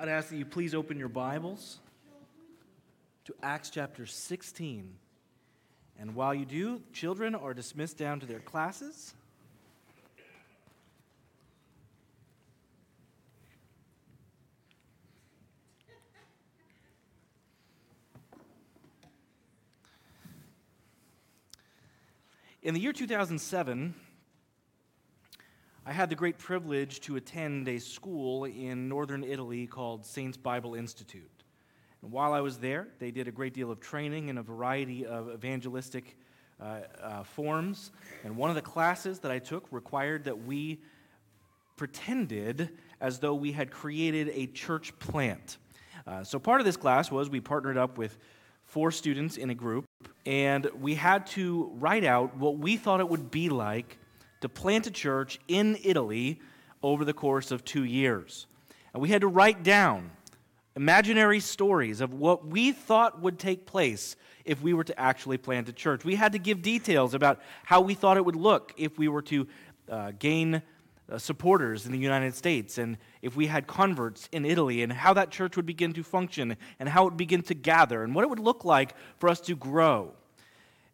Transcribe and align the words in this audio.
I'd 0.00 0.08
ask 0.08 0.30
that 0.30 0.36
you 0.36 0.46
please 0.46 0.74
open 0.74 0.98
your 0.98 1.10
Bibles 1.10 1.78
to 3.26 3.34
Acts 3.42 3.68
chapter 3.68 4.06
16. 4.06 4.94
And 5.98 6.14
while 6.14 6.34
you 6.34 6.46
do, 6.46 6.80
children 6.94 7.34
are 7.34 7.52
dismissed 7.52 7.98
down 7.98 8.18
to 8.20 8.26
their 8.26 8.38
classes. 8.38 9.12
In 22.62 22.72
the 22.72 22.80
year 22.80 22.94
2007, 22.94 23.94
I 25.90 25.92
had 25.92 26.08
the 26.08 26.14
great 26.14 26.38
privilege 26.38 27.00
to 27.00 27.16
attend 27.16 27.66
a 27.66 27.80
school 27.80 28.44
in 28.44 28.88
northern 28.88 29.24
Italy 29.24 29.66
called 29.66 30.06
Saints 30.06 30.36
Bible 30.36 30.76
Institute. 30.76 31.42
And 32.00 32.12
while 32.12 32.32
I 32.32 32.40
was 32.40 32.58
there, 32.58 32.86
they 33.00 33.10
did 33.10 33.26
a 33.26 33.32
great 33.32 33.54
deal 33.54 33.72
of 33.72 33.80
training 33.80 34.28
in 34.28 34.38
a 34.38 34.42
variety 34.44 35.04
of 35.04 35.32
evangelistic 35.32 36.16
uh, 36.60 36.82
uh, 37.02 37.22
forms. 37.24 37.90
And 38.22 38.36
one 38.36 38.50
of 38.50 38.54
the 38.54 38.62
classes 38.62 39.18
that 39.18 39.32
I 39.32 39.40
took 39.40 39.66
required 39.72 40.22
that 40.26 40.44
we 40.44 40.78
pretended 41.74 42.70
as 43.00 43.18
though 43.18 43.34
we 43.34 43.50
had 43.50 43.72
created 43.72 44.30
a 44.32 44.46
church 44.46 44.96
plant. 45.00 45.58
Uh, 46.06 46.22
so 46.22 46.38
part 46.38 46.60
of 46.60 46.66
this 46.66 46.76
class 46.76 47.10
was 47.10 47.28
we 47.28 47.40
partnered 47.40 47.76
up 47.76 47.98
with 47.98 48.16
four 48.62 48.92
students 48.92 49.36
in 49.36 49.50
a 49.50 49.56
group, 49.56 49.86
and 50.24 50.70
we 50.80 50.94
had 50.94 51.26
to 51.26 51.68
write 51.80 52.04
out 52.04 52.36
what 52.36 52.58
we 52.58 52.76
thought 52.76 53.00
it 53.00 53.08
would 53.08 53.32
be 53.32 53.48
like 53.48 53.96
to 54.40 54.48
plant 54.48 54.86
a 54.86 54.90
church 54.90 55.38
in 55.48 55.78
Italy 55.82 56.40
over 56.82 57.04
the 57.04 57.12
course 57.12 57.50
of 57.50 57.64
two 57.64 57.84
years. 57.84 58.46
And 58.92 59.02
we 59.02 59.10
had 59.10 59.20
to 59.20 59.28
write 59.28 59.62
down 59.62 60.10
imaginary 60.76 61.40
stories 61.40 62.00
of 62.00 62.14
what 62.14 62.46
we 62.46 62.72
thought 62.72 63.20
would 63.20 63.38
take 63.38 63.66
place 63.66 64.16
if 64.44 64.62
we 64.62 64.72
were 64.72 64.84
to 64.84 64.98
actually 64.98 65.36
plant 65.36 65.68
a 65.68 65.72
church. 65.72 66.04
We 66.04 66.14
had 66.14 66.32
to 66.32 66.38
give 66.38 66.62
details 66.62 67.14
about 67.14 67.40
how 67.64 67.80
we 67.80 67.94
thought 67.94 68.16
it 68.16 68.24
would 68.24 68.36
look 68.36 68.72
if 68.76 68.98
we 68.98 69.08
were 69.08 69.22
to 69.22 69.46
uh, 69.88 70.12
gain 70.18 70.62
uh, 71.10 71.18
supporters 71.18 71.86
in 71.86 71.92
the 71.92 71.98
United 71.98 72.34
States, 72.34 72.78
and 72.78 72.96
if 73.20 73.34
we 73.34 73.48
had 73.48 73.66
converts 73.66 74.28
in 74.30 74.44
Italy, 74.44 74.82
and 74.82 74.92
how 74.92 75.12
that 75.12 75.30
church 75.30 75.56
would 75.56 75.66
begin 75.66 75.92
to 75.92 76.04
function, 76.04 76.56
and 76.78 76.88
how 76.88 77.02
it 77.02 77.04
would 77.06 77.16
begin 77.16 77.42
to 77.42 77.54
gather, 77.54 78.04
and 78.04 78.14
what 78.14 78.22
it 78.22 78.30
would 78.30 78.38
look 78.38 78.64
like 78.64 78.94
for 79.18 79.28
us 79.28 79.40
to 79.40 79.56
grow. 79.56 80.12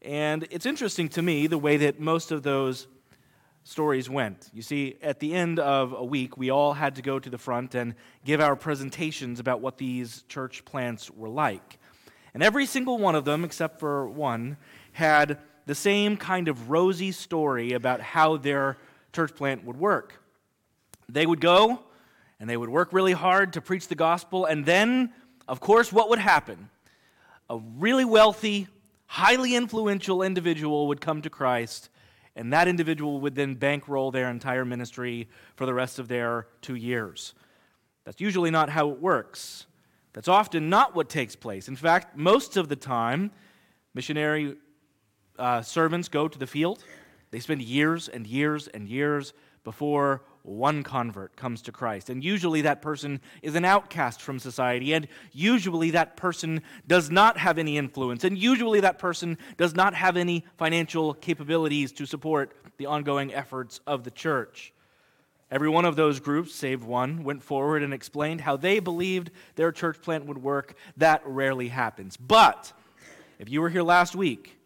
And 0.00 0.46
it's 0.50 0.64
interesting 0.64 1.08
to 1.10 1.22
me 1.22 1.46
the 1.46 1.58
way 1.58 1.76
that 1.76 2.00
most 2.00 2.32
of 2.32 2.42
those 2.42 2.86
stories 3.66 4.08
went. 4.08 4.48
You 4.54 4.62
see, 4.62 4.96
at 5.02 5.18
the 5.18 5.34
end 5.34 5.58
of 5.58 5.92
a 5.92 6.04
week, 6.04 6.38
we 6.38 6.50
all 6.50 6.72
had 6.72 6.94
to 6.96 7.02
go 7.02 7.18
to 7.18 7.28
the 7.28 7.36
front 7.36 7.74
and 7.74 7.96
give 8.24 8.40
our 8.40 8.54
presentations 8.54 9.40
about 9.40 9.60
what 9.60 9.76
these 9.76 10.22
church 10.28 10.64
plants 10.64 11.10
were 11.10 11.28
like. 11.28 11.78
And 12.32 12.44
every 12.44 12.64
single 12.64 12.96
one 12.96 13.16
of 13.16 13.24
them, 13.24 13.44
except 13.44 13.80
for 13.80 14.08
one, 14.08 14.56
had 14.92 15.38
the 15.66 15.74
same 15.74 16.16
kind 16.16 16.46
of 16.46 16.70
rosy 16.70 17.10
story 17.10 17.72
about 17.72 18.00
how 18.00 18.36
their 18.36 18.76
church 19.12 19.34
plant 19.34 19.64
would 19.64 19.76
work. 19.76 20.22
They 21.08 21.26
would 21.26 21.40
go 21.40 21.80
and 22.38 22.48
they 22.48 22.56
would 22.56 22.68
work 22.68 22.92
really 22.92 23.14
hard 23.14 23.54
to 23.54 23.60
preach 23.60 23.88
the 23.88 23.94
gospel, 23.96 24.44
and 24.44 24.64
then, 24.64 25.12
of 25.48 25.58
course, 25.58 25.92
what 25.92 26.10
would 26.10 26.18
happen? 26.18 26.68
A 27.50 27.58
really 27.58 28.04
wealthy, 28.04 28.68
highly 29.06 29.56
influential 29.56 30.22
individual 30.22 30.86
would 30.88 31.00
come 31.00 31.22
to 31.22 31.30
Christ, 31.30 31.88
and 32.36 32.52
that 32.52 32.68
individual 32.68 33.20
would 33.20 33.34
then 33.34 33.54
bankroll 33.54 34.12
their 34.12 34.30
entire 34.30 34.64
ministry 34.64 35.28
for 35.56 35.66
the 35.66 35.74
rest 35.74 35.98
of 35.98 36.06
their 36.06 36.46
two 36.62 36.76
years. 36.76 37.34
That's 38.04 38.20
usually 38.20 38.52
not 38.52 38.68
how 38.68 38.90
it 38.90 39.00
works. 39.00 39.66
That's 40.12 40.28
often 40.28 40.68
not 40.68 40.94
what 40.94 41.08
takes 41.08 41.34
place. 41.34 41.66
In 41.66 41.76
fact, 41.76 42.16
most 42.16 42.56
of 42.56 42.68
the 42.68 42.76
time, 42.76 43.32
missionary 43.94 44.56
uh, 45.38 45.62
servants 45.62 46.08
go 46.08 46.28
to 46.28 46.38
the 46.38 46.46
field 46.46 46.84
they 47.30 47.40
spend 47.40 47.62
years 47.62 48.08
and 48.08 48.26
years 48.26 48.68
and 48.68 48.88
years 48.88 49.32
before 49.64 50.22
one 50.46 50.82
convert 50.82 51.36
comes 51.36 51.62
to 51.62 51.72
Christ. 51.72 52.08
And 52.08 52.22
usually 52.22 52.62
that 52.62 52.80
person 52.80 53.20
is 53.42 53.54
an 53.54 53.64
outcast 53.64 54.22
from 54.22 54.38
society, 54.38 54.94
and 54.94 55.08
usually 55.32 55.90
that 55.90 56.16
person 56.16 56.62
does 56.86 57.10
not 57.10 57.36
have 57.38 57.58
any 57.58 57.76
influence, 57.76 58.24
and 58.24 58.38
usually 58.38 58.80
that 58.80 58.98
person 58.98 59.38
does 59.56 59.74
not 59.74 59.94
have 59.94 60.16
any 60.16 60.44
financial 60.56 61.14
capabilities 61.14 61.92
to 61.92 62.06
support 62.06 62.54
the 62.76 62.86
ongoing 62.86 63.34
efforts 63.34 63.80
of 63.86 64.04
the 64.04 64.10
church. 64.10 64.72
Every 65.50 65.68
one 65.68 65.84
of 65.84 65.94
those 65.94 66.18
groups, 66.18 66.54
save 66.54 66.84
one, 66.84 67.22
went 67.22 67.42
forward 67.42 67.82
and 67.82 67.94
explained 67.94 68.40
how 68.40 68.56
they 68.56 68.80
believed 68.80 69.30
their 69.54 69.70
church 69.70 70.00
plant 70.02 70.26
would 70.26 70.42
work. 70.42 70.76
That 70.96 71.22
rarely 71.24 71.68
happens. 71.68 72.16
But 72.16 72.72
if 73.38 73.48
you 73.48 73.60
were 73.60 73.70
here 73.70 73.84
last 73.84 74.16
week, 74.16 74.58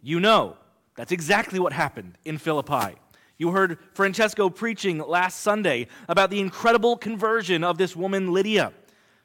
you 0.00 0.20
know 0.20 0.56
that's 0.94 1.10
exactly 1.10 1.58
what 1.58 1.72
happened 1.72 2.18
in 2.24 2.38
Philippi. 2.38 2.96
You 3.38 3.52
heard 3.52 3.78
Francesco 3.92 4.50
preaching 4.50 4.98
last 4.98 5.40
Sunday 5.40 5.86
about 6.08 6.30
the 6.30 6.40
incredible 6.40 6.96
conversion 6.96 7.62
of 7.62 7.78
this 7.78 7.94
woman, 7.94 8.32
Lydia. 8.32 8.72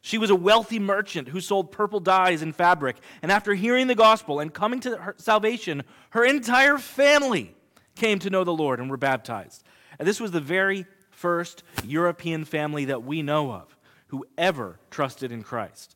She 0.01 0.19
was 0.19 0.29
a 0.29 0.35
wealthy 0.35 0.77
merchant 0.77 1.29
who 1.29 1.41
sold 1.41 1.71
purple 1.71 1.99
dyes 1.99 2.43
and 2.43 2.55
fabric. 2.55 2.97
And 3.23 3.31
after 3.31 3.55
hearing 3.55 3.87
the 3.87 3.95
gospel 3.95 4.39
and 4.39 4.53
coming 4.53 4.79
to 4.81 4.97
her 4.97 5.15
salvation, 5.17 5.83
her 6.11 6.23
entire 6.23 6.77
family 6.77 7.55
came 7.95 8.19
to 8.19 8.29
know 8.29 8.43
the 8.43 8.53
Lord 8.53 8.79
and 8.79 8.89
were 8.89 8.97
baptized. 8.97 9.63
And 9.97 10.07
this 10.07 10.19
was 10.19 10.31
the 10.31 10.41
very 10.41 10.85
first 11.09 11.63
European 11.83 12.45
family 12.45 12.85
that 12.85 13.03
we 13.03 13.23
know 13.23 13.51
of 13.51 13.75
who 14.07 14.27
ever 14.37 14.77
trusted 14.91 15.31
in 15.31 15.41
Christ. 15.41 15.95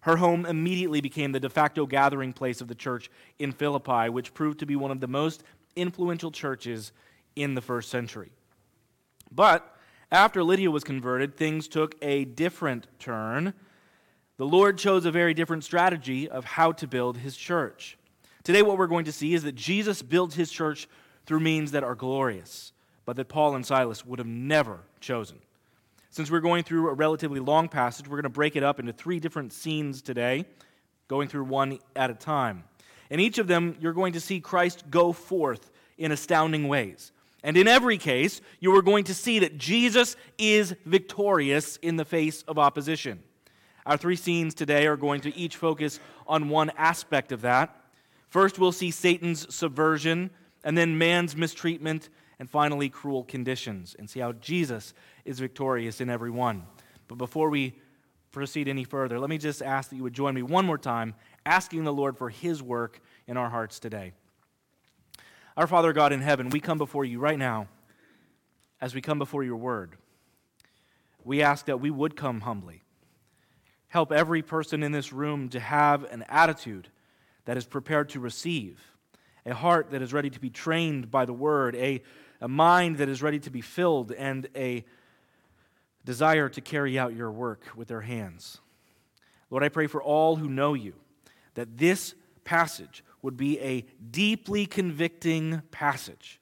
Her 0.00 0.18
home 0.18 0.46
immediately 0.46 1.00
became 1.00 1.32
the 1.32 1.40
de 1.40 1.48
facto 1.48 1.84
gathering 1.84 2.32
place 2.32 2.60
of 2.60 2.68
the 2.68 2.76
church 2.76 3.10
in 3.40 3.50
Philippi, 3.50 4.08
which 4.08 4.34
proved 4.34 4.60
to 4.60 4.66
be 4.66 4.76
one 4.76 4.92
of 4.92 5.00
the 5.00 5.08
most 5.08 5.42
influential 5.74 6.30
churches 6.30 6.92
in 7.36 7.54
the 7.54 7.60
first 7.60 7.90
century. 7.90 8.32
But 9.30 9.76
after 10.10 10.42
Lydia 10.42 10.70
was 10.70 10.84
converted, 10.84 11.36
things 11.36 11.68
took 11.68 11.94
a 12.02 12.24
different 12.24 12.86
turn. 12.98 13.54
The 14.38 14.46
Lord 14.46 14.78
chose 14.78 15.04
a 15.04 15.10
very 15.10 15.34
different 15.34 15.64
strategy 15.64 16.28
of 16.28 16.44
how 16.44 16.72
to 16.72 16.86
build 16.86 17.18
his 17.18 17.36
church. 17.36 17.98
Today, 18.44 18.62
what 18.62 18.78
we're 18.78 18.86
going 18.86 19.06
to 19.06 19.12
see 19.12 19.34
is 19.34 19.42
that 19.42 19.54
Jesus 19.54 20.02
builds 20.02 20.34
his 20.34 20.50
church 20.50 20.88
through 21.26 21.40
means 21.40 21.72
that 21.72 21.82
are 21.82 21.94
glorious, 21.94 22.72
but 23.04 23.16
that 23.16 23.28
Paul 23.28 23.56
and 23.56 23.66
Silas 23.66 24.06
would 24.06 24.18
have 24.18 24.28
never 24.28 24.80
chosen. 25.00 25.38
Since 26.10 26.30
we're 26.30 26.40
going 26.40 26.62
through 26.62 26.88
a 26.88 26.94
relatively 26.94 27.40
long 27.40 27.68
passage, 27.68 28.06
we're 28.06 28.16
going 28.16 28.22
to 28.22 28.28
break 28.30 28.56
it 28.56 28.62
up 28.62 28.78
into 28.78 28.92
three 28.92 29.20
different 29.20 29.52
scenes 29.52 30.00
today, 30.00 30.46
going 31.08 31.28
through 31.28 31.44
one 31.44 31.78
at 31.94 32.10
a 32.10 32.14
time. 32.14 32.64
In 33.10 33.20
each 33.20 33.38
of 33.38 33.48
them, 33.48 33.76
you're 33.80 33.92
going 33.92 34.12
to 34.14 34.20
see 34.20 34.40
Christ 34.40 34.84
go 34.90 35.12
forth 35.12 35.70
in 35.98 36.12
astounding 36.12 36.68
ways. 36.68 37.12
And 37.46 37.56
in 37.56 37.68
every 37.68 37.96
case, 37.96 38.40
you 38.58 38.74
are 38.74 38.82
going 38.82 39.04
to 39.04 39.14
see 39.14 39.38
that 39.38 39.56
Jesus 39.56 40.16
is 40.36 40.74
victorious 40.84 41.76
in 41.76 41.94
the 41.94 42.04
face 42.04 42.42
of 42.42 42.58
opposition. 42.58 43.22
Our 43.86 43.96
three 43.96 44.16
scenes 44.16 44.52
today 44.52 44.88
are 44.88 44.96
going 44.96 45.20
to 45.20 45.36
each 45.36 45.54
focus 45.54 46.00
on 46.26 46.48
one 46.48 46.72
aspect 46.76 47.30
of 47.30 47.42
that. 47.42 47.84
First, 48.30 48.58
we'll 48.58 48.72
see 48.72 48.90
Satan's 48.90 49.54
subversion, 49.54 50.30
and 50.64 50.76
then 50.76 50.98
man's 50.98 51.36
mistreatment, 51.36 52.08
and 52.40 52.50
finally, 52.50 52.88
cruel 52.88 53.22
conditions, 53.22 53.94
and 53.96 54.10
see 54.10 54.18
how 54.18 54.32
Jesus 54.32 54.92
is 55.24 55.38
victorious 55.38 56.00
in 56.00 56.10
every 56.10 56.32
one. 56.32 56.64
But 57.06 57.16
before 57.16 57.48
we 57.48 57.78
proceed 58.32 58.66
any 58.66 58.82
further, 58.82 59.20
let 59.20 59.30
me 59.30 59.38
just 59.38 59.62
ask 59.62 59.90
that 59.90 59.96
you 59.96 60.02
would 60.02 60.14
join 60.14 60.34
me 60.34 60.42
one 60.42 60.66
more 60.66 60.78
time, 60.78 61.14
asking 61.46 61.84
the 61.84 61.92
Lord 61.92 62.18
for 62.18 62.28
his 62.28 62.60
work 62.60 63.00
in 63.28 63.36
our 63.36 63.50
hearts 63.50 63.78
today. 63.78 64.14
Our 65.56 65.66
Father 65.66 65.92
God 65.92 66.12
in 66.12 66.20
heaven, 66.20 66.50
we 66.50 66.60
come 66.60 66.78
before 66.78 67.04
you 67.04 67.18
right 67.18 67.38
now 67.38 67.68
as 68.80 68.94
we 68.94 69.00
come 69.00 69.18
before 69.18 69.42
your 69.42 69.56
word. 69.56 69.96
We 71.24 71.42
ask 71.42 71.66
that 71.66 71.80
we 71.80 71.90
would 71.90 72.14
come 72.14 72.42
humbly. 72.42 72.82
Help 73.88 74.12
every 74.12 74.42
person 74.42 74.82
in 74.82 74.92
this 74.92 75.12
room 75.12 75.48
to 75.50 75.60
have 75.60 76.04
an 76.04 76.24
attitude 76.28 76.88
that 77.46 77.56
is 77.56 77.64
prepared 77.64 78.10
to 78.10 78.20
receive, 78.20 78.80
a 79.46 79.54
heart 79.54 79.90
that 79.92 80.02
is 80.02 80.12
ready 80.12 80.28
to 80.28 80.40
be 80.40 80.50
trained 80.50 81.10
by 81.10 81.24
the 81.24 81.32
word, 81.32 81.74
a 81.76 82.02
a 82.40 82.48
mind 82.48 82.98
that 82.98 83.08
is 83.08 83.22
ready 83.22 83.38
to 83.40 83.50
be 83.50 83.60
filled, 83.60 84.12
and 84.12 84.48
a 84.54 84.84
desire 86.04 86.48
to 86.48 86.60
carry 86.60 86.98
out 86.98 87.14
your 87.14 87.30
work 87.30 87.64
with 87.74 87.88
their 87.88 88.02
hands. 88.02 88.60
Lord, 89.50 89.62
I 89.62 89.68
pray 89.68 89.86
for 89.86 90.02
all 90.02 90.36
who 90.36 90.48
know 90.48 90.74
you 90.74 90.94
that 91.54 91.78
this 91.78 92.14
passage 92.46 93.04
would 93.20 93.36
be 93.36 93.60
a 93.60 93.84
deeply 94.10 94.64
convicting 94.64 95.60
passage 95.70 96.40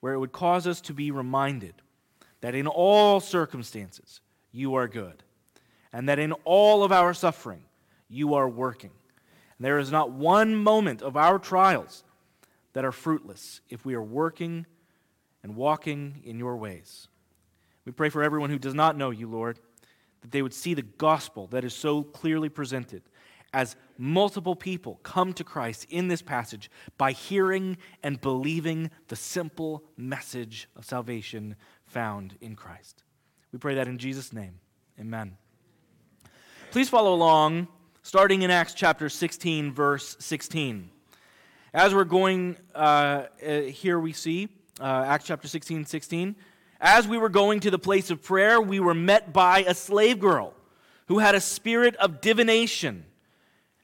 where 0.00 0.12
it 0.12 0.18
would 0.18 0.32
cause 0.32 0.66
us 0.66 0.82
to 0.82 0.92
be 0.92 1.10
reminded 1.10 1.74
that 2.42 2.54
in 2.54 2.66
all 2.66 3.20
circumstances 3.20 4.20
you 4.52 4.74
are 4.74 4.88
good, 4.88 5.22
and 5.92 6.08
that 6.08 6.18
in 6.18 6.32
all 6.44 6.84
of 6.84 6.92
our 6.92 7.14
suffering 7.14 7.62
you 8.08 8.34
are 8.34 8.48
working. 8.48 8.90
And 9.56 9.64
there 9.64 9.78
is 9.78 9.90
not 9.90 10.12
one 10.12 10.54
moment 10.54 11.00
of 11.00 11.16
our 11.16 11.38
trials 11.38 12.04
that 12.74 12.84
are 12.84 12.92
fruitless 12.92 13.62
if 13.70 13.86
we 13.86 13.94
are 13.94 14.02
working 14.02 14.66
and 15.42 15.56
walking 15.56 16.20
in 16.24 16.38
your 16.38 16.56
ways. 16.56 17.08
We 17.84 17.92
pray 17.92 18.10
for 18.10 18.22
everyone 18.22 18.50
who 18.50 18.58
does 18.58 18.74
not 18.74 18.96
know 18.96 19.10
you, 19.10 19.28
Lord, 19.28 19.58
that 20.20 20.30
they 20.30 20.42
would 20.42 20.54
see 20.54 20.74
the 20.74 20.82
gospel 20.82 21.46
that 21.48 21.64
is 21.64 21.72
so 21.72 22.02
clearly 22.02 22.48
presented 22.48 23.02
as 23.52 23.76
multiple 23.98 24.56
people 24.56 25.00
come 25.02 25.32
to 25.34 25.44
Christ 25.44 25.86
in 25.90 26.08
this 26.08 26.22
passage 26.22 26.70
by 26.98 27.12
hearing 27.12 27.76
and 28.02 28.20
believing 28.20 28.90
the 29.08 29.16
simple 29.16 29.84
message 29.96 30.68
of 30.76 30.84
salvation 30.84 31.56
found 31.84 32.36
in 32.40 32.56
Christ. 32.56 33.02
We 33.52 33.58
pray 33.58 33.74
that 33.74 33.88
in 33.88 33.98
Jesus' 33.98 34.32
name. 34.32 34.60
Amen. 34.98 35.36
Please 36.70 36.88
follow 36.88 37.14
along, 37.14 37.68
starting 38.02 38.42
in 38.42 38.50
Acts 38.50 38.74
chapter 38.74 39.08
16, 39.08 39.72
verse 39.72 40.16
16. 40.18 40.90
As 41.72 41.94
we're 41.94 42.04
going, 42.04 42.56
uh, 42.74 43.24
uh, 43.46 43.60
here 43.62 43.98
we 43.98 44.12
see 44.12 44.48
uh, 44.80 45.04
Acts 45.06 45.26
chapter 45.26 45.48
16, 45.48 45.86
16. 45.86 46.36
As 46.80 47.08
we 47.08 47.18
were 47.18 47.28
going 47.28 47.60
to 47.60 47.70
the 47.70 47.78
place 47.78 48.10
of 48.10 48.22
prayer, 48.22 48.60
we 48.60 48.80
were 48.80 48.94
met 48.94 49.32
by 49.32 49.60
a 49.60 49.74
slave 49.74 50.20
girl 50.20 50.54
who 51.08 51.18
had 51.18 51.34
a 51.34 51.40
spirit 51.40 51.96
of 51.96 52.20
divination 52.20 53.04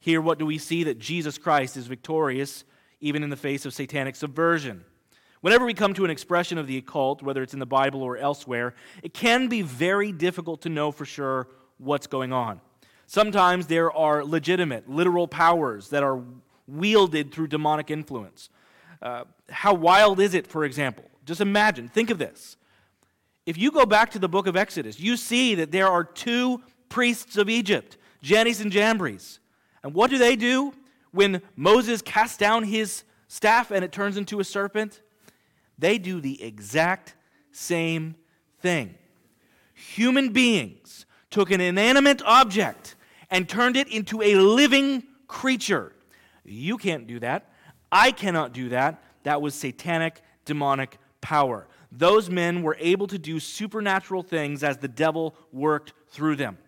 Here, 0.00 0.20
what 0.20 0.38
do 0.38 0.46
we 0.46 0.58
see? 0.58 0.84
That 0.84 0.98
Jesus 0.98 1.38
Christ 1.38 1.76
is 1.76 1.86
victorious 1.86 2.64
even 3.00 3.22
in 3.22 3.30
the 3.30 3.36
face 3.36 3.64
of 3.64 3.74
satanic 3.74 4.16
subversion. 4.16 4.84
Whenever 5.40 5.64
we 5.64 5.74
come 5.74 5.94
to 5.94 6.04
an 6.04 6.10
expression 6.10 6.58
of 6.58 6.66
the 6.66 6.76
occult, 6.76 7.22
whether 7.22 7.42
it's 7.42 7.52
in 7.52 7.60
the 7.60 7.66
Bible 7.66 8.02
or 8.02 8.16
elsewhere, 8.16 8.74
it 9.02 9.14
can 9.14 9.48
be 9.48 9.62
very 9.62 10.10
difficult 10.10 10.62
to 10.62 10.68
know 10.68 10.90
for 10.90 11.04
sure 11.04 11.48
what's 11.78 12.08
going 12.08 12.32
on. 12.32 12.60
Sometimes 13.06 13.68
there 13.68 13.92
are 13.92 14.24
legitimate, 14.24 14.90
literal 14.90 15.28
powers 15.28 15.90
that 15.90 16.02
are 16.02 16.22
wielded 16.66 17.32
through 17.32 17.46
demonic 17.46 17.90
influence. 17.90 18.50
Uh, 19.00 19.24
how 19.48 19.72
wild 19.72 20.18
is 20.20 20.34
it, 20.34 20.46
for 20.46 20.64
example? 20.64 21.04
Just 21.24 21.40
imagine, 21.40 21.88
think 21.88 22.10
of 22.10 22.18
this. 22.18 22.56
If 23.46 23.56
you 23.56 23.70
go 23.70 23.86
back 23.86 24.10
to 24.10 24.18
the 24.18 24.28
book 24.28 24.46
of 24.46 24.56
Exodus, 24.56 25.00
you 25.00 25.16
see 25.16 25.54
that 25.54 25.70
there 25.70 25.88
are 25.88 26.04
two 26.04 26.62
priests 26.88 27.36
of 27.36 27.48
Egypt, 27.48 27.96
Jannes 28.22 28.60
and 28.60 28.72
Jambres. 28.72 29.38
And 29.82 29.94
what 29.94 30.10
do 30.10 30.18
they 30.18 30.36
do 30.36 30.72
when 31.12 31.42
Moses 31.56 32.02
casts 32.02 32.36
down 32.36 32.64
his 32.64 33.04
staff 33.28 33.70
and 33.70 33.84
it 33.84 33.92
turns 33.92 34.16
into 34.16 34.40
a 34.40 34.44
serpent? 34.44 35.00
They 35.78 35.98
do 35.98 36.20
the 36.20 36.42
exact 36.42 37.14
same 37.52 38.16
thing. 38.60 38.94
Human 39.74 40.30
beings 40.30 41.06
took 41.30 41.50
an 41.50 41.60
inanimate 41.60 42.22
object 42.24 42.96
and 43.30 43.48
turned 43.48 43.76
it 43.76 43.88
into 43.88 44.22
a 44.22 44.34
living 44.36 45.04
creature. 45.28 45.92
You 46.44 46.78
can't 46.78 47.06
do 47.06 47.20
that. 47.20 47.52
I 47.92 48.10
cannot 48.10 48.52
do 48.52 48.70
that. 48.70 49.02
That 49.22 49.40
was 49.40 49.54
satanic, 49.54 50.22
demonic 50.44 50.98
power. 51.20 51.68
Those 51.92 52.28
men 52.28 52.62
were 52.62 52.76
able 52.80 53.06
to 53.06 53.18
do 53.18 53.40
supernatural 53.40 54.22
things 54.22 54.62
as 54.62 54.78
the 54.78 54.88
devil 54.88 55.34
worked 55.52 55.92
through 56.08 56.36
them. 56.36 56.58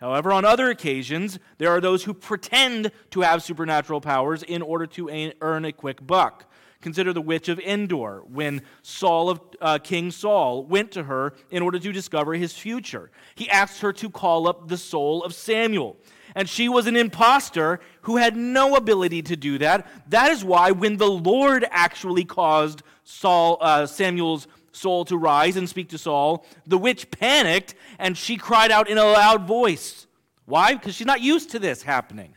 However, 0.00 0.32
on 0.32 0.44
other 0.44 0.70
occasions, 0.70 1.38
there 1.58 1.70
are 1.70 1.80
those 1.80 2.04
who 2.04 2.14
pretend 2.14 2.90
to 3.10 3.20
have 3.20 3.42
supernatural 3.42 4.00
powers 4.00 4.42
in 4.42 4.62
order 4.62 4.86
to 4.86 5.32
earn 5.42 5.64
a 5.64 5.72
quick 5.72 6.06
buck. 6.06 6.46
Consider 6.80 7.12
the 7.12 7.20
witch 7.20 7.50
of 7.50 7.60
Endor 7.60 8.22
when 8.26 8.62
Saul 8.80 9.28
of 9.28 9.40
uh, 9.60 9.78
King 9.78 10.10
Saul 10.10 10.64
went 10.64 10.90
to 10.92 11.02
her 11.02 11.34
in 11.50 11.62
order 11.62 11.78
to 11.78 11.92
discover 11.92 12.32
his 12.32 12.54
future. 12.54 13.10
He 13.34 13.50
asked 13.50 13.82
her 13.82 13.92
to 13.92 14.08
call 14.08 14.48
up 14.48 14.68
the 14.68 14.78
soul 14.78 15.22
of 15.22 15.34
Samuel 15.34 15.98
and 16.34 16.48
she 16.48 16.68
was 16.68 16.86
an 16.86 16.96
impostor 16.96 17.80
who 18.02 18.16
had 18.16 18.36
no 18.36 18.76
ability 18.76 19.22
to 19.22 19.36
do 19.36 19.58
that. 19.58 19.86
That 20.10 20.30
is 20.30 20.44
why, 20.44 20.70
when 20.70 20.96
the 20.96 21.10
Lord 21.10 21.64
actually 21.70 22.24
caused 22.24 22.82
Saul, 23.04 23.58
uh, 23.60 23.86
Samuel's 23.86 24.46
soul 24.72 25.04
to 25.06 25.16
rise 25.16 25.56
and 25.56 25.68
speak 25.68 25.88
to 25.90 25.98
Saul, 25.98 26.44
the 26.66 26.78
witch 26.78 27.10
panicked 27.10 27.74
and 27.98 28.16
she 28.16 28.36
cried 28.36 28.70
out 28.70 28.88
in 28.88 28.98
a 28.98 29.04
loud 29.04 29.46
voice. 29.46 30.06
Why? 30.44 30.74
Because 30.74 30.94
she's 30.94 31.06
not 31.06 31.20
used 31.20 31.50
to 31.50 31.58
this 31.58 31.82
happening. 31.82 32.34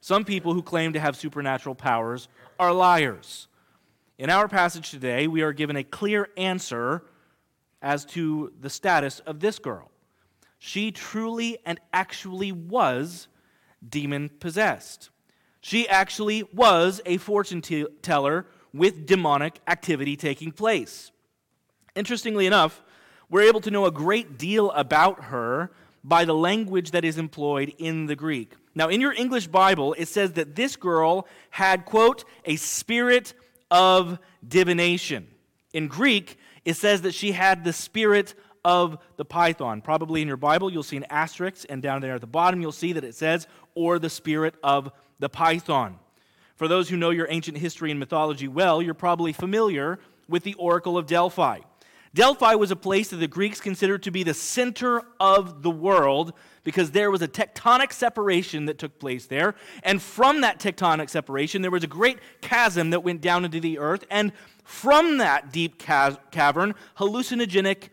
Some 0.00 0.24
people 0.24 0.54
who 0.54 0.62
claim 0.62 0.92
to 0.92 1.00
have 1.00 1.16
supernatural 1.16 1.74
powers 1.74 2.28
are 2.58 2.72
liars. 2.72 3.48
In 4.18 4.30
our 4.30 4.48
passage 4.48 4.90
today, 4.90 5.26
we 5.26 5.42
are 5.42 5.52
given 5.52 5.76
a 5.76 5.84
clear 5.84 6.28
answer 6.36 7.04
as 7.80 8.04
to 8.04 8.52
the 8.60 8.70
status 8.70 9.20
of 9.20 9.40
this 9.40 9.58
girl 9.58 9.90
she 10.58 10.90
truly 10.90 11.58
and 11.64 11.80
actually 11.92 12.52
was 12.52 13.28
demon 13.88 14.28
possessed. 14.40 15.10
She 15.60 15.88
actually 15.88 16.42
was 16.52 17.00
a 17.06 17.16
fortune 17.18 17.62
teller 18.02 18.46
with 18.72 19.06
demonic 19.06 19.60
activity 19.66 20.16
taking 20.16 20.52
place. 20.52 21.10
Interestingly 21.98 22.46
enough, 22.46 22.80
we're 23.28 23.42
able 23.48 23.60
to 23.62 23.72
know 23.72 23.84
a 23.84 23.90
great 23.90 24.38
deal 24.38 24.70
about 24.70 25.24
her 25.24 25.72
by 26.04 26.24
the 26.24 26.32
language 26.32 26.92
that 26.92 27.04
is 27.04 27.18
employed 27.18 27.74
in 27.76 28.06
the 28.06 28.14
Greek. 28.14 28.54
Now, 28.76 28.88
in 28.88 29.00
your 29.00 29.12
English 29.12 29.48
Bible, 29.48 29.96
it 29.98 30.06
says 30.06 30.34
that 30.34 30.54
this 30.54 30.76
girl 30.76 31.26
had, 31.50 31.84
quote, 31.84 32.24
a 32.44 32.54
spirit 32.54 33.34
of 33.68 34.20
divination. 34.46 35.26
In 35.72 35.88
Greek, 35.88 36.38
it 36.64 36.74
says 36.74 37.02
that 37.02 37.14
she 37.14 37.32
had 37.32 37.64
the 37.64 37.72
spirit 37.72 38.34
of 38.64 38.98
the 39.16 39.24
python. 39.24 39.80
Probably 39.80 40.22
in 40.22 40.28
your 40.28 40.36
Bible, 40.36 40.70
you'll 40.70 40.84
see 40.84 40.98
an 40.98 41.06
asterisk, 41.10 41.66
and 41.68 41.82
down 41.82 42.00
there 42.00 42.14
at 42.14 42.20
the 42.20 42.28
bottom, 42.28 42.60
you'll 42.60 42.70
see 42.70 42.92
that 42.92 43.02
it 43.02 43.16
says, 43.16 43.48
or 43.74 43.98
the 43.98 44.08
spirit 44.08 44.54
of 44.62 44.92
the 45.18 45.28
python. 45.28 45.98
For 46.54 46.68
those 46.68 46.88
who 46.88 46.96
know 46.96 47.10
your 47.10 47.26
ancient 47.28 47.58
history 47.58 47.90
and 47.90 47.98
mythology 47.98 48.46
well, 48.46 48.80
you're 48.80 48.94
probably 48.94 49.32
familiar 49.32 49.98
with 50.28 50.44
the 50.44 50.54
Oracle 50.54 50.96
of 50.96 51.06
Delphi. 51.06 51.58
Delphi 52.14 52.54
was 52.54 52.70
a 52.70 52.76
place 52.76 53.08
that 53.10 53.16
the 53.16 53.28
Greeks 53.28 53.60
considered 53.60 54.02
to 54.04 54.10
be 54.10 54.22
the 54.22 54.34
center 54.34 55.02
of 55.20 55.62
the 55.62 55.70
world 55.70 56.32
because 56.64 56.90
there 56.90 57.10
was 57.10 57.22
a 57.22 57.28
tectonic 57.28 57.92
separation 57.92 58.66
that 58.66 58.78
took 58.78 58.98
place 58.98 59.26
there. 59.26 59.54
And 59.82 60.02
from 60.02 60.40
that 60.42 60.58
tectonic 60.58 61.10
separation, 61.10 61.62
there 61.62 61.70
was 61.70 61.84
a 61.84 61.88
great 61.88 62.18
chasm 62.40 62.90
that 62.90 63.00
went 63.00 63.20
down 63.20 63.44
into 63.44 63.60
the 63.60 63.78
earth. 63.78 64.04
And 64.10 64.32
from 64.64 65.18
that 65.18 65.52
deep 65.52 65.78
ca- 65.78 66.16
cavern, 66.30 66.74
hallucinogenic 66.98 67.88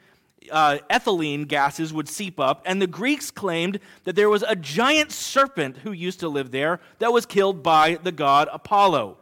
uh, 0.52 0.80
ethylene 0.90 1.48
gases 1.48 1.94
would 1.94 2.08
seep 2.08 2.40
up, 2.40 2.62
and 2.66 2.82
the 2.82 2.88
Greeks 2.88 3.32
claimed 3.32 3.80
that 4.04 4.16
there 4.16 4.30
was 4.30 4.44
a 4.44 4.56
giant 4.56 5.12
serpent 5.12 5.78
who 5.78 5.92
used 5.92 6.20
to 6.20 6.30
live 6.30 6.52
there 6.52 6.80
that 7.00 7.12
was 7.12 7.26
killed 7.26 7.64
by 7.64 7.96
the 8.04 8.12
god 8.12 8.48
Apollo. 8.52 9.18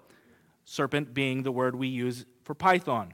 Serpent 0.66 1.14
being 1.14 1.44
the 1.44 1.52
word 1.52 1.76
we 1.76 1.88
use 1.88 2.26
for 2.44 2.54
python. 2.54 3.14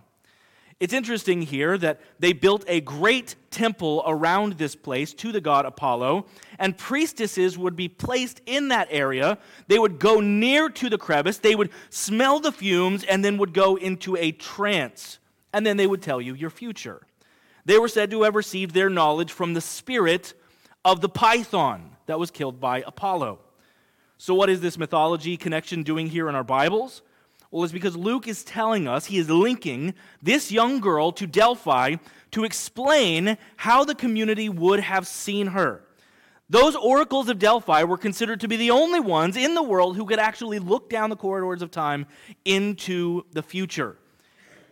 It's 0.79 0.93
interesting 0.93 1.41
here 1.41 1.77
that 1.77 1.99
they 2.19 2.31
built 2.31 2.63
a 2.67 2.79
great 2.79 3.35
temple 3.51 4.01
around 4.07 4.53
this 4.53 4.75
place 4.75 5.13
to 5.15 5.33
the 5.33 5.41
god 5.41 5.65
Apollo, 5.65 6.25
and 6.57 6.77
priestesses 6.77 7.57
would 7.57 7.75
be 7.75 7.89
placed 7.89 8.41
in 8.45 8.69
that 8.69 8.87
area. 8.89 9.37
They 9.67 9.77
would 9.77 9.99
go 9.99 10.21
near 10.21 10.69
to 10.69 10.89
the 10.89 10.97
crevice, 10.97 11.37
they 11.37 11.55
would 11.55 11.71
smell 11.89 12.39
the 12.39 12.53
fumes, 12.53 13.03
and 13.03 13.25
then 13.25 13.37
would 13.37 13.53
go 13.53 13.75
into 13.75 14.15
a 14.15 14.31
trance. 14.31 15.19
And 15.51 15.65
then 15.65 15.75
they 15.75 15.87
would 15.87 16.01
tell 16.01 16.21
you 16.21 16.33
your 16.33 16.49
future. 16.49 17.01
They 17.65 17.77
were 17.77 17.87
said 17.89 18.09
to 18.11 18.23
have 18.23 18.35
received 18.35 18.73
their 18.73 18.89
knowledge 18.89 19.31
from 19.31 19.53
the 19.53 19.61
spirit 19.61 20.33
of 20.85 21.01
the 21.01 21.09
python 21.09 21.97
that 22.05 22.19
was 22.19 22.31
killed 22.31 22.59
by 22.59 22.83
Apollo. 22.87 23.39
So, 24.17 24.33
what 24.33 24.49
is 24.49 24.61
this 24.61 24.77
mythology 24.77 25.35
connection 25.35 25.83
doing 25.83 26.07
here 26.07 26.29
in 26.29 26.35
our 26.35 26.43
Bibles? 26.43 27.01
Well, 27.51 27.63
it's 27.63 27.73
because 27.73 27.97
Luke 27.97 28.27
is 28.27 28.43
telling 28.43 28.87
us, 28.87 29.05
he 29.05 29.17
is 29.17 29.29
linking 29.29 29.95
this 30.21 30.51
young 30.51 30.79
girl 30.79 31.11
to 31.13 31.25
Delphi 31.25 31.95
to 32.31 32.43
explain 32.43 33.37
how 33.57 33.83
the 33.83 33.95
community 33.95 34.49
would 34.49 34.81
have 34.81 35.07
seen 35.07 35.47
her. 35.47 35.81
Those 36.47 36.75
oracles 36.75 37.27
of 37.27 37.39
Delphi 37.39 37.83
were 37.83 37.97
considered 37.97 38.39
to 38.41 38.47
be 38.47 38.55
the 38.55 38.71
only 38.71 38.99
ones 38.99 39.35
in 39.35 39.55
the 39.55 39.63
world 39.63 39.95
who 39.95 40.05
could 40.05 40.19
actually 40.19 40.59
look 40.59 40.89
down 40.89 41.09
the 41.09 41.15
corridors 41.15 41.61
of 41.61 41.71
time 41.71 42.05
into 42.45 43.23
the 43.33 43.43
future. 43.43 43.97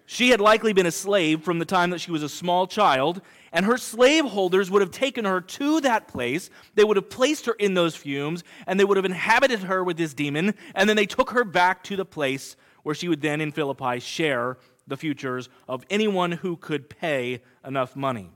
She 0.05 0.29
had 0.29 0.39
likely 0.39 0.71
been 0.71 0.85
a 0.85 0.91
slave 0.91 1.43
from 1.43 1.59
the 1.59 1.65
time 1.65 1.89
that 1.89 1.99
she 1.99 2.11
was 2.11 2.23
a 2.23 2.29
small 2.29 2.65
child, 2.65 3.21
and 3.51 3.65
her 3.65 3.77
slaveholders 3.77 4.71
would 4.71 4.81
have 4.81 4.91
taken 4.91 5.25
her 5.25 5.41
to 5.41 5.81
that 5.81 6.07
place. 6.07 6.49
They 6.75 6.83
would 6.83 6.95
have 6.95 7.09
placed 7.09 7.45
her 7.47 7.53
in 7.53 7.73
those 7.73 7.95
fumes, 7.95 8.43
and 8.65 8.79
they 8.79 8.85
would 8.85 8.97
have 8.97 9.05
inhabited 9.05 9.59
her 9.59 9.83
with 9.83 9.97
this 9.97 10.13
demon, 10.13 10.53
and 10.75 10.87
then 10.87 10.95
they 10.95 11.05
took 11.05 11.31
her 11.31 11.43
back 11.43 11.83
to 11.85 11.95
the 11.95 12.05
place 12.05 12.55
where 12.87 12.95
she 12.95 13.09
would 13.09 13.19
then 13.19 13.41
in 13.41 13.51
Philippi 13.51 13.99
share 13.99 14.57
the 14.87 14.95
futures 14.95 15.49
of 15.67 15.83
anyone 15.89 16.31
who 16.31 16.55
could 16.55 16.89
pay 16.89 17.41
enough 17.65 17.97
money. 17.97 18.29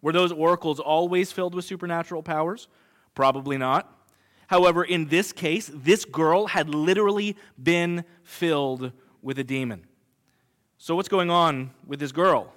Were 0.00 0.12
those 0.12 0.30
oracles 0.30 0.78
always 0.78 1.32
filled 1.32 1.52
with 1.52 1.64
supernatural 1.64 2.22
powers? 2.22 2.68
Probably 3.16 3.58
not. 3.58 3.92
However, 4.46 4.84
in 4.84 5.08
this 5.08 5.32
case, 5.32 5.68
this 5.74 6.04
girl 6.04 6.46
had 6.46 6.72
literally 6.72 7.36
been 7.60 8.04
filled 8.22 8.92
with 9.22 9.40
a 9.40 9.44
demon. 9.44 9.88
So, 10.78 10.94
what's 10.94 11.08
going 11.08 11.28
on 11.28 11.72
with 11.84 11.98
this 11.98 12.12
girl? 12.12 12.52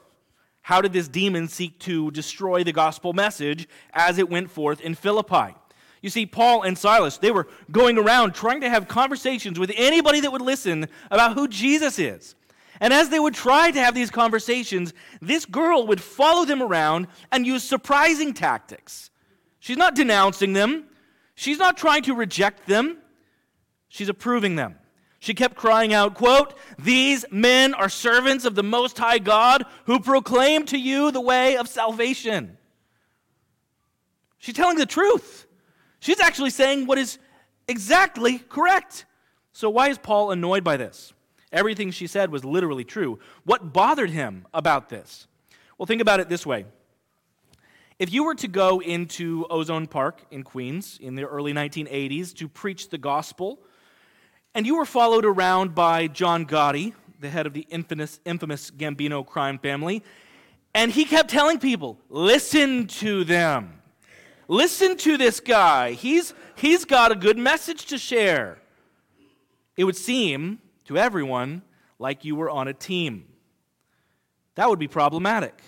How 0.62 0.82
did 0.82 0.94
this 0.94 1.08
demon 1.08 1.48
seek 1.48 1.80
to 1.80 2.12
destroy 2.12 2.64
the 2.64 2.74
gospel 2.74 3.12
message 3.14 3.68
as 3.92 4.20
it 4.20 4.30
went 4.30 4.52
forth 4.52 4.82
in 4.82 4.94
Philippi? 4.94 5.56
You 6.02 6.10
see, 6.10 6.26
Paul 6.26 6.64
and 6.64 6.78
Silas, 6.78 7.18
they 7.18 7.32
were 7.32 7.48
going 7.72 7.98
around 7.98 8.34
trying 8.34 8.62
to 8.62 8.70
have 8.70 8.88
conversations 8.88 9.60
with 9.60 9.72
anybody 9.76 10.22
that 10.22 10.32
would 10.32 10.42
listen 10.42 10.88
about 11.12 11.34
who 11.34 11.48
Jesus 11.48 12.00
is. 12.00 12.36
And 12.80 12.94
as 12.94 13.10
they 13.10 13.20
would 13.20 13.34
try 13.34 13.72
to 13.72 13.80
have 13.80 13.94
these 13.94 14.10
conversations, 14.10 14.94
this 15.22 15.46
girl 15.46 15.88
would 15.88 16.02
follow 16.02 16.46
them 16.46 16.62
around 16.62 17.08
and 17.32 17.46
use 17.46 17.64
surprising 17.64 18.34
tactics. 18.34 19.10
She's 19.60 19.78
not 19.78 19.96
denouncing 19.96 20.54
them, 20.54 20.86
she's 21.36 21.60
not 21.60 21.78
trying 21.78 22.04
to 22.04 22.16
reject 22.16 22.66
them, 22.68 22.98
she's 23.90 24.08
approving 24.08 24.56
them. 24.56 24.76
She 25.22 25.34
kept 25.34 25.56
crying 25.56 25.94
out, 25.94 26.16
quote, 26.16 26.54
These 26.78 27.26
men 27.30 27.74
are 27.74 27.90
servants 27.90 28.46
of 28.46 28.56
the 28.56 28.64
Most 28.64 28.98
High 28.98 29.20
God 29.20 29.66
who 29.84 30.00
proclaim 30.00 30.66
to 30.68 30.78
you 30.78 31.12
the 31.12 31.20
way 31.20 31.58
of 31.58 31.68
salvation. 31.68 32.58
She's 34.38 34.56
telling 34.56 34.78
the 34.78 34.86
truth. 34.86 35.46
She's 36.00 36.20
actually 36.20 36.50
saying 36.50 36.86
what 36.86 36.98
is 36.98 37.18
exactly 37.68 38.40
correct. 38.40 39.06
So, 39.52 39.70
why 39.70 39.90
is 39.90 39.98
Paul 39.98 40.32
annoyed 40.32 40.64
by 40.64 40.78
this? 40.78 41.14
Everything 41.52 41.92
she 41.92 42.08
said 42.08 42.32
was 42.32 42.46
literally 42.46 42.84
true. 42.84 43.20
What 43.44 43.74
bothered 43.74 44.12
him 44.12 44.46
about 44.54 44.90
this? 44.90 45.28
Well, 45.78 45.86
think 45.86 46.02
about 46.02 46.20
it 46.20 46.30
this 46.30 46.46
way. 46.46 46.66
If 47.98 48.14
you 48.14 48.24
were 48.24 48.36
to 48.36 48.48
go 48.48 48.80
into 48.80 49.46
Ozone 49.50 49.88
Park 49.88 50.22
in 50.32 50.44
Queens 50.44 51.00
in 51.02 51.16
the 51.16 51.28
early 51.28 51.54
1980s 51.54 52.34
to 52.36 52.48
preach 52.48 52.90
the 52.90 52.98
gospel, 52.98 53.60
and 54.54 54.66
you 54.66 54.78
were 54.78 54.86
followed 54.86 55.26
around 55.26 55.76
by 55.76 56.08
John 56.08 56.46
Gotti, 56.46 56.94
the 57.20 57.30
head 57.30 57.46
of 57.46 57.54
the 57.54 57.66
infamous, 57.70 58.20
infamous 58.26 58.72
Gambino 58.72 59.26
crime 59.26 59.60
family, 59.60 60.04
and 60.74 60.92
he 60.92 61.04
kept 61.04 61.30
telling 61.30 61.60
people, 61.60 62.00
listen 62.10 62.88
to 62.88 63.24
them. 63.24 63.79
Listen 64.50 64.98
to 64.98 65.16
this 65.16 65.40
guy. 65.40 65.92
He's, 65.92 66.34
he's 66.56 66.84
got 66.84 67.12
a 67.12 67.16
good 67.16 67.38
message 67.38 67.86
to 67.86 68.00
share. 68.00 68.58
It 69.78 69.84
would 69.84 69.96
seem 69.96 70.58
to 70.86 70.98
everyone 70.98 71.62
like 72.00 72.26
you 72.26 72.36
were 72.36 72.50
on 72.50 72.68
a 72.68 72.74
team. 72.74 73.26
That 74.56 74.68
would 74.68 74.80
be 74.80 74.88
problematic 74.88 75.62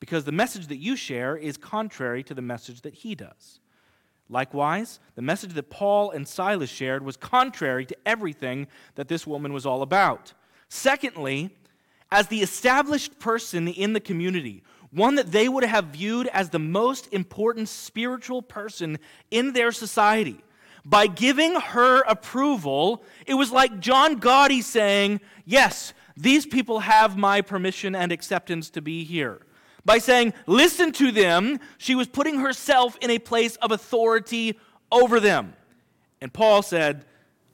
because 0.00 0.24
the 0.24 0.32
message 0.32 0.66
that 0.66 0.78
you 0.78 0.96
share 0.96 1.36
is 1.36 1.56
contrary 1.56 2.24
to 2.24 2.34
the 2.34 2.42
message 2.42 2.80
that 2.80 2.92
he 2.92 3.14
does. 3.14 3.60
Likewise, 4.28 4.98
the 5.14 5.22
message 5.22 5.52
that 5.52 5.70
Paul 5.70 6.10
and 6.10 6.26
Silas 6.26 6.70
shared 6.70 7.04
was 7.04 7.16
contrary 7.16 7.86
to 7.86 7.96
everything 8.04 8.66
that 8.96 9.06
this 9.06 9.28
woman 9.28 9.52
was 9.52 9.64
all 9.64 9.80
about. 9.80 10.32
Secondly, 10.68 11.50
as 12.10 12.26
the 12.26 12.42
established 12.42 13.20
person 13.20 13.68
in 13.68 13.92
the 13.92 14.00
community, 14.00 14.64
one 14.92 15.14
that 15.14 15.32
they 15.32 15.48
would 15.48 15.64
have 15.64 15.86
viewed 15.86 16.26
as 16.28 16.50
the 16.50 16.58
most 16.58 17.08
important 17.12 17.68
spiritual 17.68 18.42
person 18.42 18.98
in 19.30 19.52
their 19.52 19.72
society, 19.72 20.42
by 20.84 21.06
giving 21.06 21.54
her 21.54 22.02
approval, 22.02 23.04
it 23.26 23.34
was 23.34 23.50
like 23.50 23.80
John 23.80 24.20
Gotti 24.20 24.62
saying, 24.62 25.20
Yes, 25.44 25.94
these 26.16 26.44
people 26.46 26.80
have 26.80 27.16
my 27.16 27.40
permission 27.40 27.94
and 27.94 28.12
acceptance 28.12 28.70
to 28.70 28.82
be 28.82 29.04
here. 29.04 29.40
By 29.84 29.98
saying, 29.98 30.34
Listen 30.46 30.92
to 30.92 31.10
them, 31.12 31.60
she 31.78 31.94
was 31.94 32.08
putting 32.08 32.40
herself 32.40 32.98
in 33.00 33.10
a 33.10 33.18
place 33.18 33.56
of 33.56 33.70
authority 33.70 34.58
over 34.90 35.20
them. 35.20 35.54
And 36.20 36.32
Paul 36.32 36.62
said, 36.62 37.04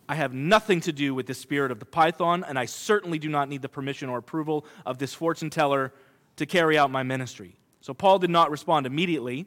I 0.09 0.15
have 0.15 0.33
nothing 0.33 0.81
to 0.83 0.93
do 0.93 1.15
with 1.15 1.27
the 1.27 1.35
spirit 1.35 1.71
of 1.71 1.81
the 1.81 1.85
python, 1.85 2.43
and 2.49 2.59
I 2.59 2.65
certainly 2.65 3.19
do 3.19 3.29
not 3.29 3.51
need 3.51 3.61
the 3.61 3.69
permission 3.69 4.09
or 4.09 4.19
approval 4.19 4.65
of 4.87 4.97
this 4.97 5.13
fortune 5.13 5.51
teller 5.51 5.93
to 6.39 6.47
carry 6.47 6.77
out 6.77 6.91
my 6.91 7.03
ministry. 7.03 7.57
So 7.81 7.95
Paul 7.95 8.19
did 8.19 8.31
not 8.31 8.51
respond 8.51 8.87
immediately. 8.87 9.47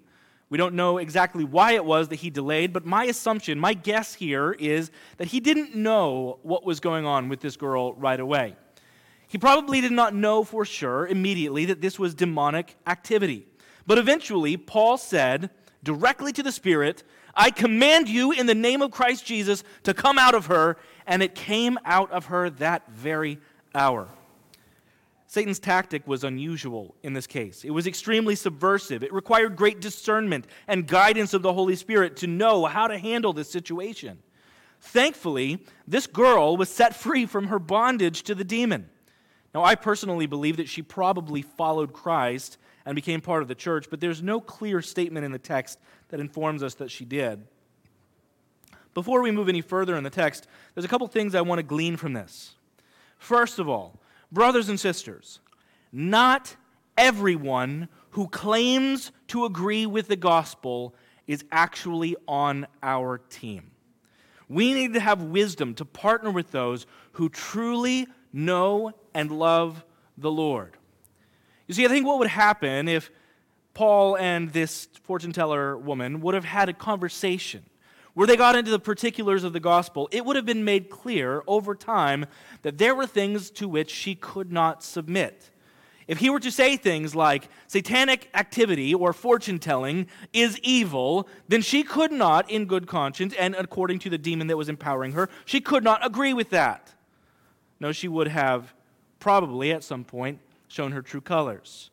We 0.50 0.58
don't 0.58 0.76
know 0.76 0.98
exactly 0.98 1.44
why 1.44 1.74
it 1.74 1.86
was 1.86 2.10
that 2.10 2.18
he 2.18 2.30
delayed, 2.30 2.74
but 2.74 2.86
my 2.86 3.06
assumption, 3.06 3.60
my 3.60 3.74
guess 3.74 4.14
here 4.14 4.52
is 4.54 4.92
that 5.18 5.28
he 5.28 5.40
didn't 5.40 5.76
know 5.76 6.40
what 6.44 6.66
was 6.66 6.80
going 6.80 7.06
on 7.06 7.30
with 7.30 7.40
this 7.40 7.56
girl 7.56 7.94
right 7.94 8.20
away. 8.20 8.56
He 9.28 9.38
probably 9.38 9.80
did 9.80 9.94
not 9.94 10.14
know 10.14 10.44
for 10.44 10.66
sure 10.66 11.08
immediately 11.08 11.66
that 11.66 11.80
this 11.80 11.98
was 11.98 12.14
demonic 12.14 12.76
activity. 12.86 13.48
But 13.88 13.98
eventually, 13.98 14.58
Paul 14.58 14.98
said 14.98 15.50
directly 15.84 16.34
to 16.34 16.44
the 16.44 16.52
Spirit, 16.52 17.04
I 17.34 17.50
command 17.50 18.10
you 18.10 18.34
in 18.34 18.46
the 18.46 18.56
name 18.56 18.82
of 18.82 18.92
Christ 18.92 19.26
Jesus 19.26 19.64
to 19.84 19.94
come 19.94 20.18
out 20.18 20.36
of 20.36 20.48
her. 20.48 20.76
And 21.08 21.24
it 21.24 21.34
came 21.34 21.80
out 21.86 22.12
of 22.12 22.26
her 22.26 22.50
that 22.50 22.92
very 22.92 23.40
hour. 23.74 24.10
Satan's 25.32 25.60
tactic 25.60 26.06
was 26.06 26.26
unusual 26.26 26.94
in 27.04 27.14
this 27.14 27.26
case. 27.26 27.64
It 27.64 27.70
was 27.70 27.88
extremely 27.88 28.36
subversive. 28.36 29.02
It 29.02 29.14
required 29.14 29.56
great 29.56 29.80
discernment 29.80 30.46
and 30.68 30.86
guidance 30.86 31.34
of 31.34 31.42
the 31.42 31.54
Holy 31.54 31.78
Spirit 31.78 32.18
to 32.18 32.28
know 32.28 32.66
how 32.66 32.88
to 32.88 32.98
handle 32.98 33.32
this 33.32 33.50
situation. 33.50 34.20
Thankfully, 34.82 35.66
this 35.88 36.06
girl 36.06 36.58
was 36.58 36.68
set 36.68 36.98
free 36.98 37.26
from 37.26 37.48
her 37.48 37.60
bondage 37.60 38.24
to 38.24 38.36
the 38.36 38.44
demon. 38.44 38.90
Now, 39.56 39.64
I 39.64 39.76
personally 39.76 40.26
believe 40.26 40.58
that 40.58 40.68
she 40.68 40.82
probably 40.82 41.44
followed 41.44 41.94
Christ 41.94 42.58
and 42.86 42.94
became 42.94 43.22
part 43.22 43.42
of 43.42 43.48
the 43.48 43.56
church, 43.56 43.88
but 43.90 44.02
there's 44.02 44.22
no 44.22 44.42
clear 44.42 44.82
statement 44.82 45.26
in 45.26 45.32
the 45.32 45.40
text 45.40 45.80
that 46.10 46.20
informs 46.20 46.62
us 46.62 46.74
that 46.74 46.92
she 46.92 47.06
did. 47.06 47.48
Before 48.94 49.22
we 49.22 49.32
move 49.32 49.48
any 49.48 49.62
further 49.62 49.96
in 49.96 50.04
the 50.04 50.10
text, 50.10 50.48
there's 50.76 50.84
a 50.84 50.90
couple 50.90 51.08
things 51.08 51.36
I 51.36 51.40
want 51.40 51.60
to 51.60 51.64
glean 51.64 51.96
from 51.96 52.12
this. 52.12 52.56
First 53.18 53.60
of 53.60 53.70
all, 53.70 54.01
Brothers 54.32 54.70
and 54.70 54.80
sisters, 54.80 55.40
not 55.92 56.56
everyone 56.98 57.90
who 58.12 58.28
claims 58.28 59.12
to 59.28 59.46
agree 59.46 59.86
with 59.86 60.08
the 60.08 60.16
gospel 60.16 60.96
is 61.28 61.44
actually 61.52 62.16
on 62.28 62.68
our 62.84 63.18
team. 63.18 63.72
We 64.48 64.74
need 64.74 64.94
to 64.94 65.00
have 65.00 65.22
wisdom 65.22 65.74
to 65.76 65.86
partner 65.86 66.30
with 66.30 66.52
those 66.52 66.86
who 67.14 67.30
truly 67.30 68.08
know 68.34 68.92
and 69.14 69.32
love 69.32 69.86
the 70.18 70.32
Lord. 70.32 70.76
You 71.68 71.74
see, 71.74 71.86
I 71.86 71.88
think 71.88 72.06
what 72.06 72.20
would 72.20 72.28
happen 72.28 72.88
if 72.88 73.10
Paul 73.74 74.18
and 74.18 74.52
this 74.52 74.90
fortune 75.04 75.32
teller 75.32 75.78
woman 75.78 76.20
would 76.22 76.36
have 76.36 76.44
had 76.44 76.68
a 76.68 76.74
conversation 76.74 77.64
where 78.14 78.28
they 78.28 78.36
got 78.36 78.56
into 78.56 78.72
the 78.72 78.80
particulars 78.80 79.44
of 79.44 79.54
the 79.54 79.60
gospel, 79.60 80.10
it 80.12 80.26
would 80.26 80.36
have 80.36 80.46
been 80.46 80.66
made 80.66 80.90
clear 80.90 81.44
over 81.48 81.76
time 81.76 82.26
that 82.62 82.78
there 82.78 82.96
were 82.96 83.08
things 83.08 83.50
to 83.52 83.68
which 83.68 83.90
she 83.90 84.16
could 84.16 84.52
not 84.52 84.84
submit. 84.84 85.50
If 86.08 86.18
he 86.18 86.30
were 86.30 86.40
to 86.42 86.52
say 86.52 86.76
things 86.76 87.16
like 87.16 87.48
satanic 87.68 88.30
activity 88.34 88.94
or 88.94 89.14
fortune 89.14 89.60
telling 89.60 90.08
is 90.34 90.60
evil, 90.60 91.30
then 91.48 91.62
she 91.62 91.84
could 91.84 92.12
not, 92.12 92.50
in 92.50 92.66
good 92.66 92.86
conscience 92.86 93.34
and 93.40 93.56
according 93.56 94.00
to 94.00 94.10
the 94.10 94.18
demon 94.18 94.48
that 94.48 94.58
was 94.58 94.68
empowering 94.68 95.14
her, 95.14 95.30
she 95.46 95.62
could 95.62 95.84
not 95.84 96.06
agree 96.06 96.34
with 96.34 96.50
that. 96.50 96.94
No, 97.80 97.94
she 97.94 98.10
would 98.10 98.28
have 98.28 98.74
probably 99.20 99.72
at 99.72 99.86
some 99.86 100.04
point 100.04 100.40
shown 100.68 100.92
her 100.92 101.02
true 101.02 101.22
colors. 101.22 101.91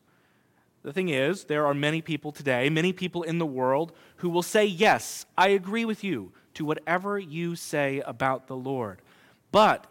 The 0.83 0.93
thing 0.93 1.09
is, 1.09 1.45
there 1.45 1.65
are 1.65 1.73
many 1.73 2.01
people 2.01 2.31
today, 2.31 2.69
many 2.69 2.93
people 2.93 3.23
in 3.23 3.37
the 3.37 3.45
world, 3.45 3.91
who 4.17 4.29
will 4.29 4.43
say, 4.43 4.65
Yes, 4.65 5.25
I 5.37 5.49
agree 5.49 5.85
with 5.85 6.03
you 6.03 6.31
to 6.53 6.65
whatever 6.65 7.19
you 7.19 7.55
say 7.55 8.01
about 8.05 8.47
the 8.47 8.55
Lord. 8.55 9.01
But 9.51 9.87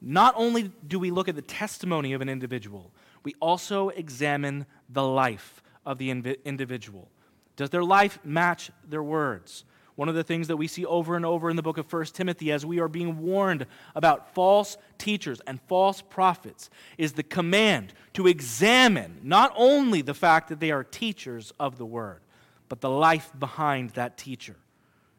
not 0.00 0.34
only 0.36 0.72
do 0.86 0.98
we 0.98 1.10
look 1.10 1.28
at 1.28 1.36
the 1.36 1.42
testimony 1.42 2.12
of 2.12 2.20
an 2.20 2.28
individual, 2.28 2.90
we 3.22 3.34
also 3.40 3.90
examine 3.90 4.66
the 4.88 5.04
life 5.04 5.62
of 5.86 5.98
the 5.98 6.10
individual. 6.10 7.08
Does 7.56 7.70
their 7.70 7.84
life 7.84 8.18
match 8.24 8.70
their 8.88 9.02
words? 9.02 9.64
One 10.02 10.08
of 10.08 10.16
the 10.16 10.24
things 10.24 10.48
that 10.48 10.56
we 10.56 10.66
see 10.66 10.84
over 10.84 11.14
and 11.14 11.24
over 11.24 11.48
in 11.48 11.54
the 11.54 11.62
book 11.62 11.78
of 11.78 11.92
1 11.92 12.06
Timothy 12.06 12.50
as 12.50 12.66
we 12.66 12.80
are 12.80 12.88
being 12.88 13.20
warned 13.20 13.66
about 13.94 14.34
false 14.34 14.76
teachers 14.98 15.40
and 15.46 15.60
false 15.68 16.02
prophets 16.02 16.70
is 16.98 17.12
the 17.12 17.22
command 17.22 17.92
to 18.14 18.26
examine 18.26 19.20
not 19.22 19.52
only 19.54 20.02
the 20.02 20.12
fact 20.12 20.48
that 20.48 20.58
they 20.58 20.72
are 20.72 20.82
teachers 20.82 21.52
of 21.60 21.78
the 21.78 21.86
word, 21.86 22.20
but 22.68 22.80
the 22.80 22.90
life 22.90 23.30
behind 23.38 23.90
that 23.90 24.18
teacher. 24.18 24.56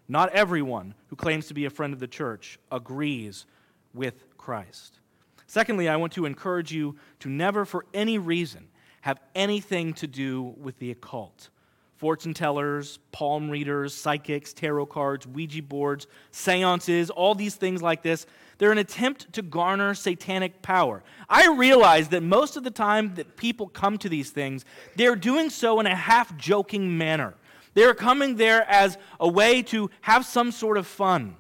Not 0.10 0.34
everyone 0.34 0.96
who 1.08 1.16
claims 1.16 1.48
to 1.48 1.54
be 1.54 1.63
a 1.63 1.70
friend 1.70 1.94
of 1.94 2.02
the 2.02 2.06
church 2.06 2.60
agrees 2.70 3.46
with 3.94 4.38
Christ. 4.38 5.00
Secondly, 5.48 5.88
I 5.88 5.96
want 5.96 6.12
to 6.12 6.25
encourage 6.25 6.74
you 6.74 6.98
to 7.22 7.30
never, 7.30 7.63
for 7.63 7.86
any 7.94 8.18
reason, 8.18 8.68
have 9.00 9.22
anything 9.34 9.94
to 9.94 10.08
do 10.08 10.42
with 10.58 10.78
the 10.80 10.92
occult. 10.92 11.48
Fortune 12.03 12.33
tellers, 12.33 13.00
palm 13.13 13.50
readers, 13.50 13.93
psychics, 13.93 14.51
tarot 14.51 14.88
cards, 14.88 15.25
Ouija 15.25 15.63
boards, 15.63 16.05
seances, 16.31 17.10
all 17.10 17.33
these 17.33 17.55
things 17.55 17.81
like 17.81 18.03
this. 18.03 18.25
They're 18.57 18.74
an 18.74 18.77
attempt 18.77 19.31
to 19.31 19.41
garner 19.41 19.93
satanic 19.93 20.62
power. 20.62 21.01
I 21.29 21.48
realize 21.48 22.10
that 22.10 22.22
most 22.22 22.57
of 22.57 22.65
the 22.65 22.72
time 22.72 23.15
that 23.15 23.38
people 23.38 23.69
come 23.69 23.98
to 24.00 24.10
these 24.10 24.31
things, 24.31 24.65
they're 24.98 25.15
doing 25.15 25.50
so 25.50 25.79
in 25.79 25.86
a 25.86 25.95
half 25.95 26.36
joking 26.36 26.98
manner. 26.98 27.36
They're 27.74 27.95
coming 27.95 28.36
there 28.36 28.69
as 28.69 28.98
a 29.17 29.29
way 29.29 29.62
to 29.62 29.89
have 30.01 30.25
some 30.25 30.51
sort 30.51 30.77
of 30.77 30.86
fun. 30.86 31.38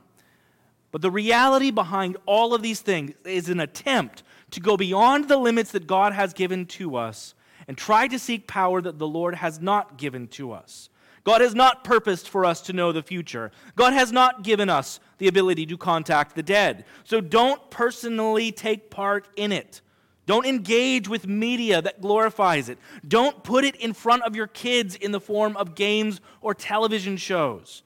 But 0.93 1.01
the 1.01 1.11
reality 1.11 1.71
behind 1.71 2.15
all 2.25 2.53
of 2.53 2.61
these 2.61 2.79
things 2.79 3.11
is 3.25 3.49
an 3.49 3.59
attempt 3.59 4.23
to 4.51 4.61
go 4.61 4.77
beyond 4.77 5.27
the 5.27 5.35
limits 5.35 5.71
that 5.71 5.87
God 5.87 6.13
has 6.13 6.31
given 6.31 6.65
to 6.67 6.95
us 6.95 7.35
and 7.67 7.77
try 7.77 8.07
to 8.07 8.19
seek 8.19 8.47
power 8.47 8.81
that 8.81 8.99
the 8.99 9.07
Lord 9.07 9.35
has 9.35 9.59
not 9.59 9.97
given 9.97 10.27
to 10.29 10.51
us. 10.51 10.89
God 11.23 11.41
has 11.41 11.55
not 11.55 11.83
purposed 11.83 12.27
for 12.27 12.43
us 12.43 12.61
to 12.61 12.73
know 12.73 12.91
the 12.91 13.01
future. 13.01 13.51
God 13.75 13.93
has 13.93 14.11
not 14.11 14.43
given 14.43 14.69
us 14.69 14.99
the 15.19 15.27
ability 15.27 15.65
to 15.67 15.77
contact 15.77 16.35
the 16.35 16.43
dead. 16.43 16.85
So 17.05 17.21
don't 17.21 17.71
personally 17.71 18.51
take 18.51 18.89
part 18.89 19.29
in 19.37 19.51
it. 19.51 19.81
Don't 20.25 20.45
engage 20.45 21.07
with 21.07 21.27
media 21.27 21.81
that 21.81 22.01
glorifies 22.01 22.69
it. 22.69 22.77
Don't 23.07 23.43
put 23.43 23.63
it 23.65 23.75
in 23.77 23.93
front 23.93 24.23
of 24.23 24.35
your 24.35 24.47
kids 24.47 24.95
in 24.95 25.11
the 25.11 25.19
form 25.19 25.55
of 25.57 25.75
games 25.75 26.21
or 26.41 26.53
television 26.53 27.17
shows. 27.17 27.83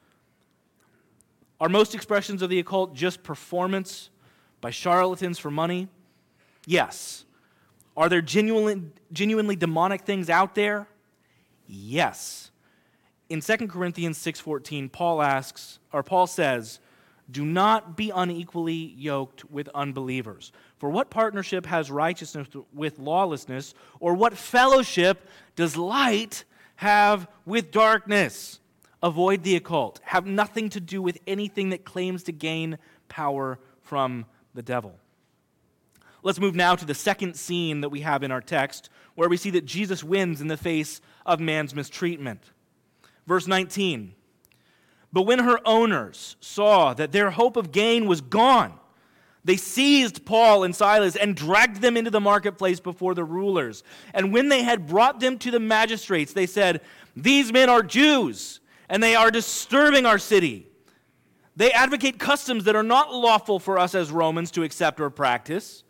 Are 1.59 1.69
most 1.69 1.95
expressions 1.95 2.41
of 2.41 2.49
the 2.49 2.59
occult 2.59 2.93
just 2.93 3.23
performance 3.23 4.09
by 4.61 4.69
charlatans 4.69 5.39
for 5.39 5.49
money? 5.49 5.87
Yes. 6.65 7.25
Are 7.97 8.07
there 8.07 8.21
genuinely, 8.21 8.83
genuinely 9.11 9.55
demonic 9.55 10.03
things 10.03 10.29
out 10.29 10.53
there? 10.53 10.87
Yes. 11.65 12.51
In 13.27 13.41
2 13.41 13.67
Corinthians 13.67 14.19
6:14, 14.19 14.89
Paul 14.89 15.21
asks, 15.21 15.79
or 15.91 16.03
Paul 16.03 16.27
says, 16.27 16.79
"Do 17.29 17.43
not 17.43 17.97
be 17.97 18.11
unequally 18.11 18.93
yoked 18.95 19.49
with 19.51 19.67
unbelievers. 19.75 20.51
For 20.77 20.91
what 20.91 21.09
partnership 21.09 21.65
has 21.65 21.89
righteousness 21.89 22.47
with 22.71 22.99
lawlessness, 22.99 23.73
or 23.99 24.13
what 24.13 24.37
fellowship 24.37 25.27
does 25.55 25.75
light 25.75 26.45
have 26.77 27.27
with 27.45 27.71
darkness?" 27.71 28.59
Avoid 29.03 29.43
the 29.43 29.55
occult. 29.55 29.99
Have 30.05 30.25
nothing 30.25 30.69
to 30.69 30.79
do 30.79 31.01
with 31.01 31.17
anything 31.27 31.69
that 31.69 31.83
claims 31.83 32.23
to 32.23 32.31
gain 32.31 32.77
power 33.09 33.59
from 33.81 34.25
the 34.53 34.63
devil. 34.63 34.99
Let's 36.23 36.39
move 36.39 36.55
now 36.55 36.75
to 36.75 36.85
the 36.85 36.95
second 36.95 37.35
scene 37.35 37.81
that 37.81 37.89
we 37.89 38.01
have 38.01 38.23
in 38.23 38.31
our 38.31 38.41
text, 38.41 38.89
where 39.15 39.29
we 39.29 39.37
see 39.37 39.51
that 39.51 39.65
Jesus 39.65 40.03
wins 40.03 40.41
in 40.41 40.47
the 40.47 40.57
face 40.57 41.01
of 41.25 41.39
man's 41.39 41.75
mistreatment. 41.75 42.51
Verse 43.25 43.47
19 43.47 44.13
But 45.13 45.23
when 45.23 45.39
her 45.39 45.59
owners 45.65 46.35
saw 46.39 46.93
that 46.93 47.11
their 47.11 47.31
hope 47.31 47.57
of 47.57 47.71
gain 47.71 48.07
was 48.07 48.21
gone, 48.21 48.79
they 49.47 49.57
seized 49.57 50.25
Paul 50.25 50.65
and 50.65 50.75
Silas 50.75 51.15
and 51.15 51.33
dragged 51.33 51.81
them 51.81 51.95
into 51.95 52.11
the 52.11 52.19
marketplace 52.19 52.81
before 52.81 53.13
the 53.13 53.23
rulers. 53.23 53.81
And 54.13 54.33
when 54.33 54.49
they 54.49 54.61
had 54.63 54.87
brought 54.87 55.21
them 55.21 55.39
to 55.39 55.51
the 55.51 55.59
magistrates, 55.59 56.33
they 56.33 56.45
said, 56.45 56.81
These 57.15 57.53
men 57.53 57.69
are 57.69 57.81
Jews, 57.81 58.59
and 58.89 59.01
they 59.01 59.15
are 59.15 59.31
disturbing 59.31 60.05
our 60.05 60.17
city. 60.17 60.67
They 61.55 61.71
advocate 61.71 62.19
customs 62.19 62.65
that 62.65 62.75
are 62.75 62.83
not 62.83 63.13
lawful 63.13 63.57
for 63.57 63.79
us 63.79 63.95
as 63.95 64.11
Romans 64.11 64.51
to 64.51 64.63
accept 64.63 64.99
or 64.99 65.09
practice. 65.09 65.83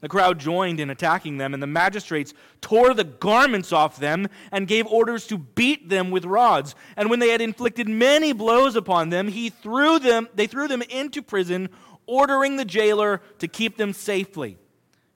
The 0.00 0.08
crowd 0.08 0.38
joined 0.38 0.78
in 0.78 0.90
attacking 0.90 1.38
them, 1.38 1.54
and 1.54 1.62
the 1.62 1.66
magistrates 1.66 2.32
tore 2.60 2.94
the 2.94 3.04
garments 3.04 3.72
off 3.72 3.98
them 3.98 4.28
and 4.52 4.68
gave 4.68 4.86
orders 4.86 5.26
to 5.26 5.38
beat 5.38 5.88
them 5.88 6.10
with 6.10 6.24
rods. 6.24 6.76
And 6.96 7.10
when 7.10 7.18
they 7.18 7.30
had 7.30 7.40
inflicted 7.40 7.88
many 7.88 8.32
blows 8.32 8.76
upon 8.76 9.10
them, 9.10 9.28
he 9.28 9.50
threw 9.50 9.98
them, 9.98 10.28
they 10.34 10.46
threw 10.46 10.68
them 10.68 10.82
into 10.82 11.20
prison, 11.20 11.68
ordering 12.06 12.56
the 12.56 12.64
jailer 12.64 13.20
to 13.38 13.48
keep 13.48 13.76
them 13.76 13.92
safely. 13.92 14.56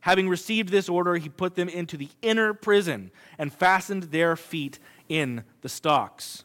Having 0.00 0.28
received 0.28 0.70
this 0.70 0.88
order, 0.88 1.14
he 1.14 1.28
put 1.28 1.54
them 1.54 1.68
into 1.68 1.96
the 1.96 2.08
inner 2.22 2.52
prison 2.52 3.12
and 3.38 3.52
fastened 3.52 4.04
their 4.04 4.34
feet 4.34 4.80
in 5.08 5.44
the 5.60 5.68
stocks. 5.68 6.42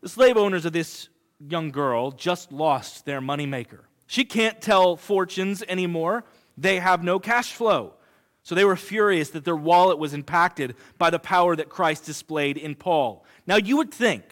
The 0.00 0.08
slave 0.08 0.36
owners 0.36 0.64
of 0.64 0.72
this 0.72 1.08
young 1.38 1.70
girl 1.70 2.10
just 2.10 2.50
lost 2.50 3.04
their 3.04 3.20
moneymaker. 3.20 3.82
She 4.08 4.24
can't 4.24 4.60
tell 4.60 4.96
fortunes 4.96 5.62
anymore 5.68 6.24
they 6.60 6.78
have 6.78 7.02
no 7.02 7.18
cash 7.18 7.52
flow. 7.52 7.94
So 8.42 8.54
they 8.54 8.64
were 8.64 8.76
furious 8.76 9.30
that 9.30 9.44
their 9.44 9.56
wallet 9.56 9.98
was 9.98 10.14
impacted 10.14 10.74
by 10.98 11.10
the 11.10 11.18
power 11.18 11.56
that 11.56 11.68
Christ 11.68 12.04
displayed 12.04 12.56
in 12.56 12.74
Paul. 12.74 13.24
Now, 13.46 13.56
you 13.56 13.76
would 13.76 13.92
think 13.92 14.24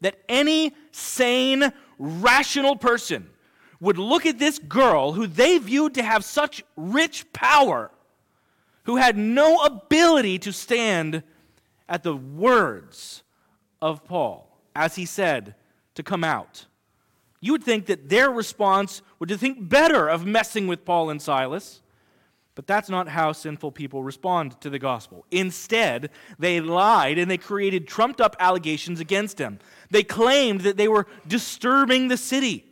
that 0.00 0.20
any 0.28 0.74
sane, 0.92 1.72
rational 1.98 2.76
person 2.76 3.28
would 3.80 3.98
look 3.98 4.26
at 4.26 4.38
this 4.38 4.58
girl 4.58 5.12
who 5.12 5.26
they 5.26 5.58
viewed 5.58 5.94
to 5.94 6.02
have 6.02 6.24
such 6.24 6.62
rich 6.76 7.32
power, 7.32 7.90
who 8.84 8.96
had 8.96 9.16
no 9.16 9.62
ability 9.64 10.38
to 10.40 10.52
stand 10.52 11.22
at 11.88 12.02
the 12.02 12.16
words 12.16 13.22
of 13.80 14.04
Paul 14.04 14.58
as 14.74 14.96
he 14.96 15.06
said 15.06 15.54
to 15.94 16.02
come 16.02 16.24
out. 16.24 16.66
You 17.40 17.52
would 17.52 17.64
think 17.64 17.86
that 17.86 18.08
their 18.08 18.30
response 18.30 19.02
would 19.18 19.30
think 19.38 19.68
better 19.68 20.08
of 20.08 20.26
messing 20.26 20.66
with 20.66 20.84
Paul 20.84 21.10
and 21.10 21.20
Silas. 21.20 21.82
But 22.54 22.66
that's 22.66 22.90
not 22.90 23.08
how 23.08 23.32
sinful 23.32 23.72
people 23.72 24.02
respond 24.02 24.60
to 24.60 24.68
the 24.68 24.78
gospel. 24.78 25.24
Instead, 25.30 26.10
they 26.38 26.60
lied 26.60 27.16
and 27.16 27.30
they 27.30 27.38
created 27.38 27.86
trumped 27.88 28.20
up 28.20 28.36
allegations 28.38 29.00
against 29.00 29.38
him. 29.38 29.60
They 29.90 30.02
claimed 30.02 30.62
that 30.62 30.76
they 30.76 30.88
were 30.88 31.06
disturbing 31.26 32.08
the 32.08 32.16
city. 32.18 32.66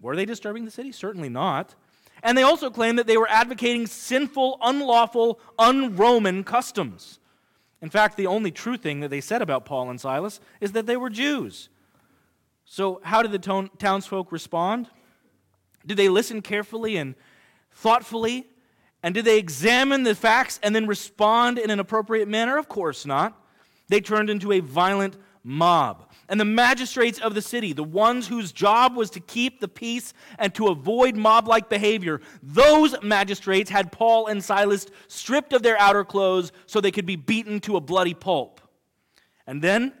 Were 0.00 0.14
they 0.14 0.24
disturbing 0.24 0.64
the 0.64 0.70
city? 0.70 0.92
Certainly 0.92 1.30
not. 1.30 1.74
And 2.22 2.38
they 2.38 2.42
also 2.42 2.70
claimed 2.70 2.98
that 2.98 3.06
they 3.06 3.16
were 3.16 3.28
advocating 3.28 3.86
sinful, 3.86 4.58
unlawful, 4.62 5.40
un 5.58 5.96
Roman 5.96 6.44
customs. 6.44 7.18
In 7.80 7.90
fact, 7.90 8.16
the 8.16 8.28
only 8.28 8.52
true 8.52 8.76
thing 8.76 9.00
that 9.00 9.08
they 9.08 9.20
said 9.20 9.42
about 9.42 9.64
Paul 9.64 9.90
and 9.90 10.00
Silas 10.00 10.38
is 10.60 10.72
that 10.72 10.86
they 10.86 10.96
were 10.96 11.10
Jews. 11.10 11.68
So, 12.72 13.02
how 13.04 13.20
did 13.20 13.32
the 13.32 13.68
townsfolk 13.78 14.32
respond? 14.32 14.88
Did 15.84 15.98
they 15.98 16.08
listen 16.08 16.40
carefully 16.40 16.96
and 16.96 17.14
thoughtfully? 17.70 18.46
And 19.02 19.14
did 19.14 19.26
they 19.26 19.38
examine 19.38 20.04
the 20.04 20.14
facts 20.14 20.58
and 20.62 20.74
then 20.74 20.86
respond 20.86 21.58
in 21.58 21.68
an 21.68 21.80
appropriate 21.80 22.28
manner? 22.28 22.56
Of 22.56 22.70
course 22.70 23.04
not. 23.04 23.38
They 23.88 24.00
turned 24.00 24.30
into 24.30 24.52
a 24.52 24.60
violent 24.60 25.18
mob. 25.44 26.10
And 26.30 26.40
the 26.40 26.46
magistrates 26.46 27.18
of 27.18 27.34
the 27.34 27.42
city, 27.42 27.74
the 27.74 27.84
ones 27.84 28.26
whose 28.26 28.52
job 28.52 28.96
was 28.96 29.10
to 29.10 29.20
keep 29.20 29.60
the 29.60 29.68
peace 29.68 30.14
and 30.38 30.54
to 30.54 30.68
avoid 30.68 31.14
mob 31.14 31.46
like 31.46 31.68
behavior, 31.68 32.22
those 32.42 32.94
magistrates 33.02 33.68
had 33.68 33.92
Paul 33.92 34.28
and 34.28 34.42
Silas 34.42 34.86
stripped 35.08 35.52
of 35.52 35.62
their 35.62 35.78
outer 35.78 36.06
clothes 36.06 36.52
so 36.64 36.80
they 36.80 36.90
could 36.90 37.04
be 37.04 37.16
beaten 37.16 37.60
to 37.60 37.76
a 37.76 37.82
bloody 37.82 38.14
pulp. 38.14 38.62
And 39.46 39.60
then 39.60 39.92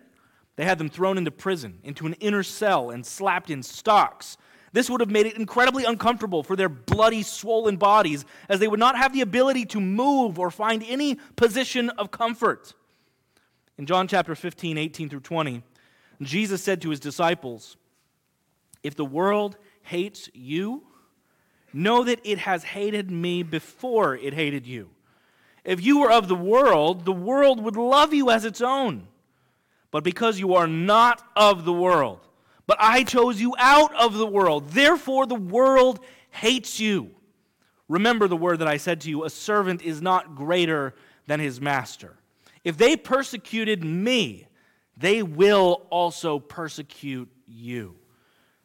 they 0.62 0.66
had 0.66 0.78
them 0.78 0.88
thrown 0.88 1.18
into 1.18 1.32
prison, 1.32 1.80
into 1.82 2.06
an 2.06 2.12
inner 2.20 2.44
cell, 2.44 2.90
and 2.90 3.04
slapped 3.04 3.50
in 3.50 3.64
stocks. 3.64 4.36
This 4.72 4.88
would 4.88 5.00
have 5.00 5.10
made 5.10 5.26
it 5.26 5.36
incredibly 5.36 5.82
uncomfortable 5.84 6.44
for 6.44 6.54
their 6.54 6.68
bloody, 6.68 7.24
swollen 7.24 7.78
bodies, 7.78 8.24
as 8.48 8.60
they 8.60 8.68
would 8.68 8.78
not 8.78 8.96
have 8.96 9.12
the 9.12 9.22
ability 9.22 9.64
to 9.66 9.80
move 9.80 10.38
or 10.38 10.52
find 10.52 10.84
any 10.86 11.16
position 11.34 11.90
of 11.90 12.12
comfort. 12.12 12.74
In 13.76 13.86
John 13.86 14.06
chapter 14.06 14.36
15, 14.36 14.78
18 14.78 15.08
through 15.08 15.18
20, 15.18 15.64
Jesus 16.20 16.62
said 16.62 16.80
to 16.82 16.90
his 16.90 17.00
disciples, 17.00 17.76
If 18.84 18.94
the 18.94 19.04
world 19.04 19.56
hates 19.82 20.30
you, 20.32 20.84
know 21.72 22.04
that 22.04 22.20
it 22.22 22.38
has 22.38 22.62
hated 22.62 23.10
me 23.10 23.42
before 23.42 24.14
it 24.14 24.32
hated 24.32 24.68
you. 24.68 24.90
If 25.64 25.84
you 25.84 25.98
were 25.98 26.12
of 26.12 26.28
the 26.28 26.36
world, 26.36 27.04
the 27.04 27.10
world 27.10 27.60
would 27.64 27.74
love 27.74 28.14
you 28.14 28.30
as 28.30 28.44
its 28.44 28.60
own 28.60 29.08
but 29.92 30.02
because 30.02 30.40
you 30.40 30.54
are 30.54 30.66
not 30.66 31.22
of 31.36 31.64
the 31.64 31.72
world. 31.72 32.26
But 32.66 32.78
I 32.80 33.04
chose 33.04 33.40
you 33.40 33.54
out 33.58 33.94
of 33.94 34.14
the 34.14 34.26
world. 34.26 34.70
Therefore, 34.70 35.26
the 35.26 35.34
world 35.36 36.00
hates 36.30 36.80
you. 36.80 37.10
Remember 37.88 38.26
the 38.26 38.36
word 38.36 38.58
that 38.60 38.68
I 38.68 38.78
said 38.78 39.02
to 39.02 39.10
you 39.10 39.24
a 39.24 39.30
servant 39.30 39.82
is 39.82 40.02
not 40.02 40.34
greater 40.34 40.94
than 41.26 41.38
his 41.38 41.60
master. 41.60 42.16
If 42.64 42.78
they 42.78 42.96
persecuted 42.96 43.84
me, 43.84 44.46
they 44.96 45.22
will 45.22 45.86
also 45.90 46.38
persecute 46.38 47.28
you. 47.46 47.96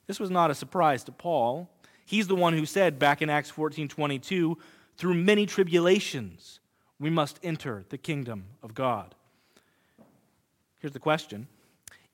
This 0.05 0.19
was 0.19 0.31
not 0.31 0.51
a 0.51 0.55
surprise 0.55 1.03
to 1.05 1.11
Paul. 1.11 1.69
He's 2.05 2.27
the 2.27 2.35
one 2.35 2.53
who 2.53 2.65
said 2.65 2.99
back 2.99 3.21
in 3.21 3.29
Acts 3.29 3.49
14 3.49 3.89
22, 3.89 4.57
through 4.95 5.13
many 5.13 5.45
tribulations, 5.45 6.61
we 6.99 7.09
must 7.09 7.39
enter 7.43 7.85
the 7.89 7.97
kingdom 7.97 8.45
of 8.63 8.73
God. 8.73 9.13
Here's 10.79 10.93
the 10.93 10.99
question 10.99 11.47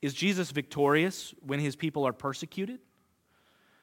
Is 0.01 0.13
Jesus 0.13 0.51
victorious 0.51 1.33
when 1.45 1.59
his 1.59 1.75
people 1.75 2.05
are 2.05 2.13
persecuted? 2.13 2.79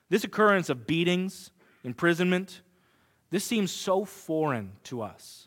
This 0.09 0.25
occurrence 0.25 0.69
of 0.69 0.87
beatings, 0.87 1.53
imprisonment, 1.85 2.63
this 3.31 3.45
seems 3.45 3.71
so 3.71 4.05
foreign 4.05 4.73
to 4.85 5.03
us. 5.03 5.47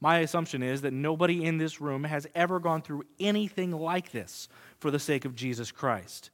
My 0.00 0.18
assumption 0.18 0.62
is 0.62 0.82
that 0.82 0.92
nobody 0.92 1.44
in 1.44 1.58
this 1.58 1.80
room 1.80 2.04
has 2.04 2.26
ever 2.34 2.60
gone 2.60 2.82
through 2.82 3.04
anything 3.18 3.70
like 3.70 4.10
this 4.10 4.48
for 4.78 4.90
the 4.90 4.98
sake 4.98 5.24
of 5.24 5.34
Jesus 5.34 5.70
Christ. 5.72 6.30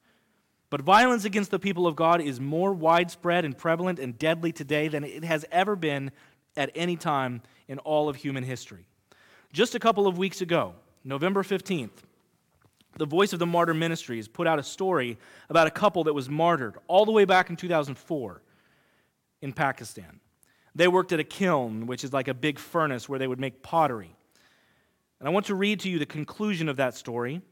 But 0.70 0.80
violence 0.80 1.24
against 1.26 1.50
the 1.50 1.58
people 1.58 1.86
of 1.86 1.94
God 1.94 2.22
is 2.22 2.40
more 2.40 2.72
widespread 2.72 3.44
and 3.44 3.56
prevalent 3.56 3.98
and 3.98 4.18
deadly 4.18 4.52
today 4.52 4.88
than 4.88 5.04
it 5.04 5.22
has 5.22 5.44
ever 5.52 5.76
been 5.76 6.10
at 6.56 6.70
any 6.74 6.96
time 6.96 7.42
in 7.68 7.78
all 7.80 8.08
of 8.08 8.16
human 8.16 8.42
history. 8.42 8.86
Just 9.52 9.74
a 9.74 9.78
couple 9.78 10.06
of 10.06 10.16
weeks 10.16 10.40
ago, 10.40 10.74
November 11.04 11.42
15th, 11.42 11.90
the 12.96 13.06
Voice 13.06 13.32
of 13.32 13.38
the 13.38 13.46
Martyr 13.46 13.74
Ministries 13.74 14.28
put 14.28 14.46
out 14.46 14.58
a 14.58 14.62
story 14.62 15.18
about 15.48 15.66
a 15.66 15.70
couple 15.70 16.04
that 16.04 16.12
was 16.12 16.28
martyred 16.28 16.76
all 16.86 17.04
the 17.04 17.12
way 17.12 17.24
back 17.24 17.50
in 17.50 17.56
2004 17.56 18.42
in 19.40 19.52
Pakistan. 19.52 20.20
They 20.74 20.88
worked 20.88 21.12
at 21.12 21.20
a 21.20 21.24
kiln, 21.24 21.86
which 21.86 22.04
is 22.04 22.12
like 22.12 22.28
a 22.28 22.34
big 22.34 22.58
furnace 22.58 23.08
where 23.08 23.18
they 23.18 23.26
would 23.26 23.40
make 23.40 23.62
pottery. 23.62 24.14
And 25.18 25.28
I 25.28 25.32
want 25.32 25.46
to 25.46 25.54
read 25.54 25.80
to 25.80 25.88
you 25.88 25.98
the 25.98 26.06
conclusion 26.06 26.68
of 26.68 26.76
that 26.76 26.94
story. 26.94 27.42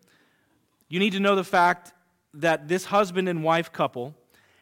You 0.88 0.98
need 0.98 1.12
to 1.12 1.20
know 1.20 1.36
the 1.36 1.44
fact 1.44 1.92
that 2.34 2.68
this 2.68 2.86
husband 2.86 3.28
and 3.28 3.44
wife 3.44 3.72
couple 3.72 4.14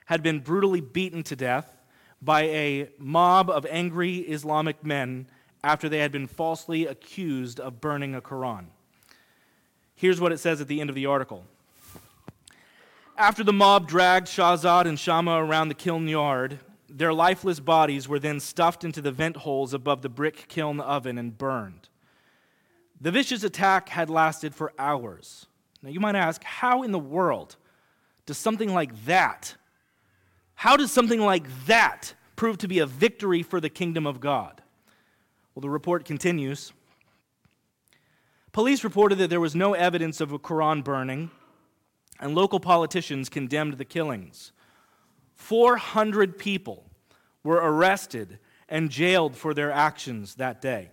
had 0.07 0.23
been 0.23 0.41
brutally 0.41 0.81
beaten 0.81 1.23
to 1.25 1.37
death 1.37 1.77
by 2.21 2.43
a 2.43 2.89
mob 2.99 3.51
of 3.51 3.67
angry 3.67 4.19
Islamic 4.19 4.85
men 4.85 5.29
after 5.63 5.89
they 5.89 5.99
had 5.99 6.13
been 6.13 6.27
falsely 6.27 6.87
accused 6.87 7.61
of 7.61 7.81
burning 7.81 8.15
a 8.15 8.21
Quran. 8.21 8.67
Here's 9.99 10.21
what 10.21 10.31
it 10.31 10.39
says 10.39 10.61
at 10.61 10.69
the 10.69 10.81
end 10.81 10.91
of 10.91 10.95
the 10.95 11.07
article. 11.07 11.45
After 13.17 13.43
the 13.43 13.53
mob 13.53 13.89
dragged 13.89 14.29
Shahzad 14.29 14.87
and 14.87 14.97
Shama 14.97 15.45
around 15.45 15.71
the 15.71 15.75
kiln 15.75 16.07
yard, 16.07 16.61
their 16.89 17.13
lifeless 17.13 17.59
bodies 17.59 18.07
were 18.07 18.21
then 18.21 18.39
stuffed 18.39 18.85
into 18.85 19.03
the 19.03 19.11
vent 19.11 19.39
holes 19.39 19.75
above 19.75 20.03
the 20.03 20.09
brick 20.09 20.47
kiln 20.47 20.79
oven 20.79 21.19
and 21.19 21.37
burned. 21.37 21.89
The 23.01 23.11
vicious 23.11 23.43
attack 23.43 23.89
had 23.89 24.09
lasted 24.09 24.55
for 24.55 24.73
hours. 24.79 25.47
Now, 25.83 25.91
you 25.91 25.99
might 25.99 26.15
ask, 26.15 26.45
how 26.45 26.85
in 26.85 26.93
the 26.93 26.99
world 27.01 27.57
does 28.25 28.39
something 28.39 28.73
like 28.73 29.05
that, 29.07 29.57
how 30.55 30.77
does 30.77 30.93
something 30.93 31.21
like 31.21 31.45
that 31.67 32.15
prove 32.37 32.59
to 32.59 32.69
be 32.69 32.79
a 32.79 32.87
victory 32.87 33.43
for 33.43 33.61
the 33.61 33.69
kingdom 33.69 34.07
of 34.07 34.21
God? 34.21 34.63
Well, 35.57 35.63
the 35.63 35.71
report 35.71 36.05
continues. 36.05 36.73
Police 38.59 38.83
reported 38.83 39.19
that 39.19 39.31
there 39.31 39.39
was 39.39 39.55
no 39.55 39.75
evidence 39.75 40.21
of 40.21 40.33
a 40.33 40.39
Quran 40.41 40.83
burning, 40.83 41.31
and 42.19 42.35
local 42.35 42.59
politicians 42.59 43.29
condemned 43.29 43.75
the 43.75 43.85
killings. 43.85 44.51
400 45.37 46.37
people 46.37 46.91
were 47.45 47.61
arrested 47.63 48.41
and 48.69 48.91
jailed 48.91 49.37
for 49.37 49.55
their 49.55 49.71
actions 49.71 50.35
that 50.35 50.61
day. 50.61 50.91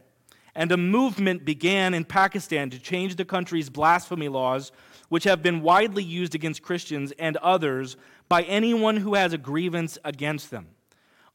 And 0.54 0.72
a 0.72 0.78
movement 0.78 1.44
began 1.44 1.96
in 1.96 2.06
Pakistan 2.06 2.70
to 2.70 2.78
change 2.78 3.16
the 3.16 3.26
country's 3.26 3.72
blasphemy 3.72 4.30
laws, 4.30 4.72
which 5.10 5.24
have 5.24 5.42
been 5.42 5.64
widely 5.64 6.04
used 6.04 6.36
against 6.36 6.62
Christians 6.62 7.14
and 7.18 7.36
others 7.38 7.98
by 8.30 8.44
anyone 8.44 8.98
who 8.98 9.16
has 9.16 9.34
a 9.34 9.40
grievance 9.40 9.98
against 10.06 10.52
them. 10.52 10.68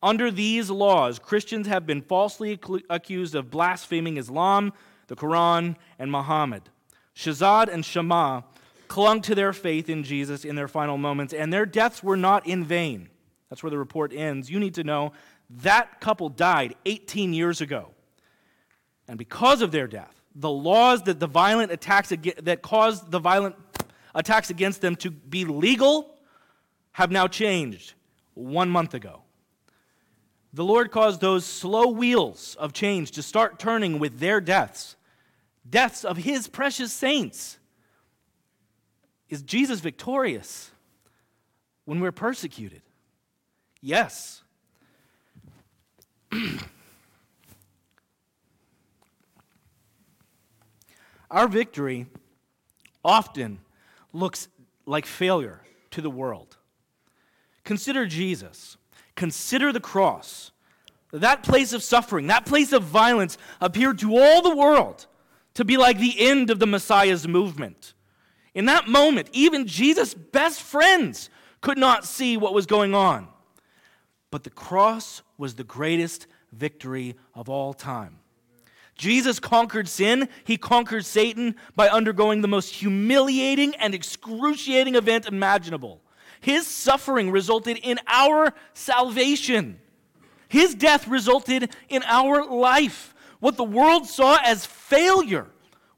Under 0.00 0.30
these 0.30 0.70
laws, 0.70 1.18
Christians 1.18 1.66
have 1.66 1.88
been 1.88 2.02
falsely 2.02 2.56
accused 2.88 3.34
of 3.34 3.50
blaspheming 3.50 4.16
Islam, 4.16 4.72
the 5.10 5.16
Quran, 5.16 5.74
and 5.98 6.10
Muhammad. 6.10 6.62
Shahzad 7.16 7.68
and 7.68 7.84
Shama 7.84 8.44
clung 8.86 9.20
to 9.22 9.34
their 9.34 9.52
faith 9.52 9.90
in 9.90 10.04
Jesus 10.04 10.44
in 10.44 10.54
their 10.54 10.68
final 10.68 10.96
moments, 10.96 11.34
and 11.34 11.52
their 11.52 11.66
deaths 11.66 12.00
were 12.00 12.16
not 12.16 12.46
in 12.46 12.64
vain. 12.64 13.08
That's 13.48 13.60
where 13.60 13.70
the 13.70 13.78
report 13.78 14.12
ends. 14.14 14.48
You 14.48 14.60
need 14.60 14.74
to 14.74 14.84
know 14.84 15.12
that 15.50 16.00
couple 16.00 16.28
died 16.28 16.76
18 16.86 17.32
years 17.32 17.60
ago. 17.60 17.90
And 19.08 19.18
because 19.18 19.62
of 19.62 19.72
their 19.72 19.88
death, 19.88 20.22
the 20.36 20.48
laws 20.48 21.02
that 21.02 21.18
the 21.18 21.26
violent 21.26 21.72
attacks 21.72 22.10
that 22.10 22.62
caused 22.62 23.10
the 23.10 23.18
violent 23.18 23.56
attacks 24.14 24.48
against 24.48 24.80
them 24.80 24.94
to 24.96 25.10
be 25.10 25.44
legal 25.44 26.14
have 26.92 27.10
now 27.10 27.26
changed 27.26 27.94
one 28.34 28.70
month 28.70 28.94
ago. 28.94 29.22
The 30.52 30.64
Lord 30.64 30.92
caused 30.92 31.20
those 31.20 31.44
slow 31.44 31.88
wheels 31.88 32.56
of 32.60 32.72
change 32.72 33.10
to 33.12 33.24
start 33.24 33.58
turning 33.58 33.98
with 33.98 34.20
their 34.20 34.40
deaths, 34.40 34.94
deaths 35.68 36.04
of 36.04 36.16
His 36.18 36.48
precious 36.48 36.92
saints. 36.92 37.58
Is 39.28 39.42
Jesus 39.42 39.80
victorious 39.80 40.70
when 41.84 42.00
we're 42.00 42.12
persecuted? 42.12 42.82
Yes. 43.80 44.42
Our 51.30 51.46
victory 51.46 52.06
often 53.04 53.60
looks 54.12 54.48
like 54.84 55.06
failure 55.06 55.62
to 55.92 56.00
the 56.00 56.10
world. 56.10 56.56
Consider 57.64 58.06
Jesus. 58.06 58.76
Consider 59.14 59.72
the 59.72 59.80
cross. 59.80 60.50
That 61.12 61.42
place 61.42 61.72
of 61.72 61.82
suffering, 61.82 62.26
that 62.28 62.46
place 62.46 62.72
of 62.72 62.82
violence 62.82 63.36
appeared 63.60 63.98
to 64.00 64.16
all 64.16 64.42
the 64.42 64.56
world 64.56 65.06
to 65.60 65.64
be 65.66 65.76
like 65.76 65.98
the 65.98 66.18
end 66.18 66.48
of 66.48 66.58
the 66.58 66.66
Messiah's 66.66 67.28
movement. 67.28 67.92
In 68.54 68.64
that 68.64 68.88
moment, 68.88 69.28
even 69.34 69.66
Jesus' 69.66 70.14
best 70.14 70.62
friends 70.62 71.28
could 71.60 71.76
not 71.76 72.06
see 72.06 72.38
what 72.38 72.54
was 72.54 72.64
going 72.64 72.94
on. 72.94 73.28
But 74.30 74.44
the 74.44 74.48
cross 74.48 75.20
was 75.36 75.56
the 75.56 75.64
greatest 75.64 76.26
victory 76.50 77.14
of 77.34 77.50
all 77.50 77.74
time. 77.74 78.20
Jesus 78.94 79.38
conquered 79.38 79.86
sin, 79.86 80.30
he 80.44 80.56
conquered 80.56 81.04
Satan 81.04 81.56
by 81.76 81.90
undergoing 81.90 82.40
the 82.40 82.48
most 82.48 82.76
humiliating 82.76 83.74
and 83.74 83.94
excruciating 83.94 84.94
event 84.94 85.26
imaginable. 85.26 86.00
His 86.40 86.66
suffering 86.66 87.30
resulted 87.30 87.76
in 87.82 88.00
our 88.06 88.54
salvation. 88.72 89.78
His 90.48 90.74
death 90.74 91.06
resulted 91.06 91.76
in 91.90 92.02
our 92.06 92.46
life. 92.46 93.14
What 93.40 93.56
the 93.56 93.64
world 93.64 94.06
saw 94.06 94.38
as 94.44 94.66
failure 94.66 95.46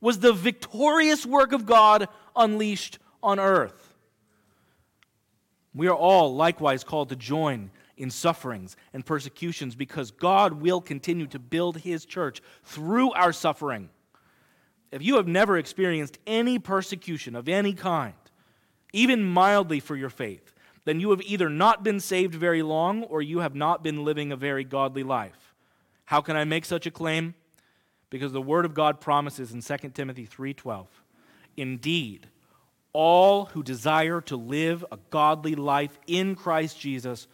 was 0.00 0.18
the 0.18 0.32
victorious 0.32 1.26
work 1.26 1.52
of 1.52 1.66
God 1.66 2.08
unleashed 2.34 2.98
on 3.22 3.38
earth. 3.38 3.94
We 5.74 5.88
are 5.88 5.96
all 5.96 6.34
likewise 6.34 6.84
called 6.84 7.08
to 7.10 7.16
join 7.16 7.70
in 7.96 8.10
sufferings 8.10 8.76
and 8.92 9.04
persecutions 9.04 9.74
because 9.74 10.10
God 10.10 10.54
will 10.54 10.80
continue 10.80 11.26
to 11.28 11.38
build 11.38 11.78
his 11.78 12.04
church 12.04 12.40
through 12.64 13.12
our 13.12 13.32
suffering. 13.32 13.90
If 14.90 15.02
you 15.02 15.16
have 15.16 15.26
never 15.26 15.56
experienced 15.56 16.18
any 16.26 16.58
persecution 16.58 17.34
of 17.34 17.48
any 17.48 17.72
kind, 17.72 18.14
even 18.92 19.24
mildly 19.24 19.80
for 19.80 19.96
your 19.96 20.10
faith, 20.10 20.52
then 20.84 21.00
you 21.00 21.10
have 21.10 21.22
either 21.22 21.48
not 21.48 21.82
been 21.82 22.00
saved 22.00 22.34
very 22.34 22.62
long 22.62 23.04
or 23.04 23.22
you 23.22 23.38
have 23.38 23.54
not 23.54 23.82
been 23.82 24.04
living 24.04 24.32
a 24.32 24.36
very 24.36 24.64
godly 24.64 25.02
life. 25.02 25.41
How 26.04 26.20
can 26.20 26.36
I 26.36 26.44
make 26.44 26.64
such 26.64 26.86
a 26.86 26.90
claim? 26.90 27.34
Because 28.10 28.32
the 28.32 28.42
word 28.42 28.64
of 28.64 28.74
God 28.74 29.00
promises 29.00 29.52
in 29.52 29.62
2 29.62 29.94
Timothy 29.94 30.26
3:12, 30.26 30.88
"Indeed, 31.56 32.28
all 32.92 33.46
who 33.46 33.62
desire 33.62 34.20
to 34.22 34.36
live 34.36 34.84
a 34.92 34.98
godly 35.10 35.54
life 35.54 35.98
in 36.06 36.34
Christ 36.34 36.78
Jesus 36.78 37.26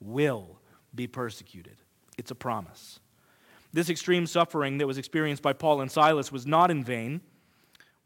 will 0.00 0.58
be 0.94 1.06
persecuted. 1.06 1.76
It's 2.18 2.30
a 2.30 2.34
promise. 2.34 3.00
This 3.72 3.90
extreme 3.90 4.26
suffering 4.26 4.78
that 4.78 4.86
was 4.86 4.98
experienced 4.98 5.42
by 5.42 5.52
Paul 5.52 5.80
and 5.80 5.90
Silas 5.90 6.32
was 6.32 6.46
not 6.46 6.70
in 6.70 6.84
vain. 6.84 7.20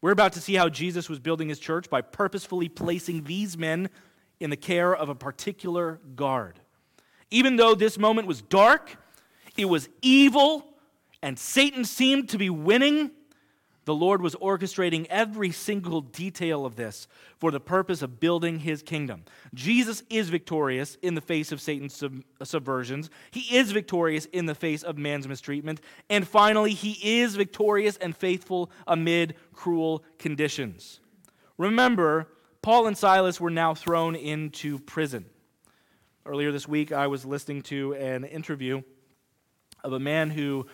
We're 0.01 0.11
about 0.11 0.33
to 0.33 0.41
see 0.41 0.55
how 0.55 0.69
Jesus 0.69 1.09
was 1.09 1.19
building 1.19 1.49
his 1.49 1.59
church 1.59 1.89
by 1.89 2.01
purposefully 2.01 2.69
placing 2.69 3.23
these 3.23 3.57
men 3.57 3.89
in 4.39 4.49
the 4.49 4.57
care 4.57 4.95
of 4.95 5.09
a 5.09 5.15
particular 5.15 6.01
guard. 6.15 6.59
Even 7.29 7.55
though 7.55 7.75
this 7.75 7.97
moment 7.97 8.27
was 8.27 8.41
dark, 8.41 8.97
it 9.61 9.69
was 9.69 9.87
evil, 10.01 10.65
and 11.21 11.37
Satan 11.37 11.85
seemed 11.85 12.29
to 12.29 12.37
be 12.37 12.49
winning, 12.49 13.11
the 13.85 13.95
Lord 13.95 14.21
was 14.21 14.35
orchestrating 14.35 15.07
every 15.09 15.51
single 15.51 16.01
detail 16.01 16.65
of 16.65 16.75
this 16.75 17.07
for 17.39 17.49
the 17.49 17.59
purpose 17.59 18.01
of 18.01 18.19
building 18.19 18.59
his 18.59 18.83
kingdom. 18.83 19.23
Jesus 19.53 20.03
is 20.09 20.29
victorious 20.29 20.95
in 21.01 21.15
the 21.15 21.21
face 21.21 21.51
of 21.51 21.59
Satan's 21.59 21.95
sub- 21.95 22.23
subversions. 22.43 23.09
He 23.31 23.55
is 23.57 23.71
victorious 23.71 24.25
in 24.25 24.45
the 24.45 24.53
face 24.53 24.83
of 24.83 24.97
man's 24.97 25.27
mistreatment. 25.27 25.81
And 26.09 26.27
finally, 26.27 26.73
he 26.73 27.21
is 27.21 27.35
victorious 27.35 27.97
and 27.97 28.15
faithful 28.15 28.71
amid 28.85 29.35
cruel 29.53 30.03
conditions. 30.19 30.99
Remember, 31.57 32.27
Paul 32.61 32.85
and 32.85 32.97
Silas 32.97 33.41
were 33.41 33.49
now 33.49 33.73
thrown 33.73 34.15
into 34.15 34.77
prison. 34.79 35.25
Earlier 36.23 36.51
this 36.51 36.67
week, 36.67 36.91
I 36.91 37.07
was 37.07 37.25
listening 37.25 37.63
to 37.63 37.95
an 37.95 38.25
interview 38.25 38.83
of 39.83 39.93
a 39.93 39.99
man 39.99 40.29
who 40.29 40.65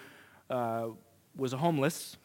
uh, 0.49 0.87
was 1.35 1.53
homeless 1.53 2.17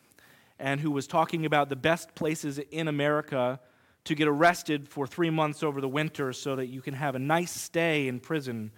and 0.58 0.80
who 0.80 0.90
was 0.90 1.06
talking 1.06 1.44
about 1.44 1.68
the 1.68 1.76
best 1.76 2.14
places 2.14 2.58
in 2.58 2.88
America 2.88 3.60
to 4.04 4.14
get 4.14 4.28
arrested 4.28 4.88
for 4.88 5.06
three 5.06 5.30
months 5.30 5.62
over 5.62 5.80
the 5.80 5.88
winter 5.88 6.32
so 6.32 6.56
that 6.56 6.66
you 6.66 6.80
can 6.80 6.94
have 6.94 7.14
a 7.14 7.18
nice 7.18 7.52
stay 7.52 8.08
in 8.08 8.18
prison 8.20 8.72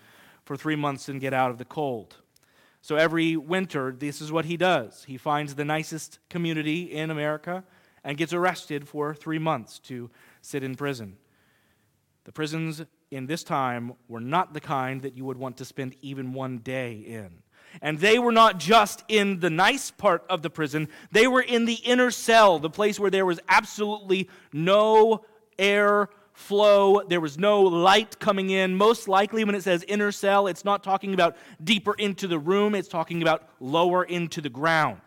for 0.44 0.56
three 0.56 0.76
months 0.76 1.08
and 1.08 1.20
get 1.20 1.32
out 1.32 1.50
of 1.50 1.58
the 1.58 1.64
cold. 1.64 2.16
So 2.82 2.96
every 2.96 3.36
winter, 3.36 3.94
this 3.96 4.20
is 4.20 4.30
what 4.30 4.44
he 4.44 4.58
does. 4.58 5.04
He 5.04 5.16
finds 5.16 5.54
the 5.54 5.64
nicest 5.64 6.18
community 6.28 6.82
in 6.82 7.10
America 7.10 7.64
and 8.02 8.18
gets 8.18 8.34
arrested 8.34 8.86
for 8.86 9.14
three 9.14 9.38
months 9.38 9.78
to 9.80 10.10
sit 10.42 10.62
in 10.62 10.74
prison. 10.74 11.16
The 12.24 12.32
prisons 12.32 12.82
in 13.10 13.26
this 13.26 13.42
time 13.42 13.94
were 14.08 14.20
not 14.20 14.52
the 14.52 14.60
kind 14.60 15.00
that 15.02 15.16
you 15.16 15.24
would 15.24 15.38
want 15.38 15.56
to 15.58 15.64
spend 15.64 15.96
even 16.02 16.34
one 16.34 16.58
day 16.58 16.92
in. 16.92 17.43
And 17.82 17.98
they 17.98 18.18
were 18.18 18.32
not 18.32 18.58
just 18.58 19.04
in 19.08 19.40
the 19.40 19.50
nice 19.50 19.90
part 19.90 20.24
of 20.28 20.42
the 20.42 20.50
prison, 20.50 20.88
they 21.10 21.26
were 21.26 21.42
in 21.42 21.64
the 21.64 21.74
inner 21.74 22.10
cell, 22.10 22.58
the 22.58 22.70
place 22.70 22.98
where 22.98 23.10
there 23.10 23.26
was 23.26 23.40
absolutely 23.48 24.28
no 24.52 25.24
air 25.58 26.08
flow. 26.32 27.02
There 27.02 27.20
was 27.20 27.38
no 27.38 27.62
light 27.62 28.18
coming 28.18 28.50
in. 28.50 28.76
Most 28.76 29.08
likely, 29.08 29.44
when 29.44 29.54
it 29.54 29.62
says 29.62 29.84
inner 29.84 30.12
cell, 30.12 30.46
it's 30.46 30.64
not 30.64 30.82
talking 30.82 31.14
about 31.14 31.36
deeper 31.62 31.94
into 31.94 32.26
the 32.26 32.38
room, 32.38 32.74
it's 32.74 32.88
talking 32.88 33.22
about 33.22 33.48
lower 33.60 34.04
into 34.04 34.40
the 34.40 34.50
ground. 34.50 35.00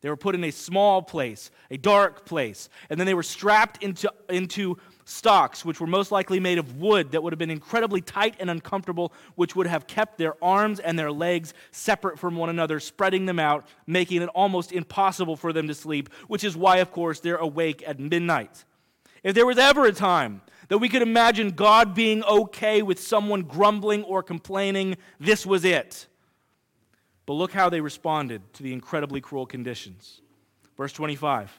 They 0.00 0.08
were 0.08 0.16
put 0.16 0.34
in 0.34 0.44
a 0.44 0.52
small 0.52 1.02
place, 1.02 1.50
a 1.70 1.76
dark 1.76 2.24
place, 2.24 2.68
and 2.88 2.98
then 2.98 3.06
they 3.06 3.14
were 3.14 3.22
strapped 3.22 3.82
into, 3.82 4.12
into 4.28 4.78
stocks, 5.08 5.64
which 5.64 5.80
were 5.80 5.86
most 5.86 6.12
likely 6.12 6.38
made 6.38 6.58
of 6.58 6.76
wood 6.78 7.12
that 7.12 7.22
would 7.22 7.32
have 7.32 7.38
been 7.38 7.50
incredibly 7.50 8.00
tight 8.00 8.34
and 8.38 8.50
uncomfortable, 8.50 9.12
which 9.36 9.56
would 9.56 9.66
have 9.66 9.86
kept 9.86 10.18
their 10.18 10.34
arms 10.44 10.80
and 10.80 10.98
their 10.98 11.10
legs 11.10 11.54
separate 11.70 12.18
from 12.18 12.36
one 12.36 12.50
another, 12.50 12.78
spreading 12.78 13.24
them 13.24 13.38
out, 13.38 13.66
making 13.86 14.20
it 14.20 14.28
almost 14.30 14.70
impossible 14.70 15.34
for 15.34 15.52
them 15.52 15.66
to 15.66 15.74
sleep, 15.74 16.10
which 16.26 16.44
is 16.44 16.56
why, 16.56 16.78
of 16.78 16.92
course, 16.92 17.20
they're 17.20 17.36
awake 17.36 17.82
at 17.86 17.98
midnight. 17.98 18.64
If 19.22 19.34
there 19.34 19.46
was 19.46 19.58
ever 19.58 19.86
a 19.86 19.92
time 19.92 20.42
that 20.68 20.78
we 20.78 20.90
could 20.90 21.02
imagine 21.02 21.52
God 21.52 21.94
being 21.94 22.22
okay 22.24 22.82
with 22.82 23.00
someone 23.00 23.42
grumbling 23.42 24.04
or 24.04 24.22
complaining, 24.22 24.96
this 25.18 25.46
was 25.46 25.64
it. 25.64 26.06
But 27.24 27.34
look 27.34 27.52
how 27.52 27.70
they 27.70 27.80
responded 27.80 28.42
to 28.54 28.62
the 28.62 28.72
incredibly 28.72 29.20
cruel 29.20 29.46
conditions. 29.46 30.20
Verse 30.76 30.92
25. 30.92 31.58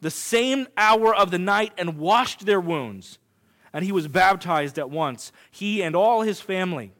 the 0.00 0.10
same 0.10 0.68
hour 0.76 1.14
of 1.14 1.30
the 1.30 1.38
night 1.38 1.72
and 1.76 1.98
washed 1.98 2.46
their 2.46 2.60
wounds. 2.60 3.18
And 3.72 3.84
he 3.84 3.92
was 3.92 4.08
baptized 4.08 4.78
at 4.78 4.90
once, 4.90 5.30
he 5.50 5.82
and 5.82 5.94
all 5.94 6.22
his 6.22 6.40
family. 6.40 6.92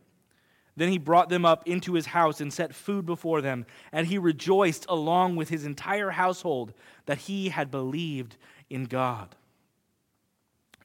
Then 0.77 0.91
he 0.91 0.99
brought 0.99 1.29
them 1.29 1.45
up 1.45 1.67
into 1.67 1.95
his 1.95 2.07
house 2.07 2.41
and 2.41 2.53
set 2.53 2.73
food 2.73 3.05
before 3.05 3.41
them. 3.41 3.67
And 3.91 4.07
he 4.07 4.17
rejoiced 4.17 4.87
along 4.89 5.35
with 5.35 5.49
his 5.49 5.67
entire 5.67 6.11
household 6.11 6.73
that 7.07 7.19
he 7.19 7.49
had 7.49 7.71
believed 7.71 8.37
in 8.71 8.85
God. 8.85 9.35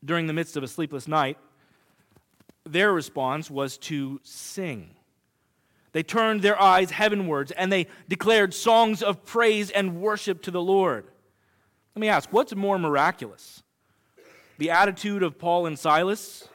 During 0.03 0.25
the 0.25 0.33
midst 0.33 0.57
of 0.57 0.63
a 0.63 0.67
sleepless 0.67 1.07
night, 1.07 1.37
their 2.65 2.91
response 2.91 3.51
was 3.51 3.77
to 3.79 4.19
sing. 4.23 4.95
They 5.91 6.01
turned 6.01 6.41
their 6.41 6.59
eyes 6.59 6.89
heavenwards 6.89 7.51
and 7.51 7.71
they 7.71 7.85
declared 8.09 8.55
songs 8.55 9.03
of 9.03 9.23
praise 9.23 9.69
and 9.69 10.01
worship 10.01 10.41
to 10.43 10.51
the 10.51 10.61
Lord. 10.61 11.05
Let 11.95 11.99
me 11.99 12.09
ask, 12.09 12.31
what's 12.31 12.55
more 12.55 12.79
miraculous? 12.79 13.61
The 14.57 14.71
attitude 14.71 15.21
of 15.21 15.37
Paul 15.37 15.65
and 15.65 15.77
Silas 15.77 16.47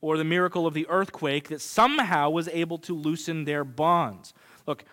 or 0.00 0.16
the 0.16 0.24
miracle 0.24 0.66
of 0.66 0.74
the 0.74 0.86
earthquake 0.88 1.48
that 1.48 1.60
somehow 1.60 2.30
was 2.30 2.48
able 2.48 2.78
to 2.78 2.94
loosen 2.94 3.44
their 3.44 3.64
bonds? 3.64 4.34
Look, 4.66 4.84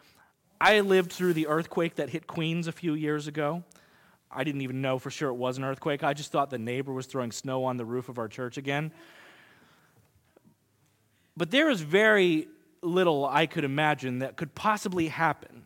I 0.61 0.79
lived 0.79 1.11
through 1.11 1.33
the 1.33 1.47
earthquake 1.47 1.95
that 1.95 2.09
hit 2.09 2.25
Queens 2.25 2.67
a 2.67 2.71
few 2.71 2.93
years 2.93 3.27
ago. 3.27 3.63
I 4.31 4.43
didn't 4.43 4.61
even 4.61 4.81
know 4.81 4.97
for 4.97 5.11
sure 5.11 5.29
it 5.29 5.35
was 5.35 5.57
an 5.57 5.63
earthquake. 5.63 6.03
I 6.03 6.13
just 6.13 6.31
thought 6.31 6.49
the 6.49 6.57
neighbor 6.57 6.93
was 6.93 7.05
throwing 7.05 7.31
snow 7.31 7.65
on 7.65 7.77
the 7.77 7.85
roof 7.85 8.09
of 8.09 8.17
our 8.17 8.27
church 8.27 8.57
again. 8.57 8.91
But 11.37 11.51
there 11.51 11.69
is 11.69 11.81
very 11.81 12.47
little 12.81 13.25
I 13.25 13.45
could 13.45 13.65
imagine 13.65 14.19
that 14.19 14.37
could 14.37 14.55
possibly 14.55 15.07
happen 15.07 15.65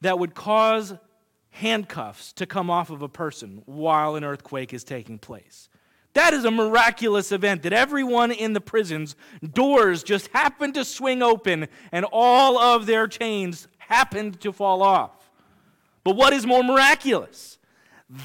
that 0.00 0.18
would 0.18 0.34
cause 0.34 0.94
handcuffs 1.50 2.32
to 2.34 2.46
come 2.46 2.70
off 2.70 2.90
of 2.90 3.02
a 3.02 3.08
person 3.08 3.62
while 3.66 4.14
an 4.16 4.24
earthquake 4.24 4.72
is 4.72 4.84
taking 4.84 5.18
place. 5.18 5.68
That 6.14 6.34
is 6.34 6.44
a 6.44 6.50
miraculous 6.50 7.32
event 7.32 7.62
that 7.62 7.72
everyone 7.72 8.32
in 8.32 8.52
the 8.52 8.60
prison's 8.60 9.14
doors 9.52 10.02
just 10.02 10.28
happened 10.28 10.74
to 10.74 10.84
swing 10.84 11.22
open 11.22 11.68
and 11.92 12.06
all 12.10 12.58
of 12.58 12.86
their 12.86 13.06
chains 13.06 13.68
happened 13.78 14.40
to 14.40 14.52
fall 14.52 14.82
off. 14.82 15.30
But 16.04 16.16
what 16.16 16.32
is 16.32 16.46
more 16.46 16.62
miraculous? 16.62 17.58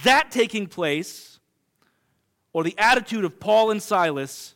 That 0.03 0.31
taking 0.31 0.67
place, 0.67 1.39
or 2.53 2.63
the 2.63 2.77
attitude 2.77 3.25
of 3.25 3.39
Paul 3.39 3.71
and 3.71 3.81
Silas 3.81 4.55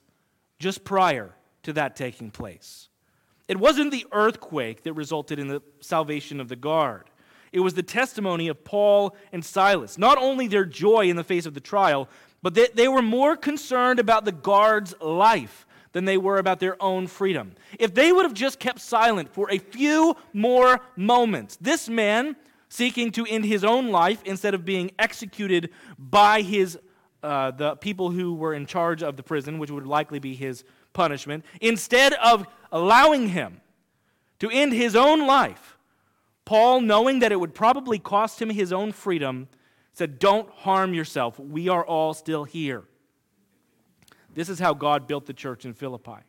just 0.60 0.84
prior 0.84 1.34
to 1.64 1.74
that 1.74 1.96
taking 1.96 2.32
place. 2.32 2.90
It 3.48 3.58
wasn't 3.58 3.92
the 3.92 4.06
earthquake 4.12 4.84
that 4.84 4.94
resulted 4.94 5.40
in 5.40 5.48
the 5.48 5.62
salvation 5.80 6.40
of 6.40 6.48
the 6.48 6.56
guard. 6.56 7.10
It 7.52 7.62
was 7.62 7.74
the 7.74 7.84
testimony 7.84 8.48
of 8.48 8.64
Paul 8.64 9.16
and 9.32 9.44
Silas. 9.44 9.98
Not 9.98 10.18
only 10.18 10.48
their 10.48 10.66
joy 10.66 11.10
in 11.10 11.16
the 11.16 11.24
face 11.24 11.46
of 11.46 11.54
the 11.54 11.60
trial, 11.60 12.10
but 12.42 12.54
they, 12.54 12.68
they 12.74 12.88
were 12.88 13.02
more 13.02 13.36
concerned 13.36 14.00
about 14.00 14.26
the 14.26 14.32
guard's 14.32 14.94
life 15.02 15.66
than 15.94 16.06
they 16.06 16.18
were 16.18 16.38
about 16.38 16.60
their 16.60 16.82
own 16.82 17.08
freedom. 17.08 17.54
If 17.80 17.94
they 17.94 18.12
would 18.12 18.26
have 18.26 18.34
just 18.34 18.60
kept 18.60 18.80
silent 18.80 19.34
for 19.34 19.50
a 19.50 19.58
few 19.58 20.16
more 20.34 20.82
moments, 20.96 21.58
this 21.60 21.90
man, 21.90 22.36
seeking 22.70 23.12
to 23.14 23.26
end 23.26 23.46
his 23.46 23.64
own 23.64 23.90
life 23.90 24.22
instead 24.26 24.54
of 24.54 24.66
being 24.66 24.92
executed 25.00 25.72
by 25.98 26.42
his, 26.42 26.78
uh, 27.24 27.52
the 27.52 27.76
people 27.78 28.12
who 28.12 28.34
were 28.34 28.54
in 28.54 28.66
charge 28.66 29.02
of 29.02 29.18
the 29.18 29.24
prison, 29.24 29.58
which 29.58 29.72
would 29.72 29.88
likely 29.88 30.20
be 30.20 30.36
his 30.36 30.64
punishment, 30.94 31.46
instead 31.62 32.14
of 32.14 32.46
allowing 32.72 33.30
him 33.30 33.62
to 34.40 34.50
end 34.50 34.74
his 34.74 34.96
own 34.96 35.26
life, 35.26 35.77
Paul, 36.48 36.80
knowing 36.80 37.20
that 37.20 37.34
it 37.34 37.42
would 37.42 37.54
probably 37.54 38.00
cost 38.00 38.42
him 38.42 38.50
his 38.50 38.72
own 38.72 38.94
freedom, 38.94 39.50
said, 39.92 40.18
Don't 40.18 40.50
harm 40.50 40.94
yourself. 40.94 41.38
We 41.38 41.68
are 41.68 41.86
all 41.86 42.14
still 42.14 42.46
here. 42.46 42.86
This 44.34 44.48
is 44.48 44.58
how 44.58 44.74
God 44.74 45.08
built 45.08 45.26
the 45.26 45.34
church 45.34 45.66
in 45.66 45.74
Philippi. 45.74 46.24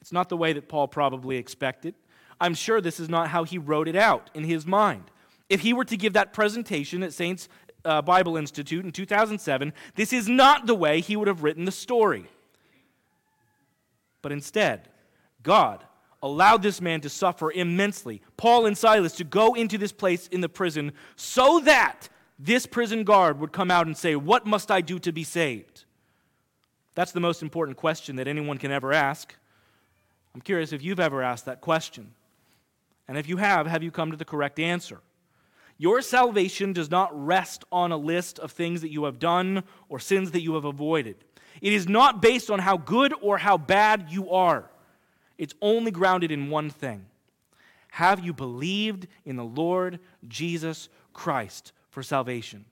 It's 0.00 0.10
not 0.10 0.28
the 0.28 0.36
way 0.36 0.54
that 0.54 0.68
Paul 0.68 0.88
probably 0.88 1.36
expected. 1.36 1.94
I'm 2.40 2.54
sure 2.54 2.80
this 2.80 2.98
is 2.98 3.08
not 3.08 3.28
how 3.28 3.44
he 3.44 3.58
wrote 3.58 3.86
it 3.86 3.94
out 3.94 4.28
in 4.34 4.42
his 4.42 4.66
mind. 4.66 5.04
If 5.48 5.60
he 5.60 5.72
were 5.72 5.84
to 5.84 5.96
give 5.96 6.14
that 6.14 6.32
presentation 6.32 7.04
at 7.04 7.12
Saints 7.12 7.48
uh, 7.84 8.02
Bible 8.02 8.36
Institute 8.36 8.84
in 8.84 8.90
2007, 8.90 9.72
this 9.94 10.12
is 10.12 10.28
not 10.28 10.66
the 10.66 10.74
way 10.74 11.00
he 11.00 11.14
would 11.14 11.28
have 11.28 11.44
written 11.44 11.64
the 11.64 11.70
story. 11.70 12.26
But 14.20 14.32
instead, 14.32 14.88
God 15.44 15.84
allowed 16.22 16.62
this 16.62 16.80
man 16.80 17.00
to 17.02 17.08
suffer 17.08 17.52
immensely, 17.52 18.22
Paul 18.36 18.66
and 18.66 18.76
Silas 18.76 19.12
to 19.16 19.24
go 19.24 19.54
into 19.54 19.78
this 19.78 19.92
place 19.92 20.26
in 20.28 20.40
the 20.40 20.48
prison, 20.48 20.92
so 21.16 21.60
that 21.60 22.08
this 22.38 22.66
prison 22.66 23.04
guard 23.04 23.40
would 23.40 23.52
come 23.52 23.70
out 23.70 23.86
and 23.86 23.96
say, 23.96 24.16
What 24.16 24.46
must 24.46 24.70
I 24.70 24.80
do 24.80 24.98
to 25.00 25.12
be 25.12 25.24
saved? 25.24 25.84
That's 26.94 27.12
the 27.12 27.20
most 27.20 27.42
important 27.42 27.76
question 27.76 28.16
that 28.16 28.26
anyone 28.26 28.58
can 28.58 28.72
ever 28.72 28.92
ask. 28.92 29.34
I'm 30.34 30.40
curious 30.40 30.72
if 30.72 30.82
you've 30.82 31.00
ever 31.00 31.22
asked 31.22 31.46
that 31.46 31.60
question. 31.60 32.12
And 33.06 33.16
if 33.16 33.28
you 33.28 33.38
have, 33.38 33.66
have 33.66 33.82
you 33.82 33.90
come 33.90 34.10
to 34.10 34.16
the 34.16 34.24
correct 34.24 34.58
answer? 34.58 35.00
Your 35.78 36.02
salvation 36.02 36.72
does 36.72 36.90
not 36.90 37.10
rest 37.14 37.64
on 37.70 37.92
a 37.92 37.96
list 37.96 38.40
of 38.40 38.50
things 38.50 38.80
that 38.80 38.90
you 38.90 39.04
have 39.04 39.20
done 39.20 39.62
or 39.88 40.00
sins 40.00 40.32
that 40.32 40.42
you 40.42 40.54
have 40.54 40.64
avoided. 40.64 41.16
It 41.60 41.72
is 41.72 41.88
not 41.88 42.20
based 42.20 42.50
on 42.50 42.58
how 42.58 42.76
good 42.76 43.14
or 43.20 43.38
how 43.38 43.56
bad 43.56 44.06
you 44.10 44.30
are. 44.30 44.68
It's 45.38 45.54
only 45.62 45.90
grounded 45.90 46.30
in 46.30 46.50
one 46.50 46.68
thing 46.68 47.06
Have 47.92 48.20
you 48.20 48.32
believed 48.32 49.06
in 49.24 49.36
the 49.36 49.44
Lord 49.44 50.00
Jesus 50.26 50.88
Christ 51.12 51.72
for 51.90 52.02
salvation. 52.04 52.64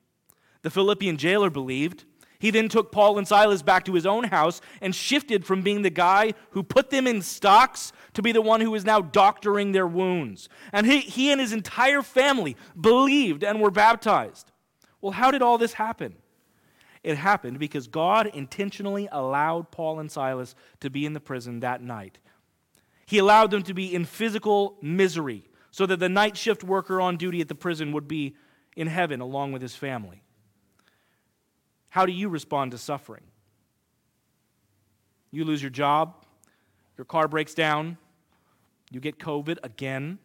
The 0.62 0.70
Philippian 0.70 1.16
jailer 1.16 1.50
believed. 1.50 2.04
He 2.38 2.50
then 2.50 2.68
took 2.68 2.92
Paul 2.92 3.18
and 3.18 3.26
Silas 3.26 3.62
back 3.62 3.84
to 3.86 3.94
his 3.94 4.06
own 4.06 4.24
house 4.24 4.60
and 4.80 4.94
shifted 4.94 5.44
from 5.44 5.62
being 5.62 5.82
the 5.82 5.90
guy 5.90 6.34
who 6.50 6.62
put 6.62 6.90
them 6.90 7.06
in 7.06 7.22
stocks 7.22 7.92
to 8.12 8.22
be 8.22 8.30
the 8.30 8.42
one 8.42 8.60
who 8.60 8.74
is 8.74 8.84
now 8.84 9.00
doctoring 9.00 9.72
their 9.72 9.86
wounds. 9.86 10.48
And 10.72 10.86
he, 10.86 11.00
he 11.00 11.32
and 11.32 11.40
his 11.40 11.52
entire 11.52 12.02
family 12.02 12.56
believed 12.80 13.42
and 13.42 13.60
were 13.60 13.70
baptized. 13.70 14.52
Well, 15.00 15.12
how 15.12 15.30
did 15.30 15.42
all 15.42 15.58
this 15.58 15.72
happen? 15.72 16.14
It 17.02 17.16
happened 17.16 17.58
because 17.58 17.88
God 17.88 18.26
intentionally 18.28 19.08
allowed 19.10 19.70
Paul 19.70 19.98
and 19.98 20.10
Silas 20.10 20.54
to 20.80 20.90
be 20.90 21.06
in 21.06 21.14
the 21.14 21.20
prison 21.20 21.60
that 21.60 21.82
night. 21.82 22.18
He 23.06 23.18
allowed 23.18 23.50
them 23.50 23.62
to 23.62 23.74
be 23.74 23.94
in 23.94 24.04
physical 24.04 24.76
misery 24.82 25.48
so 25.70 25.86
that 25.86 26.00
the 26.00 26.08
night 26.08 26.36
shift 26.36 26.64
worker 26.64 27.00
on 27.00 27.16
duty 27.16 27.40
at 27.40 27.48
the 27.48 27.54
prison 27.54 27.92
would 27.92 28.08
be 28.08 28.34
in 28.76 28.88
heaven 28.88 29.20
along 29.20 29.52
with 29.52 29.62
his 29.62 29.76
family. 29.76 30.22
How 31.88 32.04
do 32.04 32.12
you 32.12 32.28
respond 32.28 32.72
to 32.72 32.78
suffering? 32.78 33.22
You 35.30 35.44
lose 35.44 35.62
your 35.62 35.70
job, 35.70 36.24
your 36.96 37.04
car 37.04 37.28
breaks 37.28 37.54
down, 37.54 37.96
you 38.90 39.00
get 39.00 39.18
COVID 39.18 39.58
again, 39.62 40.18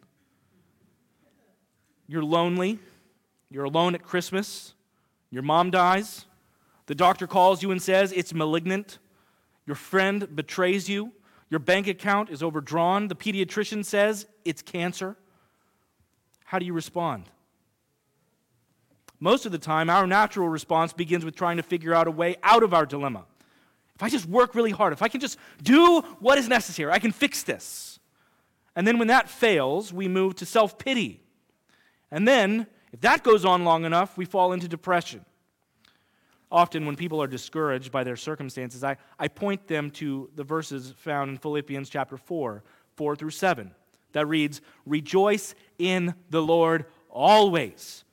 you're 2.08 2.24
lonely, 2.24 2.80
you're 3.50 3.64
alone 3.66 3.96
at 3.96 4.04
Christmas, 4.04 4.74
your 5.30 5.44
mom 5.44 5.72
dies, 5.72 6.26
the 6.88 6.96
doctor 6.96 7.28
calls 7.28 7.62
you 7.62 7.72
and 7.72 7.82
says 7.82 8.12
it's 8.12 8.34
malignant, 8.34 9.00
your 9.66 9.76
friend 9.76 10.36
betrays 10.36 10.90
you, 10.90 11.14
your 11.52 11.60
bank 11.60 11.86
account 11.88 12.30
is 12.30 12.42
overdrawn, 12.42 13.10
the 13.10 13.16
pediatrician 13.16 13.84
says 13.84 14.26
it's 14.46 14.62
cancer. 14.62 15.18
How 16.46 16.58
do 16.58 16.66
you 16.66 16.72
respond? 16.74 17.26
Most 19.20 19.46
of 19.46 19.52
the 19.52 19.58
time, 19.60 19.90
our 19.90 20.08
natural 20.08 20.48
response 20.48 20.94
begins 20.94 21.26
with 21.26 21.36
trying 21.36 21.58
to 21.58 21.64
figure 21.64 21.94
out 21.94 22.08
a 22.08 22.12
way 22.12 22.38
out 22.42 22.64
of 22.64 22.74
our 22.74 22.86
dilemma. 22.86 23.26
If 23.96 24.02
I 24.02 24.10
just 24.10 24.26
work 24.26 24.56
really 24.56 24.72
hard, 24.72 24.94
if 24.94 25.02
I 25.02 25.10
can 25.10 25.20
just 25.20 25.38
do 25.62 26.02
what 26.20 26.38
is 26.38 26.48
necessary, 26.48 26.90
I 26.92 27.00
can 27.00 27.12
fix 27.12 27.44
this. 27.44 28.00
And 28.74 28.88
then 28.88 28.98
when 28.98 29.10
that 29.10 29.30
fails, 29.30 29.92
we 29.92 30.08
move 30.08 30.36
to 30.36 30.46
self 30.46 30.80
pity. 30.80 31.22
And 32.10 32.26
then, 32.26 32.66
if 32.94 33.02
that 33.02 33.24
goes 33.24 33.44
on 33.44 33.66
long 33.66 33.84
enough, 33.84 34.18
we 34.18 34.24
fall 34.24 34.54
into 34.54 34.70
depression. 34.70 35.26
Often, 36.52 36.86
when 36.86 36.96
people 36.98 37.22
are 37.22 37.28
discouraged 37.28 37.92
by 37.92 38.04
their 38.04 38.18
circumstances, 38.18 38.84
I, 38.84 38.98
I 39.18 39.30
point 39.30 39.68
them 39.68 39.90
to 39.92 40.30
the 40.36 40.44
verses 40.44 40.94
found 40.98 41.30
in 41.32 41.38
Philippians 41.38 41.90
chapter 41.90 42.18
4, 42.18 42.64
4 42.98 43.16
through 43.16 43.30
7, 43.30 43.72
that 44.12 44.28
reads, 44.28 44.60
Rejoice 44.86 45.56
in 45.80 46.14
the 46.30 46.42
Lord 46.42 46.86
always. 47.10 48.04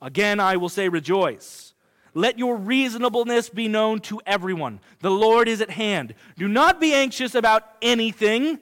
Again, 0.00 0.38
I 0.38 0.56
will 0.56 0.68
say, 0.68 0.88
rejoice. 0.88 1.74
Let 2.14 2.38
your 2.38 2.56
reasonableness 2.56 3.50
be 3.50 3.68
known 3.68 4.00
to 4.00 4.20
everyone. 4.26 4.80
The 5.00 5.10
Lord 5.10 5.48
is 5.48 5.60
at 5.60 5.70
hand. 5.70 6.14
Do 6.36 6.48
not 6.48 6.80
be 6.80 6.92
anxious 6.92 7.34
about 7.34 7.64
anything, 7.82 8.58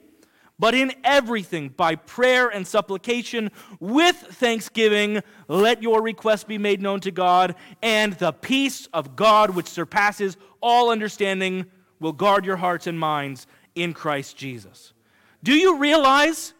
but 0.59 0.75
in 0.75 0.93
everything, 1.03 1.69
by 1.69 1.95
prayer 1.95 2.49
and 2.49 2.67
supplication, 2.67 3.49
with 3.79 4.15
thanksgiving, 4.15 5.21
let 5.47 5.81
your 5.81 6.01
requests 6.01 6.43
be 6.43 6.57
made 6.57 6.81
known 6.81 6.99
to 6.99 7.11
God, 7.11 7.55
and 7.81 8.13
the 8.13 8.33
peace 8.33 8.87
of 8.93 9.15
God, 9.15 9.51
which 9.51 9.67
surpasses 9.67 10.37
all 10.61 10.91
understanding, 10.91 11.65
will 11.99 12.13
guard 12.13 12.45
your 12.45 12.57
hearts 12.57 12.87
and 12.87 12.99
minds 12.99 13.47
in 13.75 13.93
Christ 13.93 14.37
Jesus. 14.37 14.93
Do 15.41 15.53
you 15.53 15.77
realize 15.77 16.53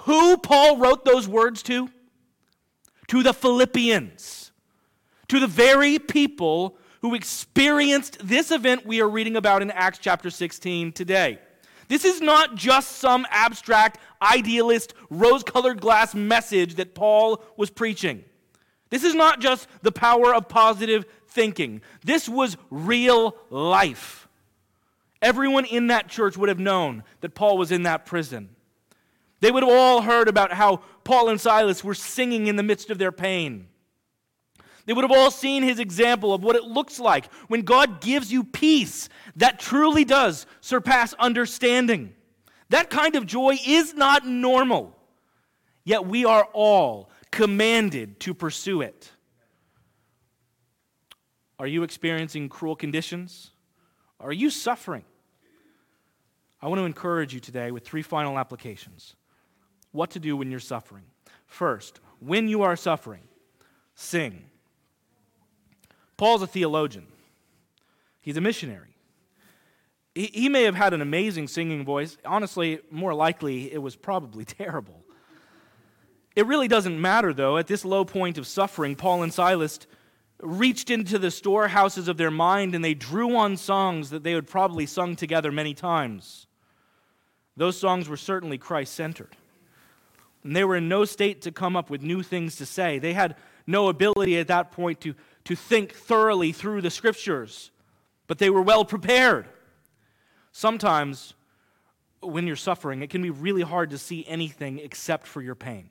who 0.00 0.36
Paul 0.36 0.78
wrote 0.78 1.04
those 1.04 1.28
words 1.28 1.62
to? 1.64 1.88
to 3.08 3.22
the 3.22 3.32
Philippians, 3.32 4.52
to 5.28 5.40
the 5.40 5.46
very 5.46 5.98
people 5.98 6.76
who 7.02 7.14
experienced 7.14 8.18
this 8.26 8.50
event 8.50 8.86
we 8.86 9.00
are 9.00 9.08
reading 9.08 9.36
about 9.36 9.62
in 9.62 9.70
Acts 9.70 9.98
chapter 9.98 10.30
16 10.30 10.92
today. 10.92 11.38
This 11.88 12.04
is 12.04 12.20
not 12.20 12.54
just 12.56 12.96
some 12.96 13.26
abstract, 13.30 13.98
idealist, 14.20 14.94
rose 15.10 15.42
colored 15.42 15.80
glass 15.80 16.14
message 16.14 16.74
that 16.76 16.94
Paul 16.94 17.42
was 17.56 17.70
preaching. 17.70 18.24
This 18.90 19.04
is 19.04 19.14
not 19.14 19.40
just 19.40 19.68
the 19.82 19.92
power 19.92 20.34
of 20.34 20.48
positive 20.48 21.04
thinking. 21.28 21.82
This 22.04 22.28
was 22.28 22.56
real 22.70 23.36
life. 23.50 24.28
Everyone 25.22 25.64
in 25.64 25.88
that 25.88 26.08
church 26.08 26.36
would 26.36 26.48
have 26.48 26.58
known 26.58 27.02
that 27.20 27.34
Paul 27.34 27.58
was 27.58 27.72
in 27.72 27.84
that 27.84 28.06
prison. 28.06 28.50
They 29.40 29.50
would 29.50 29.62
have 29.62 29.72
all 29.72 30.02
heard 30.02 30.28
about 30.28 30.52
how 30.52 30.82
Paul 31.04 31.28
and 31.28 31.40
Silas 31.40 31.84
were 31.84 31.94
singing 31.94 32.46
in 32.46 32.56
the 32.56 32.62
midst 32.62 32.90
of 32.90 32.98
their 32.98 33.12
pain. 33.12 33.68
They 34.86 34.92
would 34.92 35.02
have 35.02 35.12
all 35.12 35.32
seen 35.32 35.62
his 35.64 35.80
example 35.80 36.32
of 36.32 36.44
what 36.44 36.54
it 36.54 36.62
looks 36.62 37.00
like 37.00 37.30
when 37.48 37.62
God 37.62 38.00
gives 38.00 38.32
you 38.32 38.44
peace 38.44 39.08
that 39.36 39.58
truly 39.58 40.04
does 40.04 40.46
surpass 40.60 41.12
understanding. 41.14 42.14
That 42.70 42.90
kind 42.90 43.14
of 43.14 43.26
joy 43.26 43.58
is 43.64 43.94
not 43.94 44.26
normal, 44.26 44.96
yet 45.84 46.06
we 46.06 46.24
are 46.24 46.48
all 46.52 47.10
commanded 47.30 48.18
to 48.20 48.34
pursue 48.34 48.80
it. 48.80 49.10
Are 51.58 51.66
you 51.66 51.82
experiencing 51.82 52.48
cruel 52.48 52.76
conditions? 52.76 53.50
Are 54.20 54.32
you 54.32 54.50
suffering? 54.50 55.04
I 56.60 56.68
want 56.68 56.80
to 56.80 56.84
encourage 56.84 57.32
you 57.32 57.40
today 57.40 57.70
with 57.70 57.84
three 57.84 58.02
final 58.02 58.38
applications 58.38 59.14
what 59.92 60.10
to 60.10 60.18
do 60.18 60.36
when 60.36 60.50
you're 60.50 60.60
suffering. 60.60 61.04
First, 61.46 62.00
when 62.20 62.48
you 62.48 62.62
are 62.62 62.76
suffering, 62.76 63.22
sing. 63.94 64.44
Paul's 66.18 66.42
a 66.42 66.46
theologian, 66.46 67.06
he's 68.20 68.36
a 68.36 68.40
missionary. 68.40 68.95
He, 70.16 70.30
he 70.32 70.48
may 70.48 70.64
have 70.64 70.74
had 70.74 70.94
an 70.94 71.02
amazing 71.02 71.46
singing 71.46 71.84
voice. 71.84 72.16
Honestly, 72.24 72.80
more 72.90 73.14
likely, 73.14 73.72
it 73.72 73.78
was 73.78 73.94
probably 73.94 74.44
terrible. 74.60 75.04
It 76.34 76.46
really 76.46 76.66
doesn't 76.66 77.00
matter, 77.00 77.32
though. 77.32 77.58
At 77.58 77.68
this 77.68 77.84
low 77.84 78.04
point 78.04 78.38
of 78.38 78.46
suffering, 78.48 78.96
Paul 78.96 79.22
and 79.22 79.32
Silas 79.32 79.78
reached 80.40 80.90
into 80.90 81.18
the 81.18 81.30
storehouses 81.30 82.08
of 82.08 82.16
their 82.16 82.30
mind 82.30 82.74
and 82.74 82.84
they 82.84 82.94
drew 82.94 83.36
on 83.36 83.56
songs 83.56 84.10
that 84.10 84.22
they 84.22 84.32
had 84.32 84.46
probably 84.46 84.86
sung 84.86 85.16
together 85.16 85.52
many 85.52 85.74
times. 85.74 86.46
Those 87.56 87.78
songs 87.78 88.08
were 88.08 88.16
certainly 88.16 88.58
Christ 88.58 88.94
centered 88.94 89.36
and 90.46 90.54
they 90.54 90.62
were 90.62 90.76
in 90.76 90.88
no 90.88 91.04
state 91.04 91.42
to 91.42 91.50
come 91.50 91.76
up 91.76 91.90
with 91.90 92.02
new 92.02 92.22
things 92.22 92.54
to 92.56 92.66
say. 92.66 93.00
They 93.00 93.14
had 93.14 93.34
no 93.66 93.88
ability 93.88 94.38
at 94.38 94.46
that 94.46 94.70
point 94.70 95.00
to, 95.00 95.14
to 95.44 95.56
think 95.56 95.92
thoroughly 95.92 96.52
through 96.52 96.82
the 96.82 96.90
scriptures, 96.90 97.72
but 98.28 98.38
they 98.38 98.48
were 98.48 98.62
well 98.62 98.84
prepared. 98.84 99.48
Sometimes, 100.58 101.34
when 102.22 102.46
you're 102.46 102.56
suffering, 102.56 103.02
it 103.02 103.10
can 103.10 103.20
be 103.20 103.28
really 103.28 103.60
hard 103.60 103.90
to 103.90 103.98
see 103.98 104.24
anything 104.26 104.78
except 104.78 105.26
for 105.26 105.42
your 105.42 105.54
pain. 105.54 105.90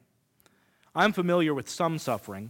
I'm 0.95 1.13
familiar 1.13 1.53
with 1.53 1.69
some 1.69 1.99
suffering, 1.99 2.49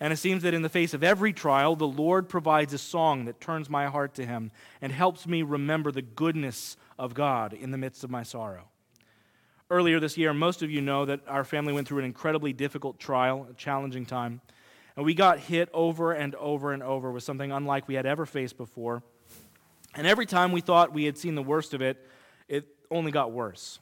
and 0.00 0.12
it 0.12 0.16
seems 0.16 0.42
that 0.42 0.52
in 0.52 0.62
the 0.62 0.68
face 0.68 0.94
of 0.94 1.04
every 1.04 1.32
trial, 1.32 1.76
the 1.76 1.86
Lord 1.86 2.28
provides 2.28 2.72
a 2.72 2.78
song 2.78 3.26
that 3.26 3.40
turns 3.40 3.70
my 3.70 3.86
heart 3.86 4.14
to 4.14 4.26
Him 4.26 4.50
and 4.82 4.90
helps 4.90 5.28
me 5.28 5.42
remember 5.42 5.92
the 5.92 6.02
goodness 6.02 6.76
of 6.98 7.14
God 7.14 7.52
in 7.52 7.70
the 7.70 7.78
midst 7.78 8.02
of 8.02 8.10
my 8.10 8.24
sorrow. 8.24 8.64
Earlier 9.70 10.00
this 10.00 10.18
year, 10.18 10.34
most 10.34 10.60
of 10.60 10.72
you 10.72 10.80
know 10.80 11.04
that 11.04 11.20
our 11.28 11.44
family 11.44 11.72
went 11.72 11.86
through 11.86 12.00
an 12.00 12.04
incredibly 12.04 12.52
difficult 12.52 12.98
trial, 12.98 13.46
a 13.48 13.54
challenging 13.54 14.06
time. 14.06 14.40
And 14.96 15.06
we 15.06 15.14
got 15.14 15.38
hit 15.38 15.68
over 15.72 16.10
and 16.10 16.34
over 16.34 16.72
and 16.72 16.82
over 16.82 17.12
with 17.12 17.22
something 17.22 17.52
unlike 17.52 17.86
we 17.86 17.94
had 17.94 18.06
ever 18.06 18.26
faced 18.26 18.56
before. 18.56 19.04
And 19.94 20.06
every 20.06 20.26
time 20.26 20.52
we 20.52 20.60
thought 20.60 20.92
we 20.92 21.04
had 21.04 21.16
seen 21.16 21.34
the 21.34 21.42
worst 21.42 21.74
of 21.74 21.80
it, 21.80 22.04
it 22.48 22.66
only 22.90 23.12
got 23.12 23.32
worse. 23.32 23.78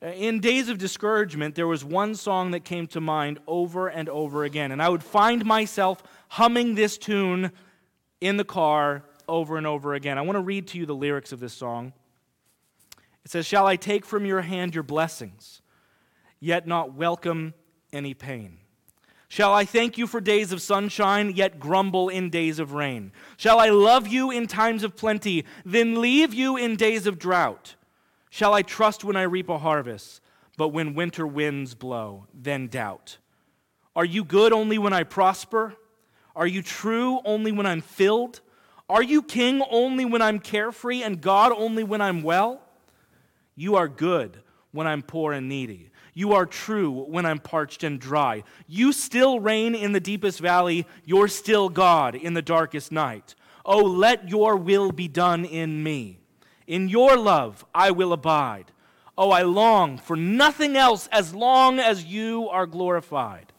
In 0.00 0.38
days 0.40 0.68
of 0.68 0.78
discouragement, 0.78 1.54
there 1.56 1.66
was 1.66 1.84
one 1.84 2.14
song 2.14 2.52
that 2.52 2.64
came 2.64 2.86
to 2.88 3.00
mind 3.00 3.40
over 3.46 3.88
and 3.88 4.08
over 4.08 4.44
again. 4.44 4.70
And 4.70 4.80
I 4.80 4.88
would 4.88 5.02
find 5.02 5.44
myself 5.44 6.02
humming 6.28 6.74
this 6.74 6.96
tune 6.96 7.50
in 8.20 8.36
the 8.36 8.44
car 8.44 9.04
over 9.28 9.56
and 9.56 9.66
over 9.66 9.94
again. 9.94 10.16
I 10.16 10.22
want 10.22 10.36
to 10.36 10.40
read 10.40 10.68
to 10.68 10.78
you 10.78 10.86
the 10.86 10.94
lyrics 10.94 11.32
of 11.32 11.40
this 11.40 11.52
song. 11.52 11.92
It 13.24 13.30
says, 13.30 13.44
Shall 13.44 13.66
I 13.66 13.76
take 13.76 14.04
from 14.04 14.24
your 14.24 14.40
hand 14.42 14.74
your 14.74 14.84
blessings, 14.84 15.62
yet 16.38 16.66
not 16.66 16.94
welcome 16.94 17.54
any 17.92 18.14
pain? 18.14 18.58
Shall 19.28 19.52
I 19.52 19.66
thank 19.66 19.98
you 19.98 20.06
for 20.06 20.20
days 20.20 20.52
of 20.52 20.62
sunshine, 20.62 21.32
yet 21.34 21.60
grumble 21.60 22.08
in 22.08 22.30
days 22.30 22.58
of 22.58 22.72
rain? 22.72 23.12
Shall 23.36 23.60
I 23.60 23.68
love 23.68 24.08
you 24.08 24.30
in 24.30 24.46
times 24.46 24.82
of 24.82 24.96
plenty, 24.96 25.44
then 25.66 26.00
leave 26.00 26.32
you 26.32 26.56
in 26.56 26.76
days 26.76 27.06
of 27.06 27.18
drought? 27.18 27.74
Shall 28.30 28.54
I 28.54 28.62
trust 28.62 29.04
when 29.04 29.16
I 29.16 29.22
reap 29.22 29.50
a 29.50 29.58
harvest, 29.58 30.22
but 30.56 30.68
when 30.68 30.94
winter 30.94 31.26
winds 31.26 31.74
blow, 31.74 32.26
then 32.32 32.68
doubt? 32.68 33.18
Are 33.94 34.04
you 34.04 34.24
good 34.24 34.52
only 34.52 34.78
when 34.78 34.94
I 34.94 35.02
prosper? 35.02 35.74
Are 36.34 36.46
you 36.46 36.62
true 36.62 37.20
only 37.24 37.52
when 37.52 37.66
I'm 37.66 37.82
filled? 37.82 38.40
Are 38.88 39.02
you 39.02 39.22
king 39.22 39.62
only 39.70 40.06
when 40.06 40.22
I'm 40.22 40.38
carefree 40.38 41.02
and 41.02 41.20
God 41.20 41.52
only 41.52 41.84
when 41.84 42.00
I'm 42.00 42.22
well? 42.22 42.62
You 43.56 43.76
are 43.76 43.88
good 43.88 44.40
when 44.70 44.86
I'm 44.86 45.02
poor 45.02 45.32
and 45.32 45.48
needy. 45.48 45.87
You 46.18 46.32
are 46.32 46.46
true 46.46 46.90
when 46.90 47.24
I'm 47.24 47.38
parched 47.38 47.84
and 47.84 48.00
dry. 48.00 48.42
You 48.66 48.92
still 48.92 49.38
reign 49.38 49.76
in 49.76 49.92
the 49.92 50.00
deepest 50.00 50.40
valley. 50.40 50.84
You're 51.04 51.28
still 51.28 51.68
God 51.68 52.16
in 52.16 52.34
the 52.34 52.42
darkest 52.42 52.90
night. 52.90 53.36
Oh, 53.64 53.84
let 53.84 54.28
your 54.28 54.56
will 54.56 54.90
be 54.90 55.06
done 55.06 55.44
in 55.44 55.80
me. 55.80 56.18
In 56.66 56.88
your 56.88 57.16
love 57.16 57.64
I 57.72 57.92
will 57.92 58.12
abide. 58.12 58.72
Oh, 59.16 59.30
I 59.30 59.42
long 59.42 59.96
for 59.96 60.16
nothing 60.16 60.76
else 60.76 61.08
as 61.12 61.36
long 61.36 61.78
as 61.78 62.04
you 62.04 62.48
are 62.48 62.66
glorified. 62.66 63.52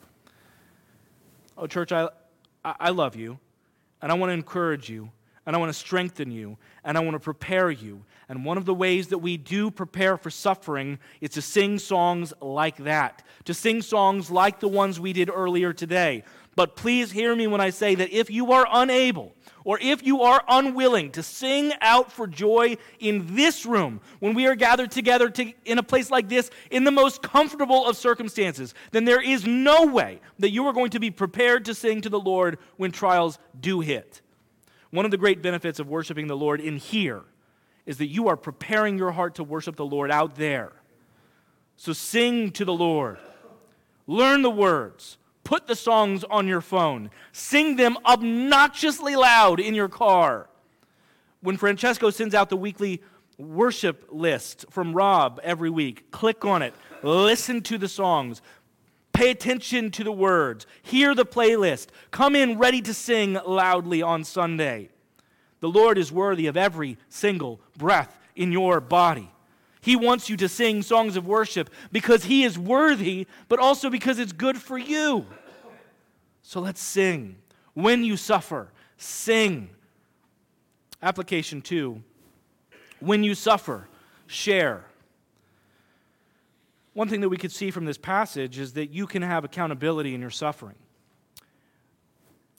Oh, 1.58 1.66
church, 1.66 1.94
I, 1.94 2.10
I 2.66 2.90
love 2.90 3.16
you, 3.16 3.40
and 4.02 4.12
I 4.12 4.16
want 4.16 4.32
to 4.32 4.34
encourage 4.34 4.90
you, 4.90 5.12
and 5.46 5.56
I 5.56 5.60
want 5.60 5.70
to 5.70 5.80
strengthen 5.80 6.30
you, 6.30 6.58
and 6.84 6.98
I 6.98 7.00
want 7.00 7.16
to 7.16 7.22
prepare 7.22 7.72
you. 7.72 8.04
And 8.30 8.46
one 8.46 8.60
of 8.60 8.66
the 8.66 8.76
ways 8.76 9.08
that 9.08 9.18
we 9.18 9.38
do 9.38 9.72
prepare 9.72 10.16
for 10.16 10.30
suffering 10.30 11.00
is 11.20 11.32
to 11.32 11.42
sing 11.42 11.80
songs 11.80 12.32
like 12.40 12.78
that, 12.78 13.24
to 13.46 13.56
sing 13.56 13.82
songs 13.82 14.30
like 14.30 14.60
the 14.60 14.68
ones 14.68 15.00
we 15.00 15.14
did 15.14 15.32
earlier 15.34 15.74
today. 15.74 16.24
But 16.56 16.76
please 16.76 17.12
hear 17.12 17.36
me 17.36 17.48
when 17.48 17.60
I 17.60 17.72
say 17.72 17.96
that 17.96 18.12
if 18.12 18.30
you 18.30 18.52
are 18.52 18.68
unable, 18.72 19.34
or 19.66 19.80
if 19.82 20.06
you 20.06 20.22
are 20.22 20.44
unwilling 20.48 21.12
to 21.12 21.24
sing 21.24 21.74
out 21.82 22.12
for 22.12 22.28
joy 22.28 22.78
in 23.00 23.36
this 23.36 23.66
room, 23.66 24.00
when 24.20 24.36
we 24.36 24.46
are 24.46 24.56
gathered 24.56 24.92
together 24.92 25.30
to, 25.32 25.52
in 25.66 25.80
a 25.80 25.84
place 25.84 26.12
like 26.12 26.30
this, 26.30 26.52
in 26.70 26.84
the 26.84 26.92
most 26.92 27.24
comfortable 27.24 27.88
of 27.88 27.98
circumstances, 27.98 28.76
then 28.92 29.06
there 29.06 29.22
is 29.22 29.48
no 29.48 29.88
way 29.88 30.20
that 30.38 30.52
you 30.52 30.68
are 30.68 30.74
going 30.74 30.92
to 30.92 31.00
be 31.00 31.10
prepared 31.10 31.66
to 31.66 31.74
sing 31.74 32.02
to 32.02 32.10
the 32.10 32.20
Lord 32.20 32.60
when 32.78 32.92
trials 32.92 33.40
do 33.60 33.80
hit. 33.80 34.22
One 34.92 35.06
of 35.06 35.12
the 35.12 35.18
great 35.18 35.42
benefits 35.42 35.80
of 35.80 35.88
worshiping 35.88 36.28
the 36.28 36.38
Lord 36.38 36.62
in 36.62 36.78
here 36.78 37.24
is 37.90 37.98
that 37.98 38.06
you 38.06 38.28
are 38.28 38.38
preparing 38.38 39.00
your 39.00 39.10
heart 39.10 39.34
to 39.34 39.44
worship 39.44 39.76
the 39.76 39.84
Lord 39.84 40.12
out 40.12 40.36
there. 40.36 40.72
So 41.76 41.92
sing 41.92 42.52
to 42.52 42.64
the 42.64 42.72
Lord. 42.72 43.18
Learn 44.06 44.44
the 44.44 44.50
words. 44.52 45.18
Put 45.44 45.66
the 45.66 45.76
songs 45.76 46.24
on 46.24 46.48
your 46.48 46.62
phone. 46.62 47.10
Sing 47.32 47.78
them 47.78 47.98
obnoxiously 48.06 49.16
loud 49.16 49.60
in 49.60 49.74
your 49.74 49.90
car. 49.90 50.52
When 51.42 51.58
Francesco 51.58 52.12
sends 52.12 52.36
out 52.36 52.50
the 52.50 52.58
weekly 52.58 53.02
worship 53.40 54.06
list 54.12 54.68
from 54.70 54.94
Rob 54.94 55.40
every 55.42 55.72
week, 55.72 56.12
click 56.12 56.46
on 56.46 56.62
it. 56.62 56.76
Listen 57.02 57.60
to 57.64 57.80
the 57.80 57.88
songs. 57.88 58.44
Pay 59.14 59.32
attention 59.32 59.90
to 59.90 60.04
the 60.04 60.12
words. 60.12 60.68
Hear 60.84 61.16
the 61.16 61.26
playlist. 61.26 61.88
Come 62.12 62.36
in 62.36 62.60
ready 62.60 62.84
to 62.84 62.94
sing 62.94 63.34
loudly 63.48 64.04
on 64.04 64.26
Sunday. 64.26 64.90
The 65.60 65.70
Lord 65.70 65.98
is 65.98 66.12
worthy 66.12 66.48
of 66.48 66.56
every 66.56 66.98
single 67.10 67.60
breath 67.78 68.18
in 68.36 68.52
your 68.52 68.80
body. 68.80 69.30
He 69.82 69.96
wants 69.96 70.30
you 70.30 70.38
to 70.38 70.50
sing 70.50 70.82
songs 70.82 71.16
of 71.16 71.26
worship 71.28 71.70
because 71.92 72.26
He 72.26 72.44
is 72.44 72.58
worthy, 72.58 73.28
but 73.48 73.60
also 73.60 73.90
because 73.90 74.20
it's 74.20 74.34
good 74.34 74.58
for 74.58 74.78
you. 74.78 75.26
So 76.42 76.60
let's 76.60 76.82
sing. 76.82 77.38
When 77.74 78.04
you 78.04 78.18
suffer, 78.18 78.72
sing. 78.98 79.70
Application 81.02 81.62
two 81.62 82.04
when 83.00 83.24
you 83.24 83.36
suffer, 83.36 83.88
share. 84.28 84.86
One 86.94 87.08
thing 87.08 87.22
that 87.22 87.30
we 87.30 87.38
could 87.38 87.52
see 87.52 87.72
from 87.72 87.86
this 87.86 87.98
passage 87.98 88.60
is 88.60 88.74
that 88.74 88.90
you 88.92 89.08
can 89.08 89.22
have 89.22 89.44
accountability 89.44 90.14
in 90.14 90.22
your 90.22 90.30
suffering. 90.30 90.76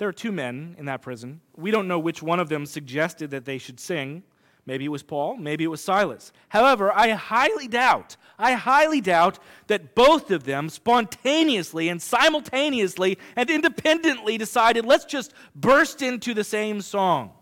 There 0.01 0.09
are 0.09 0.15
two 0.15 0.33
men 0.33 0.77
in 0.79 0.87
that 0.87 1.03
prison. 1.03 1.43
We 1.55 1.71
don't 1.71 1.87
know 1.87 1.99
which 1.99 2.23
one 2.23 2.41
of 2.41 2.49
them 2.49 2.65
suggested 2.65 3.33
that 3.33 3.45
they 3.45 3.59
should 3.59 3.79
sing. 3.79 4.23
Maybe 4.65 4.87
it 4.87 4.89
was 4.89 5.03
Paul, 5.03 5.37
maybe 5.37 5.63
it 5.63 5.67
was 5.67 5.85
Silas. 5.85 6.33
However, 6.49 6.91
I 6.91 7.11
highly 7.11 7.69
doubt, 7.69 8.17
I 8.39 8.53
highly 8.53 9.03
doubt 9.03 9.39
that 9.67 9.95
both 9.95 10.31
of 10.31 10.45
them 10.45 10.71
spontaneously 10.71 11.91
and 11.91 12.01
simultaneously 12.01 13.19
and 13.37 13.51
independently 13.51 14.39
decided, 14.39 14.87
let's 14.87 15.05
just 15.05 15.35
burst 15.55 16.01
into 16.01 16.33
the 16.33 16.45
same 16.45 16.81
song. 16.81 17.33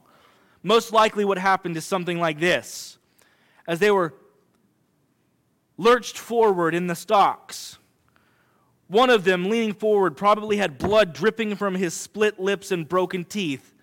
Most 0.64 0.92
likely, 0.92 1.24
what 1.24 1.38
happened 1.38 1.76
is 1.76 1.84
something 1.84 2.18
like 2.18 2.40
this. 2.40 2.98
As 3.68 3.78
they 3.78 3.92
were 3.92 4.14
lurched 5.76 6.18
forward 6.18 6.74
in 6.74 6.88
the 6.88 6.96
stocks, 6.96 7.78
one 8.88 9.10
of 9.10 9.24
them, 9.24 9.50
leaning 9.50 9.74
forward, 9.74 10.16
probably 10.16 10.56
had 10.56 10.78
blood 10.78 11.12
dripping 11.12 11.56
from 11.56 11.74
his 11.74 11.92
split 11.92 12.40
lips 12.40 12.72
and 12.72 12.88
broken 12.88 13.24
teeth, 13.24 13.74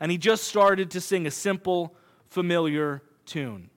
and 0.00 0.10
he 0.10 0.18
just 0.18 0.44
started 0.44 0.90
to 0.92 1.00
sing 1.00 1.26
a 1.26 1.30
simple, 1.30 1.94
familiar 2.28 3.02
tune. 3.26 3.68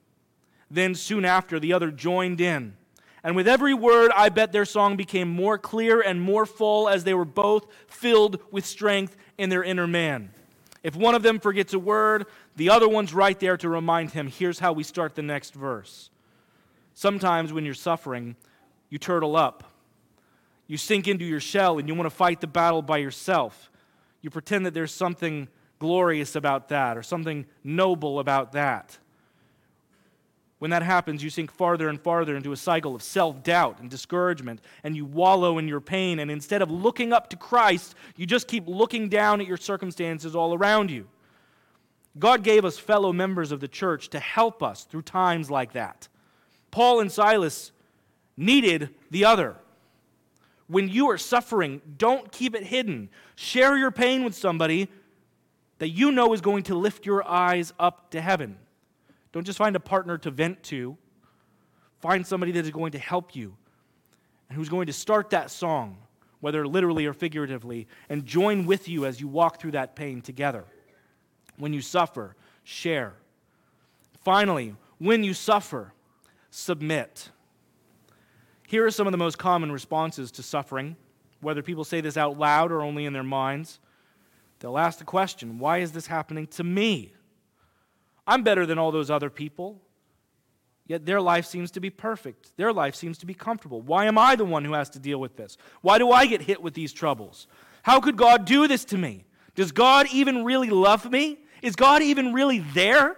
Then, 0.70 0.94
soon 0.94 1.24
after, 1.24 1.60
the 1.60 1.74
other 1.74 1.90
joined 1.90 2.40
in. 2.40 2.76
And 3.22 3.36
with 3.36 3.48
every 3.48 3.74
word, 3.74 4.10
I 4.14 4.30
bet 4.30 4.52
their 4.52 4.64
song 4.64 4.96
became 4.96 5.28
more 5.28 5.58
clear 5.58 6.00
and 6.00 6.20
more 6.20 6.46
full 6.46 6.88
as 6.88 7.04
they 7.04 7.14
were 7.14 7.24
both 7.24 7.66
filled 7.86 8.40
with 8.50 8.64
strength 8.64 9.16
in 9.36 9.50
their 9.50 9.62
inner 9.62 9.86
man. 9.86 10.30
If 10.82 10.96
one 10.96 11.14
of 11.14 11.22
them 11.22 11.40
forgets 11.40 11.74
a 11.74 11.78
word, 11.78 12.26
the 12.56 12.70
other 12.70 12.88
one's 12.88 13.12
right 13.12 13.38
there 13.38 13.56
to 13.58 13.68
remind 13.68 14.12
him 14.12 14.28
here's 14.28 14.60
how 14.60 14.72
we 14.72 14.82
start 14.82 15.14
the 15.14 15.22
next 15.22 15.52
verse. 15.54 16.10
Sometimes 16.94 17.52
when 17.52 17.64
you're 17.64 17.74
suffering, 17.74 18.36
you 18.88 18.98
turtle 18.98 19.36
up 19.36 19.67
you 20.68 20.76
sink 20.76 21.08
into 21.08 21.24
your 21.24 21.40
shell 21.40 21.78
and 21.78 21.88
you 21.88 21.94
want 21.94 22.06
to 22.06 22.14
fight 22.14 22.40
the 22.40 22.46
battle 22.46 22.82
by 22.82 22.98
yourself. 22.98 23.70
You 24.20 24.30
pretend 24.30 24.66
that 24.66 24.74
there's 24.74 24.92
something 24.92 25.48
glorious 25.78 26.36
about 26.36 26.68
that 26.68 26.96
or 26.96 27.02
something 27.02 27.46
noble 27.64 28.20
about 28.20 28.52
that. 28.52 28.98
When 30.58 30.72
that 30.72 30.82
happens, 30.82 31.22
you 31.22 31.30
sink 31.30 31.52
farther 31.52 31.88
and 31.88 32.00
farther 32.00 32.36
into 32.36 32.52
a 32.52 32.56
cycle 32.56 32.94
of 32.94 33.02
self 33.02 33.42
doubt 33.44 33.78
and 33.80 33.88
discouragement, 33.88 34.60
and 34.82 34.96
you 34.96 35.04
wallow 35.04 35.56
in 35.58 35.68
your 35.68 35.80
pain. 35.80 36.18
And 36.18 36.30
instead 36.30 36.62
of 36.62 36.70
looking 36.70 37.12
up 37.12 37.30
to 37.30 37.36
Christ, 37.36 37.94
you 38.16 38.26
just 38.26 38.48
keep 38.48 38.66
looking 38.66 39.08
down 39.08 39.40
at 39.40 39.46
your 39.46 39.56
circumstances 39.56 40.34
all 40.34 40.52
around 40.52 40.90
you. 40.90 41.06
God 42.18 42.42
gave 42.42 42.64
us 42.64 42.76
fellow 42.76 43.12
members 43.12 43.52
of 43.52 43.60
the 43.60 43.68
church 43.68 44.08
to 44.10 44.18
help 44.18 44.62
us 44.62 44.82
through 44.82 45.02
times 45.02 45.48
like 45.48 45.72
that. 45.72 46.08
Paul 46.72 46.98
and 47.00 47.10
Silas 47.10 47.70
needed 48.36 48.90
the 49.10 49.24
other 49.24 49.56
when 50.68 50.88
you 50.88 51.10
are 51.10 51.18
suffering, 51.18 51.80
don't 51.96 52.30
keep 52.30 52.54
it 52.54 52.62
hidden. 52.62 53.08
Share 53.34 53.76
your 53.76 53.90
pain 53.90 54.22
with 54.22 54.34
somebody 54.34 54.88
that 55.78 55.88
you 55.88 56.12
know 56.12 56.32
is 56.32 56.40
going 56.40 56.64
to 56.64 56.74
lift 56.74 57.06
your 57.06 57.26
eyes 57.26 57.72
up 57.78 58.10
to 58.10 58.20
heaven. 58.20 58.58
Don't 59.32 59.44
just 59.44 59.58
find 59.58 59.74
a 59.76 59.80
partner 59.80 60.18
to 60.18 60.30
vent 60.30 60.62
to. 60.64 60.96
Find 62.00 62.26
somebody 62.26 62.52
that 62.52 62.64
is 62.64 62.70
going 62.70 62.92
to 62.92 62.98
help 62.98 63.34
you 63.34 63.56
and 64.48 64.56
who's 64.56 64.68
going 64.68 64.86
to 64.86 64.92
start 64.92 65.30
that 65.30 65.50
song, 65.50 65.98
whether 66.40 66.66
literally 66.66 67.06
or 67.06 67.12
figuratively, 67.12 67.86
and 68.08 68.24
join 68.24 68.66
with 68.66 68.88
you 68.88 69.04
as 69.06 69.20
you 69.20 69.28
walk 69.28 69.60
through 69.60 69.72
that 69.72 69.96
pain 69.96 70.20
together. 70.20 70.64
When 71.56 71.72
you 71.72 71.80
suffer, 71.80 72.36
share. 72.62 73.14
Finally, 74.22 74.74
when 74.98 75.24
you 75.24 75.34
suffer, 75.34 75.92
submit. 76.50 77.30
Here 78.68 78.84
are 78.84 78.90
some 78.90 79.06
of 79.06 79.12
the 79.12 79.18
most 79.18 79.38
common 79.38 79.72
responses 79.72 80.30
to 80.32 80.42
suffering, 80.42 80.94
whether 81.40 81.62
people 81.62 81.84
say 81.84 82.02
this 82.02 82.18
out 82.18 82.38
loud 82.38 82.70
or 82.70 82.82
only 82.82 83.06
in 83.06 83.14
their 83.14 83.22
minds. 83.22 83.78
They'll 84.60 84.76
ask 84.76 84.98
the 84.98 85.06
question 85.06 85.58
why 85.58 85.78
is 85.78 85.92
this 85.92 86.06
happening 86.06 86.46
to 86.48 86.62
me? 86.62 87.14
I'm 88.26 88.42
better 88.42 88.66
than 88.66 88.76
all 88.78 88.92
those 88.92 89.10
other 89.10 89.30
people. 89.30 89.80
Yet 90.86 91.06
their 91.06 91.18
life 91.18 91.46
seems 91.46 91.70
to 91.72 91.80
be 91.80 91.88
perfect. 91.88 92.54
Their 92.58 92.74
life 92.74 92.94
seems 92.94 93.16
to 93.18 93.26
be 93.26 93.32
comfortable. 93.32 93.80
Why 93.80 94.04
am 94.04 94.18
I 94.18 94.36
the 94.36 94.44
one 94.44 94.66
who 94.66 94.74
has 94.74 94.90
to 94.90 94.98
deal 94.98 95.18
with 95.18 95.34
this? 95.34 95.56
Why 95.80 95.96
do 95.96 96.10
I 96.10 96.26
get 96.26 96.42
hit 96.42 96.62
with 96.62 96.74
these 96.74 96.92
troubles? 96.92 97.46
How 97.84 98.00
could 98.00 98.18
God 98.18 98.44
do 98.44 98.68
this 98.68 98.84
to 98.86 98.98
me? 98.98 99.24
Does 99.54 99.72
God 99.72 100.08
even 100.12 100.44
really 100.44 100.68
love 100.68 101.10
me? 101.10 101.38
Is 101.62 101.74
God 101.74 102.02
even 102.02 102.34
really 102.34 102.58
there? 102.58 103.16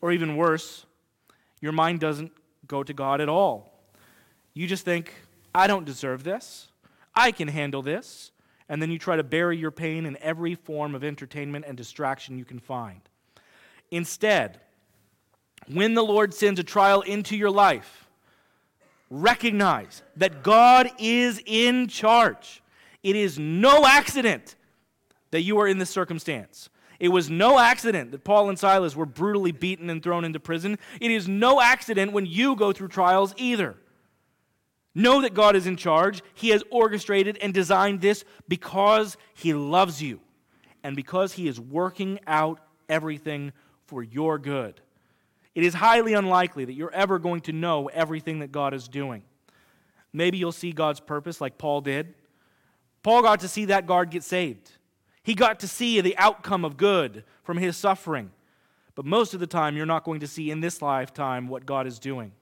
Or 0.00 0.12
even 0.12 0.36
worse, 0.36 0.86
your 1.60 1.72
mind 1.72 1.98
doesn't 1.98 2.30
go 2.68 2.84
to 2.84 2.92
God 2.92 3.20
at 3.20 3.28
all. 3.28 3.73
You 4.54 4.66
just 4.66 4.84
think, 4.84 5.12
I 5.54 5.66
don't 5.66 5.84
deserve 5.84 6.22
this. 6.22 6.68
I 7.14 7.32
can 7.32 7.48
handle 7.48 7.82
this. 7.82 8.30
And 8.68 8.80
then 8.80 8.90
you 8.90 8.98
try 8.98 9.16
to 9.16 9.22
bury 9.22 9.58
your 9.58 9.70
pain 9.70 10.06
in 10.06 10.16
every 10.22 10.54
form 10.54 10.94
of 10.94 11.04
entertainment 11.04 11.66
and 11.68 11.76
distraction 11.76 12.38
you 12.38 12.44
can 12.44 12.58
find. 12.58 13.00
Instead, 13.90 14.60
when 15.70 15.94
the 15.94 16.02
Lord 16.02 16.32
sends 16.32 16.58
a 16.58 16.64
trial 16.64 17.02
into 17.02 17.36
your 17.36 17.50
life, 17.50 18.06
recognize 19.10 20.02
that 20.16 20.42
God 20.42 20.90
is 20.98 21.42
in 21.44 21.88
charge. 21.88 22.62
It 23.02 23.16
is 23.16 23.38
no 23.38 23.84
accident 23.86 24.56
that 25.30 25.42
you 25.42 25.58
are 25.58 25.68
in 25.68 25.78
this 25.78 25.90
circumstance. 25.90 26.70
It 26.98 27.08
was 27.08 27.28
no 27.28 27.58
accident 27.58 28.12
that 28.12 28.24
Paul 28.24 28.48
and 28.48 28.58
Silas 28.58 28.96
were 28.96 29.04
brutally 29.04 29.52
beaten 29.52 29.90
and 29.90 30.02
thrown 30.02 30.24
into 30.24 30.40
prison. 30.40 30.78
It 31.00 31.10
is 31.10 31.28
no 31.28 31.60
accident 31.60 32.12
when 32.12 32.24
you 32.24 32.56
go 32.56 32.72
through 32.72 32.88
trials 32.88 33.34
either. 33.36 33.76
Know 34.94 35.20
that 35.22 35.34
God 35.34 35.56
is 35.56 35.66
in 35.66 35.76
charge. 35.76 36.22
He 36.34 36.50
has 36.50 36.62
orchestrated 36.70 37.36
and 37.38 37.52
designed 37.52 38.00
this 38.00 38.24
because 38.46 39.16
He 39.34 39.52
loves 39.52 40.00
you 40.00 40.20
and 40.82 40.94
because 40.94 41.32
He 41.32 41.48
is 41.48 41.58
working 41.58 42.20
out 42.26 42.60
everything 42.88 43.52
for 43.86 44.02
your 44.02 44.38
good. 44.38 44.80
it 45.54 45.62
is 45.62 45.74
highly 45.74 46.14
unlikely 46.14 46.64
that 46.64 46.72
you're 46.72 46.92
ever 46.92 47.18
going 47.18 47.40
to 47.40 47.52
know 47.52 47.86
everything 47.88 48.40
that 48.40 48.50
God 48.50 48.74
is 48.74 48.88
doing. 48.88 49.22
Maybe 50.12 50.38
you'll 50.38 50.52
see 50.52 50.72
God's 50.72 51.00
purpose 51.00 51.40
like 51.40 51.58
Paul 51.58 51.80
did. 51.80 52.14
Paul 53.02 53.22
got 53.22 53.40
to 53.40 53.48
see 53.48 53.66
that 53.66 53.86
guard 53.86 54.10
get 54.10 54.22
saved. 54.24 54.70
He 55.22 55.34
got 55.34 55.60
to 55.60 55.68
see 55.68 56.00
the 56.00 56.16
outcome 56.18 56.64
of 56.64 56.76
good 56.76 57.24
from 57.42 57.58
his 57.58 57.76
suffering. 57.76 58.30
But 58.94 59.04
most 59.04 59.34
of 59.34 59.40
the 59.40 59.46
time, 59.46 59.76
you're 59.76 59.86
not 59.86 60.04
going 60.04 60.20
to 60.20 60.26
see 60.26 60.50
in 60.50 60.60
this 60.60 60.80
lifetime 60.80 61.48
what 61.48 61.66
God 61.66 61.86
is 61.86 61.98
doing. 61.98 62.32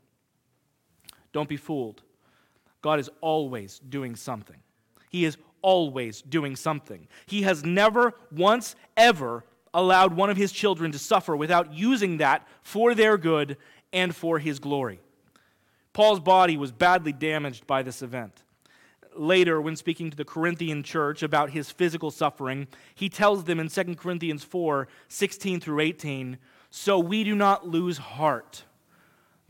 Don't 1.32 1.48
be 1.48 1.56
fooled. 1.56 2.02
God 2.82 3.00
is 3.00 3.08
always 3.20 3.78
doing 3.78 4.16
something. 4.16 4.58
He 5.08 5.24
is 5.24 5.36
always 5.62 6.20
doing 6.20 6.56
something. 6.56 7.06
He 7.26 7.42
has 7.42 7.64
never 7.64 8.14
once 8.30 8.74
ever 8.96 9.44
allowed 9.72 10.14
one 10.14 10.28
of 10.28 10.36
his 10.36 10.52
children 10.52 10.92
to 10.92 10.98
suffer 10.98 11.36
without 11.36 11.72
using 11.72 12.18
that 12.18 12.46
for 12.62 12.94
their 12.94 13.16
good 13.16 13.56
and 13.92 14.14
for 14.14 14.38
his 14.38 14.58
glory. 14.58 15.00
Paul's 15.92 16.20
body 16.20 16.56
was 16.56 16.72
badly 16.72 17.12
damaged 17.12 17.66
by 17.66 17.82
this 17.82 18.02
event. 18.02 18.42
Later, 19.14 19.60
when 19.60 19.76
speaking 19.76 20.10
to 20.10 20.16
the 20.16 20.24
Corinthian 20.24 20.82
church 20.82 21.22
about 21.22 21.50
his 21.50 21.70
physical 21.70 22.10
suffering, 22.10 22.66
he 22.94 23.10
tells 23.10 23.44
them 23.44 23.60
in 23.60 23.68
2 23.68 23.96
Corinthians 23.96 24.42
4 24.42 24.88
16 25.08 25.60
through 25.60 25.80
18, 25.80 26.38
So 26.70 26.98
we 26.98 27.22
do 27.22 27.34
not 27.34 27.68
lose 27.68 27.98
heart. 27.98 28.64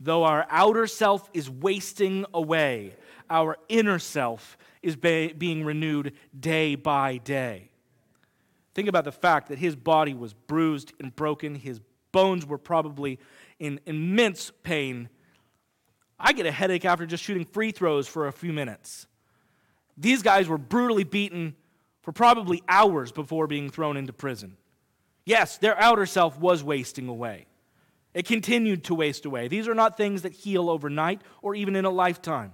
Though 0.03 0.25
our 0.25 0.45
outer 0.49 0.85
self 0.85 1.29
is 1.33 1.49
wasting 1.49 2.25
away, 2.33 2.93
our 3.29 3.57
inner 3.69 3.99
self 3.99 4.57
is 4.81 4.97
being 4.97 5.63
renewed 5.63 6.13
day 6.37 6.75
by 6.75 7.17
day. 7.17 7.69
Think 8.75 8.89
about 8.89 9.05
the 9.05 9.13
fact 9.13 9.47
that 9.47 9.59
his 9.59 9.77
body 9.77 10.13
was 10.13 10.33
bruised 10.33 10.91
and 10.99 11.15
broken. 11.15 11.55
His 11.55 11.79
bones 12.11 12.45
were 12.45 12.57
probably 12.57 13.17
in 13.59 13.79
immense 13.85 14.51
pain. 14.63 15.07
I 16.19 16.33
get 16.33 16.45
a 16.45 16.51
headache 16.51 16.83
after 16.83 17.05
just 17.05 17.23
shooting 17.23 17.45
free 17.45 17.71
throws 17.71 18.05
for 18.05 18.27
a 18.27 18.33
few 18.33 18.51
minutes. 18.51 19.07
These 19.97 20.21
guys 20.21 20.49
were 20.49 20.57
brutally 20.57 21.05
beaten 21.05 21.55
for 22.01 22.11
probably 22.11 22.61
hours 22.67 23.13
before 23.13 23.47
being 23.47 23.69
thrown 23.69 23.95
into 23.95 24.11
prison. 24.11 24.57
Yes, 25.23 25.57
their 25.59 25.79
outer 25.79 26.05
self 26.05 26.37
was 26.37 26.61
wasting 26.61 27.07
away. 27.07 27.45
It 28.13 28.25
continued 28.25 28.83
to 28.85 28.95
waste 28.95 29.25
away. 29.25 29.47
These 29.47 29.67
are 29.67 29.73
not 29.73 29.97
things 29.97 30.21
that 30.21 30.33
heal 30.33 30.69
overnight 30.69 31.21
or 31.41 31.55
even 31.55 31.75
in 31.75 31.85
a 31.85 31.89
lifetime. 31.89 32.53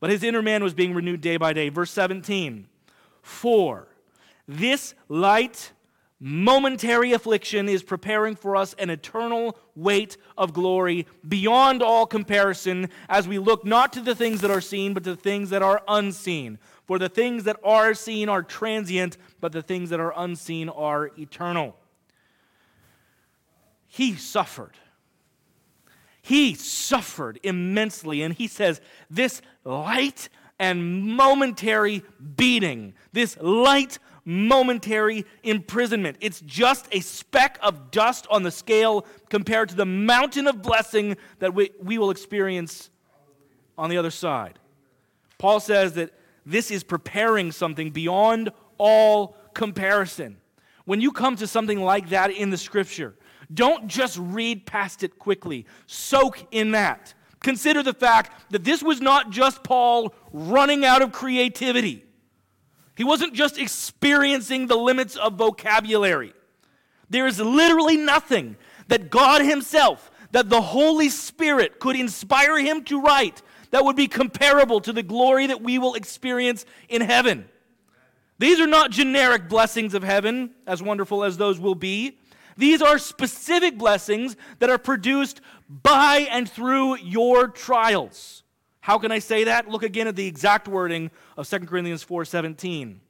But 0.00 0.10
his 0.10 0.22
inner 0.22 0.42
man 0.42 0.62
was 0.62 0.74
being 0.74 0.94
renewed 0.94 1.20
day 1.20 1.36
by 1.36 1.52
day. 1.52 1.68
Verse 1.68 1.90
17 1.90 2.66
For 3.22 3.88
this 4.46 4.94
light, 5.08 5.72
momentary 6.20 7.12
affliction 7.12 7.68
is 7.68 7.82
preparing 7.82 8.34
for 8.34 8.56
us 8.56 8.74
an 8.74 8.90
eternal 8.90 9.56
weight 9.76 10.16
of 10.36 10.52
glory 10.52 11.06
beyond 11.26 11.82
all 11.82 12.06
comparison 12.06 12.88
as 13.08 13.28
we 13.28 13.38
look 13.38 13.64
not 13.64 13.92
to 13.92 14.00
the 14.00 14.14
things 14.14 14.40
that 14.40 14.50
are 14.50 14.60
seen, 14.60 14.94
but 14.94 15.04
to 15.04 15.14
the 15.14 15.20
things 15.20 15.50
that 15.50 15.62
are 15.62 15.82
unseen. 15.86 16.58
For 16.86 16.98
the 16.98 17.08
things 17.08 17.44
that 17.44 17.58
are 17.62 17.94
seen 17.94 18.28
are 18.28 18.42
transient, 18.42 19.18
but 19.40 19.52
the 19.52 19.62
things 19.62 19.90
that 19.90 20.00
are 20.00 20.14
unseen 20.16 20.68
are 20.68 21.10
eternal. 21.18 21.76
He 23.88 24.14
suffered. 24.14 24.76
He 26.22 26.54
suffered 26.54 27.40
immensely, 27.42 28.22
and 28.22 28.34
he 28.34 28.46
says, 28.46 28.80
This 29.10 29.40
light 29.64 30.28
and 30.58 31.02
momentary 31.16 32.02
beating, 32.36 32.94
this 33.12 33.38
light 33.40 33.98
momentary 34.24 35.24
imprisonment. 35.42 36.18
It's 36.20 36.42
just 36.42 36.86
a 36.92 37.00
speck 37.00 37.58
of 37.62 37.90
dust 37.90 38.26
on 38.30 38.42
the 38.42 38.50
scale 38.50 39.06
compared 39.30 39.70
to 39.70 39.74
the 39.74 39.86
mountain 39.86 40.46
of 40.46 40.60
blessing 40.60 41.16
that 41.38 41.54
we, 41.54 41.70
we 41.82 41.96
will 41.96 42.10
experience 42.10 42.90
on 43.78 43.88
the 43.88 43.96
other 43.96 44.10
side. 44.10 44.58
Paul 45.38 45.60
says 45.60 45.94
that 45.94 46.12
this 46.44 46.70
is 46.70 46.84
preparing 46.84 47.52
something 47.52 47.90
beyond 47.90 48.50
all 48.76 49.34
comparison. 49.54 50.36
When 50.84 51.00
you 51.00 51.10
come 51.12 51.36
to 51.36 51.46
something 51.46 51.80
like 51.80 52.10
that 52.10 52.30
in 52.30 52.50
the 52.50 52.58
scripture, 52.58 53.14
don't 53.52 53.88
just 53.88 54.18
read 54.18 54.66
past 54.66 55.02
it 55.02 55.18
quickly, 55.18 55.66
soak 55.86 56.46
in 56.50 56.72
that. 56.72 57.14
Consider 57.40 57.82
the 57.82 57.94
fact 57.94 58.50
that 58.50 58.64
this 58.64 58.82
was 58.82 59.00
not 59.00 59.30
just 59.30 59.62
Paul 59.62 60.14
running 60.32 60.84
out 60.84 61.02
of 61.02 61.12
creativity. 61.12 62.04
He 62.96 63.04
wasn't 63.04 63.34
just 63.34 63.58
experiencing 63.58 64.66
the 64.66 64.76
limits 64.76 65.16
of 65.16 65.34
vocabulary. 65.34 66.34
There 67.08 67.26
is 67.26 67.38
literally 67.38 67.96
nothing 67.96 68.56
that 68.88 69.10
God 69.10 69.40
Himself, 69.40 70.10
that 70.32 70.50
the 70.50 70.60
Holy 70.60 71.08
Spirit 71.08 71.78
could 71.78 71.96
inspire 71.96 72.58
him 72.58 72.84
to 72.84 73.00
write 73.00 73.40
that 73.70 73.84
would 73.84 73.96
be 73.96 74.08
comparable 74.08 74.80
to 74.80 74.92
the 74.92 75.02
glory 75.02 75.46
that 75.46 75.62
we 75.62 75.78
will 75.78 75.94
experience 75.94 76.64
in 76.88 77.02
heaven. 77.02 77.48
These 78.38 78.60
are 78.60 78.66
not 78.66 78.90
generic 78.90 79.48
blessings 79.48 79.94
of 79.94 80.02
heaven, 80.02 80.50
as 80.66 80.82
wonderful 80.82 81.24
as 81.24 81.36
those 81.36 81.58
will 81.58 81.74
be. 81.74 82.18
These 82.58 82.82
are 82.82 82.98
specific 82.98 83.78
blessings 83.78 84.36
that 84.58 84.68
are 84.68 84.78
produced 84.78 85.40
by 85.70 86.26
and 86.28 86.50
through 86.50 86.98
your 86.98 87.46
trials. 87.46 88.42
How 88.80 88.98
can 88.98 89.12
I 89.12 89.20
say 89.20 89.44
that? 89.44 89.68
Look 89.68 89.84
again 89.84 90.08
at 90.08 90.16
the 90.16 90.26
exact 90.26 90.66
wording 90.66 91.12
of 91.36 91.46
2 91.46 91.68
Corinthians 91.68 92.02
4:17. 92.02 93.00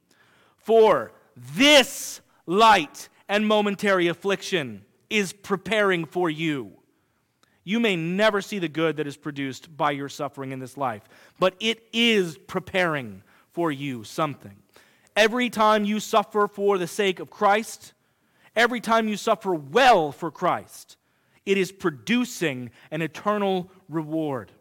For 0.55 1.13
this 1.35 2.21
light 2.45 3.09
and 3.27 3.47
momentary 3.47 4.07
affliction 4.07 4.85
is 5.09 5.33
preparing 5.33 6.05
for 6.05 6.29
you. 6.29 6.73
You 7.63 7.79
may 7.79 7.95
never 7.95 8.41
see 8.41 8.59
the 8.59 8.69
good 8.69 8.97
that 8.97 9.07
is 9.07 9.17
produced 9.17 9.75
by 9.75 9.91
your 9.91 10.09
suffering 10.09 10.51
in 10.51 10.59
this 10.59 10.77
life, 10.77 11.03
but 11.39 11.55
it 11.59 11.87
is 11.91 12.37
preparing 12.37 13.23
for 13.51 13.71
you 13.71 14.03
something. 14.03 14.57
Every 15.15 15.49
time 15.49 15.85
you 15.85 15.99
suffer 15.99 16.47
for 16.47 16.77
the 16.77 16.87
sake 16.87 17.19
of 17.19 17.31
Christ, 17.31 17.93
every 18.59 18.81
time 18.81 19.07
you 19.07 19.15
suffer 19.15 19.55
well 19.55 20.11
for 20.11 20.29
Christ, 20.29 20.97
it 21.45 21.57
is 21.57 21.71
producing 21.71 22.71
an 22.91 23.01
eternal 23.01 23.71
reward 23.87 24.51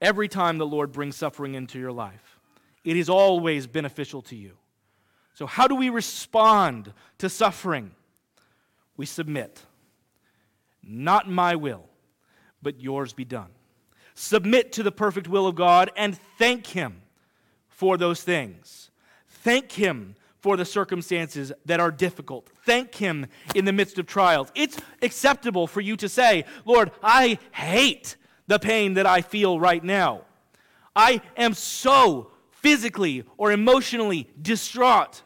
every 0.00 0.28
time 0.28 0.56
the 0.56 0.66
Lord 0.66 0.92
brings 0.92 1.14
suffering 1.14 1.54
into 1.54 1.78
your 1.78 1.92
life. 1.92 2.40
It 2.84 2.96
is 2.96 3.10
always 3.10 3.66
beneficial 3.66 4.22
to 4.22 4.36
you. 4.36 4.52
So, 5.34 5.46
how 5.46 5.68
do 5.68 5.74
we 5.74 5.90
respond 5.90 6.92
to 7.18 7.28
suffering? 7.28 7.90
We 8.96 9.04
submit. 9.04 9.60
Not 10.82 11.28
my 11.28 11.56
will, 11.56 11.84
but 12.62 12.80
yours 12.80 13.12
be 13.12 13.26
done. 13.26 13.50
Submit 14.14 14.72
to 14.72 14.82
the 14.82 14.92
perfect 14.92 15.28
will 15.28 15.46
of 15.46 15.54
God 15.54 15.90
and 15.96 16.16
thank 16.38 16.68
Him 16.68 17.02
for 17.68 17.98
those 17.98 18.22
things. 18.22 18.90
Thank 19.28 19.72
Him 19.72 20.14
for 20.46 20.56
the 20.56 20.64
circumstances 20.64 21.52
that 21.64 21.80
are 21.80 21.90
difficult. 21.90 22.48
Thank 22.64 22.94
Him 22.94 23.26
in 23.56 23.64
the 23.64 23.72
midst 23.72 23.98
of 23.98 24.06
trials. 24.06 24.52
It's 24.54 24.78
acceptable 25.02 25.66
for 25.66 25.80
you 25.80 25.96
to 25.96 26.08
say, 26.08 26.44
Lord, 26.64 26.92
I 27.02 27.40
hate 27.50 28.16
the 28.46 28.60
pain 28.60 28.94
that 28.94 29.06
I 29.06 29.22
feel 29.22 29.58
right 29.58 29.82
now. 29.82 30.20
I 30.94 31.20
am 31.36 31.52
so 31.52 32.30
physically 32.52 33.24
or 33.36 33.50
emotionally 33.50 34.30
distraught. 34.40 35.24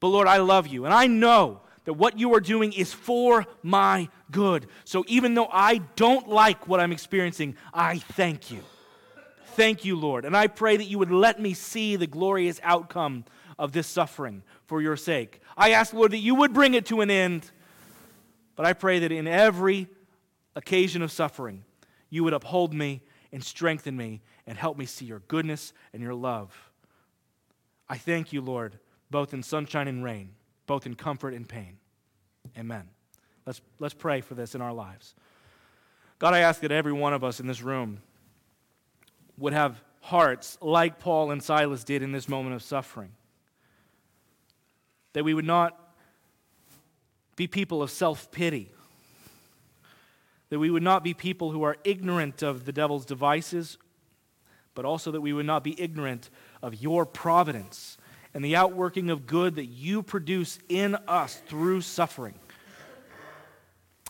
But 0.00 0.08
Lord, 0.08 0.26
I 0.26 0.38
love 0.38 0.68
you, 0.68 0.86
and 0.86 0.94
I 0.94 1.06
know 1.06 1.60
that 1.84 1.92
what 1.92 2.18
you 2.18 2.32
are 2.32 2.40
doing 2.40 2.72
is 2.72 2.94
for 2.94 3.44
my 3.62 4.08
good. 4.30 4.68
So 4.86 5.04
even 5.06 5.34
though 5.34 5.48
I 5.52 5.82
don't 5.96 6.30
like 6.30 6.66
what 6.66 6.80
I'm 6.80 6.92
experiencing, 6.92 7.56
I 7.74 7.98
thank 7.98 8.50
you. 8.50 8.60
Thank 9.48 9.84
you, 9.84 9.96
Lord. 9.96 10.24
And 10.24 10.34
I 10.34 10.46
pray 10.46 10.78
that 10.78 10.84
you 10.84 10.98
would 10.98 11.10
let 11.10 11.38
me 11.38 11.52
see 11.52 11.96
the 11.96 12.06
glorious 12.06 12.58
outcome 12.62 13.26
of 13.58 13.72
this 13.72 13.86
suffering 13.86 14.42
for 14.66 14.80
your 14.82 14.96
sake. 14.96 15.40
I 15.56 15.70
ask, 15.70 15.92
Lord, 15.92 16.12
that 16.12 16.18
you 16.18 16.34
would 16.34 16.52
bring 16.52 16.74
it 16.74 16.86
to 16.86 17.00
an 17.00 17.10
end. 17.10 17.50
But 18.56 18.66
I 18.66 18.72
pray 18.72 19.00
that 19.00 19.12
in 19.12 19.26
every 19.26 19.88
occasion 20.54 21.02
of 21.02 21.10
suffering, 21.10 21.64
you 22.10 22.24
would 22.24 22.32
uphold 22.32 22.72
me 22.72 23.02
and 23.32 23.42
strengthen 23.42 23.96
me 23.96 24.22
and 24.46 24.56
help 24.56 24.78
me 24.78 24.86
see 24.86 25.04
your 25.04 25.20
goodness 25.20 25.72
and 25.92 26.02
your 26.02 26.14
love. 26.14 26.70
I 27.88 27.98
thank 27.98 28.32
you, 28.32 28.40
Lord, 28.40 28.78
both 29.10 29.34
in 29.34 29.42
sunshine 29.42 29.88
and 29.88 30.04
rain, 30.04 30.30
both 30.66 30.86
in 30.86 30.94
comfort 30.94 31.34
and 31.34 31.48
pain. 31.48 31.78
Amen. 32.56 32.88
Let's, 33.46 33.60
let's 33.78 33.94
pray 33.94 34.20
for 34.20 34.34
this 34.34 34.54
in 34.54 34.60
our 34.60 34.72
lives. 34.72 35.14
God, 36.18 36.32
I 36.32 36.40
ask 36.40 36.60
that 36.60 36.72
every 36.72 36.92
one 36.92 37.12
of 37.12 37.24
us 37.24 37.40
in 37.40 37.46
this 37.46 37.60
room 37.60 38.00
would 39.36 39.52
have 39.52 39.82
hearts 40.00 40.56
like 40.60 40.98
Paul 40.98 41.30
and 41.32 41.42
Silas 41.42 41.82
did 41.82 42.02
in 42.02 42.12
this 42.12 42.28
moment 42.28 42.54
of 42.54 42.62
suffering. 42.62 43.10
That 45.14 45.24
we 45.24 45.34
would 45.34 45.46
not 45.46 45.78
be 47.34 47.46
people 47.46 47.82
of 47.82 47.90
self 47.90 48.30
pity 48.30 48.70
that 50.54 50.60
we 50.60 50.70
would 50.70 50.84
not 50.84 51.02
be 51.02 51.14
people 51.14 51.50
who 51.50 51.64
are 51.64 51.76
ignorant 51.82 52.40
of 52.40 52.64
the 52.64 52.70
devil's 52.70 53.04
devices, 53.04 53.76
but 54.76 54.84
also 54.84 55.10
that 55.10 55.20
we 55.20 55.32
would 55.32 55.46
not 55.46 55.64
be 55.64 55.80
ignorant 55.80 56.30
of 56.62 56.80
your 56.80 57.04
providence 57.04 57.98
and 58.32 58.44
the 58.44 58.54
outworking 58.54 59.10
of 59.10 59.26
good 59.26 59.56
that 59.56 59.66
you 59.66 60.00
produce 60.00 60.60
in 60.68 60.94
us 61.08 61.42
through 61.48 61.80
suffering. 61.80 62.34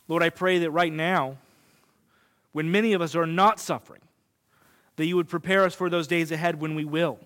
Lord, 0.06 0.22
I 0.22 0.28
pray 0.28 0.58
that 0.58 0.70
right 0.70 0.92
now, 0.92 1.38
when 2.52 2.70
many 2.70 2.92
of 2.92 3.00
us 3.00 3.14
are 3.14 3.26
not 3.26 3.58
suffering, 3.58 4.02
that 4.96 5.06
you 5.06 5.16
would 5.16 5.28
prepare 5.28 5.64
us 5.64 5.74
for 5.74 5.88
those 5.88 6.06
days 6.06 6.30
ahead 6.30 6.60
when 6.60 6.74
we 6.74 6.84
will. 6.84 7.18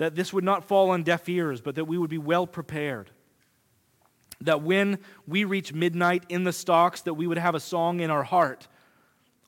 That 0.00 0.14
this 0.14 0.32
would 0.32 0.44
not 0.44 0.64
fall 0.64 0.88
on 0.88 1.02
deaf 1.02 1.28
ears, 1.28 1.60
but 1.60 1.74
that 1.74 1.84
we 1.84 1.98
would 1.98 2.08
be 2.08 2.16
well 2.16 2.46
prepared. 2.46 3.10
That 4.40 4.62
when 4.62 4.98
we 5.26 5.44
reach 5.44 5.74
midnight 5.74 6.24
in 6.30 6.44
the 6.44 6.54
stocks, 6.54 7.02
that 7.02 7.12
we 7.12 7.26
would 7.26 7.36
have 7.36 7.54
a 7.54 7.60
song 7.60 8.00
in 8.00 8.10
our 8.10 8.22
heart, 8.22 8.66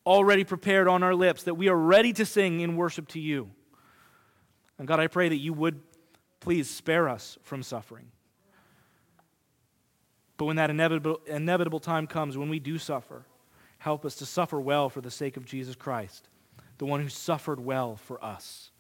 already 0.04 0.44
prepared 0.44 0.88
on 0.88 1.02
our 1.02 1.14
lips, 1.14 1.44
that 1.44 1.54
we 1.54 1.70
are 1.70 1.76
ready 1.76 2.12
to 2.12 2.26
sing 2.26 2.60
in 2.60 2.76
worship 2.76 3.08
to 3.08 3.18
you. 3.18 3.50
And 4.78 4.86
God, 4.86 5.00
I 5.00 5.06
pray 5.06 5.30
that 5.30 5.38
you 5.38 5.54
would 5.54 5.80
please 6.38 6.68
spare 6.68 7.08
us 7.08 7.38
from 7.42 7.62
suffering. 7.62 8.08
But 10.36 10.44
when 10.44 10.56
that 10.56 10.68
inevitable, 10.68 11.22
inevitable 11.26 11.80
time 11.80 12.06
comes, 12.06 12.36
when 12.36 12.50
we 12.50 12.58
do 12.58 12.76
suffer, 12.76 13.24
help 13.78 14.04
us 14.04 14.16
to 14.16 14.26
suffer 14.26 14.60
well 14.60 14.90
for 14.90 15.00
the 15.00 15.10
sake 15.10 15.38
of 15.38 15.46
Jesus 15.46 15.76
Christ, 15.76 16.28
the 16.76 16.84
one 16.84 17.00
who 17.00 17.08
suffered 17.08 17.58
well 17.58 17.96
for 17.96 18.22
us. 18.22 18.71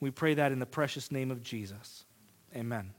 We 0.00 0.10
pray 0.10 0.34
that 0.34 0.52
in 0.52 0.58
the 0.58 0.66
precious 0.66 1.10
name 1.10 1.30
of 1.30 1.42
Jesus. 1.42 2.04
Amen. 2.54 2.92